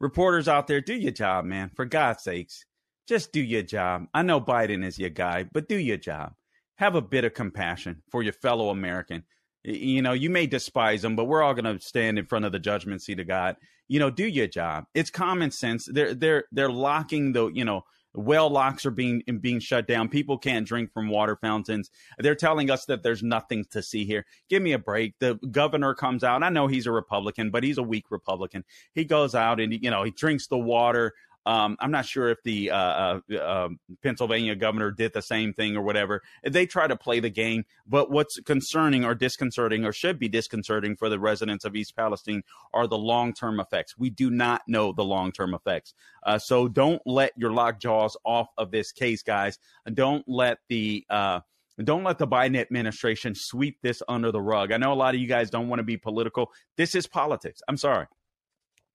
reporters 0.00 0.46
out 0.48 0.66
there, 0.66 0.80
do 0.80 0.94
your 0.94 1.12
job, 1.12 1.44
man. 1.44 1.70
For 1.74 1.84
God's 1.84 2.22
sakes, 2.22 2.64
just 3.08 3.32
do 3.32 3.40
your 3.40 3.62
job. 3.62 4.06
I 4.12 4.22
know 4.22 4.40
Biden 4.40 4.84
is 4.84 4.98
your 4.98 5.10
guy, 5.10 5.46
but 5.50 5.68
do 5.68 5.76
your 5.76 5.96
job. 5.96 6.34
Have 6.76 6.94
a 6.94 7.00
bit 7.00 7.24
of 7.24 7.34
compassion 7.34 8.02
for 8.10 8.22
your 8.22 8.34
fellow 8.34 8.68
American. 8.68 9.24
You 9.64 10.02
know, 10.02 10.12
you 10.12 10.30
may 10.30 10.46
despise 10.46 11.02
them, 11.02 11.16
but 11.16 11.24
we're 11.24 11.42
all 11.42 11.54
going 11.54 11.64
to 11.78 11.84
stand 11.84 12.18
in 12.18 12.26
front 12.26 12.44
of 12.44 12.52
the 12.52 12.60
judgment 12.60 13.02
seat 13.02 13.18
of 13.18 13.26
God. 13.26 13.56
You 13.88 13.98
know, 13.98 14.10
do 14.10 14.26
your 14.26 14.46
job. 14.46 14.84
It's 14.94 15.10
common 15.10 15.50
sense. 15.50 15.88
They're 15.90 16.14
they're 16.14 16.44
they're 16.52 16.70
locking 16.70 17.32
the 17.32 17.48
you 17.48 17.64
know 17.64 17.82
well 18.14 18.50
locks 18.50 18.84
are 18.86 18.90
being 18.90 19.22
being 19.40 19.60
shut 19.60 19.86
down. 19.86 20.08
People 20.08 20.38
can't 20.38 20.66
drink 20.66 20.92
from 20.92 21.08
water 21.08 21.36
fountains. 21.36 21.90
They're 22.18 22.34
telling 22.34 22.70
us 22.70 22.84
that 22.86 23.02
there's 23.02 23.22
nothing 23.22 23.64
to 23.70 23.82
see 23.82 24.04
here. 24.04 24.26
Give 24.48 24.62
me 24.62 24.72
a 24.72 24.78
break. 24.78 25.14
The 25.18 25.38
governor 25.50 25.94
comes 25.94 26.22
out. 26.22 26.42
I 26.42 26.48
know 26.50 26.66
he's 26.66 26.86
a 26.86 26.92
Republican, 26.92 27.50
but 27.50 27.64
he's 27.64 27.78
a 27.78 27.82
weak 27.82 28.10
Republican. 28.10 28.64
He 28.94 29.04
goes 29.04 29.34
out 29.34 29.60
and 29.60 29.72
you 29.72 29.90
know 29.90 30.04
he 30.04 30.10
drinks 30.10 30.46
the 30.46 30.58
water. 30.58 31.14
Um, 31.48 31.78
I'm 31.80 31.90
not 31.90 32.04
sure 32.04 32.28
if 32.28 32.42
the 32.42 32.70
uh, 32.72 32.76
uh, 32.76 33.34
uh, 33.34 33.68
Pennsylvania 34.02 34.54
governor 34.54 34.90
did 34.90 35.14
the 35.14 35.22
same 35.22 35.54
thing 35.54 35.78
or 35.78 35.82
whatever. 35.82 36.20
They 36.44 36.66
try 36.66 36.86
to 36.86 36.94
play 36.94 37.20
the 37.20 37.30
game, 37.30 37.64
but 37.86 38.10
what's 38.10 38.38
concerning 38.40 39.02
or 39.02 39.14
disconcerting 39.14 39.86
or 39.86 39.92
should 39.92 40.18
be 40.18 40.28
disconcerting 40.28 40.96
for 40.96 41.08
the 41.08 41.18
residents 41.18 41.64
of 41.64 41.74
East 41.74 41.96
Palestine 41.96 42.42
are 42.74 42.86
the 42.86 42.98
long 42.98 43.32
term 43.32 43.60
effects. 43.60 43.96
We 43.96 44.10
do 44.10 44.28
not 44.28 44.60
know 44.68 44.92
the 44.92 45.04
long 45.04 45.32
term 45.32 45.54
effects. 45.54 45.94
Uh, 46.22 46.38
so 46.38 46.68
don't 46.68 47.00
let 47.06 47.32
your 47.38 47.50
lock 47.50 47.80
jaws 47.80 48.14
off 48.26 48.48
of 48.58 48.70
this 48.70 48.92
case, 48.92 49.22
guys. 49.22 49.58
Don't 49.94 50.28
let 50.28 50.58
the 50.68 51.06
uh, 51.08 51.40
don't 51.82 52.04
let 52.04 52.18
the 52.18 52.28
Biden 52.28 52.60
administration 52.60 53.34
sweep 53.34 53.78
this 53.80 54.02
under 54.06 54.30
the 54.30 54.42
rug. 54.42 54.70
I 54.70 54.76
know 54.76 54.92
a 54.92 54.94
lot 54.94 55.14
of 55.14 55.20
you 55.22 55.28
guys 55.28 55.48
don't 55.48 55.68
want 55.68 55.80
to 55.80 55.84
be 55.84 55.96
political. 55.96 56.52
This 56.76 56.94
is 56.94 57.06
politics. 57.06 57.62
I'm 57.68 57.78
sorry. 57.78 58.06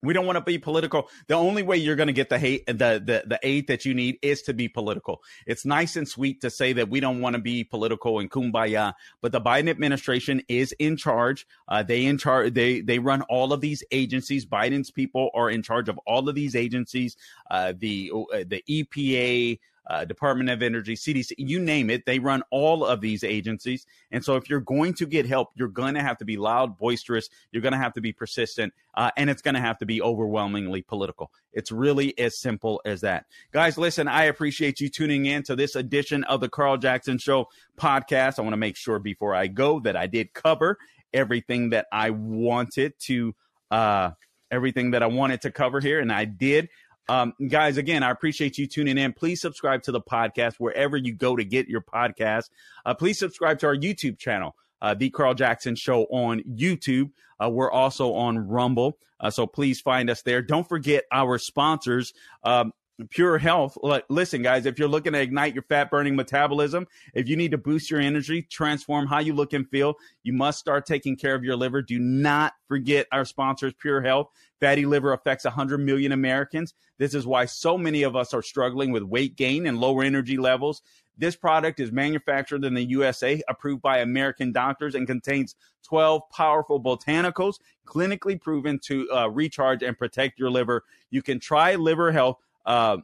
We 0.04 0.12
don't 0.12 0.26
want 0.26 0.36
to 0.36 0.42
be 0.42 0.58
political. 0.58 1.08
The 1.26 1.34
only 1.34 1.62
way 1.62 1.76
you're 1.76 1.96
going 1.96 2.08
to 2.08 2.12
get 2.12 2.28
the 2.28 2.38
hate, 2.38 2.66
the, 2.66 2.72
the, 2.74 3.24
the 3.26 3.40
aid 3.42 3.66
that 3.68 3.84
you 3.84 3.94
need 3.94 4.18
is 4.22 4.42
to 4.42 4.54
be 4.54 4.68
political. 4.68 5.22
It's 5.46 5.64
nice 5.64 5.96
and 5.96 6.06
sweet 6.06 6.40
to 6.42 6.50
say 6.50 6.72
that 6.74 6.90
we 6.90 7.00
don't 7.00 7.20
want 7.20 7.34
to 7.34 7.42
be 7.42 7.64
political 7.64 8.18
and 8.18 8.30
kumbaya, 8.30 8.94
but 9.20 9.32
the 9.32 9.40
Biden 9.40 9.68
administration 9.68 10.42
is 10.48 10.72
in 10.78 10.96
charge. 10.96 11.46
Uh, 11.68 11.82
they 11.82 12.04
in 12.04 12.18
charge. 12.18 12.54
They, 12.54 12.80
they 12.80 12.98
run 12.98 13.22
all 13.22 13.52
of 13.52 13.60
these 13.60 13.82
agencies. 13.90 14.46
Biden's 14.46 14.90
people 14.90 15.30
are 15.34 15.50
in 15.50 15.62
charge 15.62 15.88
of 15.88 15.98
all 16.06 16.28
of 16.28 16.34
these 16.34 16.54
agencies. 16.54 17.16
Uh, 17.50 17.72
the, 17.76 18.12
uh, 18.14 18.44
the 18.46 18.62
EPA, 18.68 19.58
uh, 19.86 20.04
Department 20.04 20.50
of 20.50 20.62
Energy, 20.62 20.94
CDC, 20.94 21.32
you 21.36 21.60
name 21.60 21.90
it. 21.90 22.06
They 22.06 22.18
run 22.18 22.42
all 22.50 22.84
of 22.84 23.00
these 23.00 23.22
agencies. 23.22 23.86
And 24.10 24.24
so 24.24 24.36
if 24.36 24.48
you're 24.48 24.60
going 24.60 24.94
to 24.94 25.06
get 25.06 25.26
help, 25.26 25.50
you're 25.54 25.68
going 25.68 25.94
to 25.94 26.02
have 26.02 26.18
to 26.18 26.24
be 26.24 26.36
loud, 26.36 26.78
boisterous. 26.78 27.28
You're 27.52 27.62
going 27.62 27.72
to 27.72 27.78
have 27.78 27.94
to 27.94 28.00
be 28.00 28.12
persistent. 28.12 28.72
Uh, 28.94 29.10
and 29.16 29.28
it's 29.28 29.42
going 29.42 29.54
to 29.54 29.60
have 29.60 29.78
to 29.78 29.86
be 29.86 30.00
overwhelmingly 30.00 30.82
political. 30.82 31.30
It's 31.52 31.72
really 31.72 32.18
as 32.18 32.38
simple 32.38 32.80
as 32.84 33.02
that. 33.02 33.26
Guys, 33.52 33.76
listen, 33.76 34.08
I 34.08 34.24
appreciate 34.24 34.80
you 34.80 34.88
tuning 34.88 35.26
in 35.26 35.42
to 35.44 35.56
this 35.56 35.76
edition 35.76 36.24
of 36.24 36.40
the 36.40 36.48
Carl 36.48 36.76
Jackson 36.76 37.18
Show 37.18 37.48
podcast. 37.78 38.38
I 38.38 38.42
want 38.42 38.52
to 38.52 38.58
make 38.58 38.76
sure 38.76 38.98
before 38.98 39.34
I 39.34 39.48
go 39.48 39.80
that 39.80 39.96
I 39.96 40.06
did 40.06 40.32
cover 40.32 40.78
everything 41.14 41.70
that 41.70 41.86
I 41.92 42.10
wanted 42.10 42.92
to, 42.98 43.34
uh, 43.70 44.10
everything 44.50 44.90
that 44.90 45.02
I 45.02 45.06
wanted 45.06 45.42
to 45.42 45.50
cover 45.50 45.80
here. 45.80 46.00
And 46.00 46.12
I 46.12 46.24
did. 46.26 46.68
Um, 47.08 47.34
guys, 47.48 47.76
again, 47.76 48.02
I 48.02 48.10
appreciate 48.10 48.58
you 48.58 48.66
tuning 48.66 48.98
in. 48.98 49.12
Please 49.12 49.40
subscribe 49.40 49.82
to 49.84 49.92
the 49.92 50.00
podcast 50.00 50.54
wherever 50.58 50.96
you 50.96 51.12
go 51.12 51.36
to 51.36 51.44
get 51.44 51.68
your 51.68 51.82
podcast. 51.82 52.50
Uh, 52.84 52.94
please 52.94 53.18
subscribe 53.18 53.58
to 53.60 53.66
our 53.66 53.76
YouTube 53.76 54.18
channel, 54.18 54.56
uh, 54.80 54.94
The 54.94 55.10
Carl 55.10 55.34
Jackson 55.34 55.76
Show 55.76 56.04
on 56.04 56.42
YouTube. 56.42 57.10
Uh, 57.42 57.50
we're 57.50 57.70
also 57.70 58.14
on 58.14 58.38
Rumble. 58.38 58.98
Uh, 59.20 59.30
so 59.30 59.46
please 59.46 59.80
find 59.80 60.10
us 60.10 60.22
there. 60.22 60.42
Don't 60.42 60.68
forget 60.68 61.04
our 61.12 61.38
sponsors. 61.38 62.12
Um, 62.42 62.72
Pure 63.10 63.38
Health. 63.38 63.76
Listen, 64.08 64.42
guys, 64.42 64.66
if 64.66 64.78
you're 64.78 64.88
looking 64.88 65.14
to 65.14 65.20
ignite 65.20 65.52
your 65.52 65.64
fat 65.64 65.90
burning 65.90 66.14
metabolism, 66.14 66.86
if 67.12 67.28
you 67.28 67.36
need 67.36 67.50
to 67.50 67.58
boost 67.58 67.90
your 67.90 68.00
energy, 68.00 68.42
transform 68.42 69.06
how 69.06 69.18
you 69.18 69.34
look 69.34 69.52
and 69.52 69.68
feel, 69.68 69.94
you 70.22 70.32
must 70.32 70.60
start 70.60 70.86
taking 70.86 71.16
care 71.16 71.34
of 71.34 71.42
your 71.42 71.56
liver. 71.56 71.82
Do 71.82 71.98
not 71.98 72.52
forget 72.68 73.06
our 73.10 73.24
sponsors, 73.24 73.72
Pure 73.80 74.02
Health. 74.02 74.28
Fatty 74.60 74.86
liver 74.86 75.12
affects 75.12 75.44
100 75.44 75.78
million 75.78 76.12
Americans. 76.12 76.74
This 76.98 77.14
is 77.14 77.26
why 77.26 77.46
so 77.46 77.76
many 77.76 78.04
of 78.04 78.14
us 78.14 78.32
are 78.32 78.42
struggling 78.42 78.92
with 78.92 79.02
weight 79.02 79.36
gain 79.36 79.66
and 79.66 79.78
lower 79.78 80.04
energy 80.04 80.36
levels. 80.36 80.80
This 81.16 81.36
product 81.36 81.80
is 81.80 81.92
manufactured 81.92 82.64
in 82.64 82.74
the 82.74 82.84
USA, 82.84 83.42
approved 83.48 83.82
by 83.82 83.98
American 83.98 84.52
doctors, 84.52 84.94
and 84.94 85.06
contains 85.06 85.54
12 85.84 86.22
powerful 86.30 86.80
botanicals 86.80 87.58
clinically 87.86 88.40
proven 88.40 88.78
to 88.80 89.08
uh, 89.12 89.28
recharge 89.28 89.82
and 89.82 89.98
protect 89.98 90.38
your 90.38 90.50
liver. 90.50 90.84
You 91.10 91.22
can 91.22 91.38
try 91.38 91.74
Liver 91.74 92.10
Health 92.10 92.38
uh, 92.66 92.98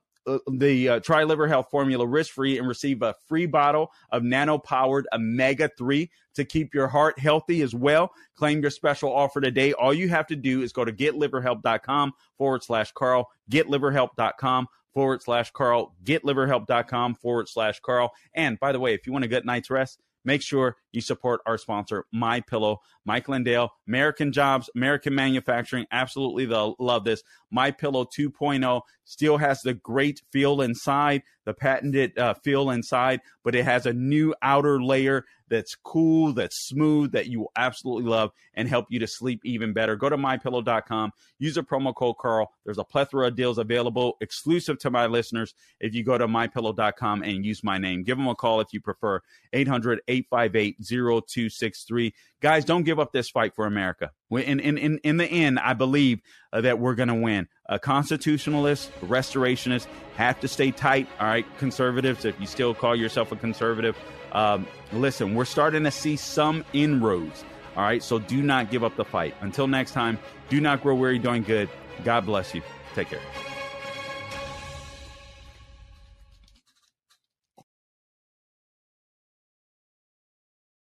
the 0.52 0.88
uh, 0.88 1.00
Try 1.00 1.24
Liver 1.24 1.48
Health 1.48 1.68
formula 1.70 2.06
risk 2.06 2.34
free 2.34 2.58
and 2.58 2.68
receive 2.68 3.02
a 3.02 3.14
free 3.26 3.46
bottle 3.46 3.90
of 4.10 4.22
nano 4.22 4.58
powered 4.58 5.08
omega 5.12 5.70
3 5.76 6.10
to 6.34 6.44
keep 6.44 6.74
your 6.74 6.88
heart 6.88 7.18
healthy 7.18 7.62
as 7.62 7.74
well. 7.74 8.12
Claim 8.36 8.60
your 8.60 8.70
special 8.70 9.12
offer 9.12 9.40
today. 9.40 9.72
All 9.72 9.94
you 9.94 10.08
have 10.08 10.26
to 10.28 10.36
do 10.36 10.62
is 10.62 10.72
go 10.72 10.84
to 10.84 10.92
getliverhelp.com 10.92 12.12
forward 12.36 12.62
slash 12.62 12.92
Carl, 12.92 13.28
getliverhelp.com 13.50 14.68
forward 14.92 15.22
slash 15.22 15.50
Carl, 15.52 15.94
getliverhelp.com 16.04 17.14
forward 17.14 17.48
slash 17.48 17.80
Carl. 17.80 18.10
And 18.34 18.58
by 18.60 18.72
the 18.72 18.80
way, 18.80 18.94
if 18.94 19.06
you 19.06 19.12
want 19.12 19.24
a 19.24 19.28
good 19.28 19.46
night's 19.46 19.70
rest, 19.70 20.00
make 20.24 20.42
sure 20.42 20.76
you 20.92 21.00
support 21.00 21.40
our 21.46 21.58
sponsor, 21.58 22.06
My 22.12 22.40
Pillow. 22.40 22.80
Mike 23.04 23.28
Lindell, 23.28 23.72
American 23.88 24.32
Jobs, 24.32 24.70
American 24.74 25.14
Manufacturing. 25.14 25.86
Absolutely, 25.90 26.46
love 26.46 27.04
this. 27.04 27.22
My 27.50 27.70
Pillow 27.70 28.04
2.0 28.04 28.82
still 29.04 29.38
has 29.38 29.62
the 29.62 29.74
great 29.74 30.22
feel 30.30 30.60
inside, 30.60 31.22
the 31.44 31.54
patented 31.54 32.16
uh, 32.16 32.34
feel 32.34 32.70
inside, 32.70 33.20
but 33.42 33.54
it 33.54 33.64
has 33.64 33.86
a 33.86 33.92
new 33.92 34.34
outer 34.42 34.80
layer 34.80 35.24
that's 35.48 35.74
cool, 35.74 36.32
that's 36.32 36.68
smooth, 36.68 37.10
that 37.10 37.26
you 37.26 37.40
will 37.40 37.52
absolutely 37.56 38.08
love 38.08 38.30
and 38.54 38.68
help 38.68 38.86
you 38.88 39.00
to 39.00 39.06
sleep 39.08 39.40
even 39.44 39.72
better. 39.72 39.96
Go 39.96 40.08
to 40.08 40.16
mypillow.com, 40.16 41.10
use 41.40 41.56
a 41.56 41.62
promo 41.62 41.92
code 41.92 42.18
Carl. 42.18 42.52
There's 42.64 42.78
a 42.78 42.84
plethora 42.84 43.26
of 43.26 43.34
deals 43.34 43.58
available 43.58 44.16
exclusive 44.20 44.78
to 44.78 44.90
my 44.90 45.06
listeners 45.06 45.54
if 45.80 45.92
you 45.92 46.04
go 46.04 46.16
to 46.16 46.28
mypillow.com 46.28 47.24
and 47.24 47.44
use 47.44 47.64
my 47.64 47.78
name. 47.78 48.04
Give 48.04 48.16
them 48.16 48.28
a 48.28 48.36
call 48.36 48.60
if 48.60 48.68
you 48.72 48.80
prefer. 48.80 49.20
800 49.52 50.02
858 50.06 50.79
0263. 50.82 52.14
Guys, 52.40 52.64
don't 52.64 52.84
give 52.84 52.98
up 52.98 53.12
this 53.12 53.28
fight 53.30 53.54
for 53.54 53.66
America. 53.66 54.10
In, 54.30 54.60
in, 54.60 54.78
in, 54.78 54.98
in 54.98 55.16
the 55.16 55.26
end, 55.26 55.58
I 55.58 55.74
believe 55.74 56.20
uh, 56.52 56.60
that 56.62 56.78
we're 56.78 56.94
going 56.94 57.08
to 57.08 57.14
win. 57.14 57.48
Constitutionalists, 57.82 58.90
restorationists 59.02 59.86
have 60.16 60.40
to 60.40 60.48
stay 60.48 60.70
tight. 60.70 61.08
All 61.20 61.26
right, 61.26 61.46
conservatives, 61.58 62.24
if 62.24 62.38
you 62.40 62.46
still 62.46 62.74
call 62.74 62.96
yourself 62.96 63.32
a 63.32 63.36
conservative, 63.36 63.96
um, 64.32 64.66
listen, 64.92 65.34
we're 65.34 65.44
starting 65.44 65.84
to 65.84 65.90
see 65.90 66.16
some 66.16 66.64
inroads. 66.72 67.44
All 67.76 67.84
right, 67.84 68.02
so 68.02 68.18
do 68.18 68.42
not 68.42 68.70
give 68.70 68.82
up 68.82 68.96
the 68.96 69.04
fight. 69.04 69.34
Until 69.40 69.68
next 69.68 69.92
time, 69.92 70.18
do 70.48 70.60
not 70.60 70.82
grow 70.82 70.94
weary 70.94 71.18
doing 71.18 71.42
good. 71.42 71.68
God 72.04 72.26
bless 72.26 72.54
you. 72.54 72.62
Take 72.94 73.08
care. 73.08 73.49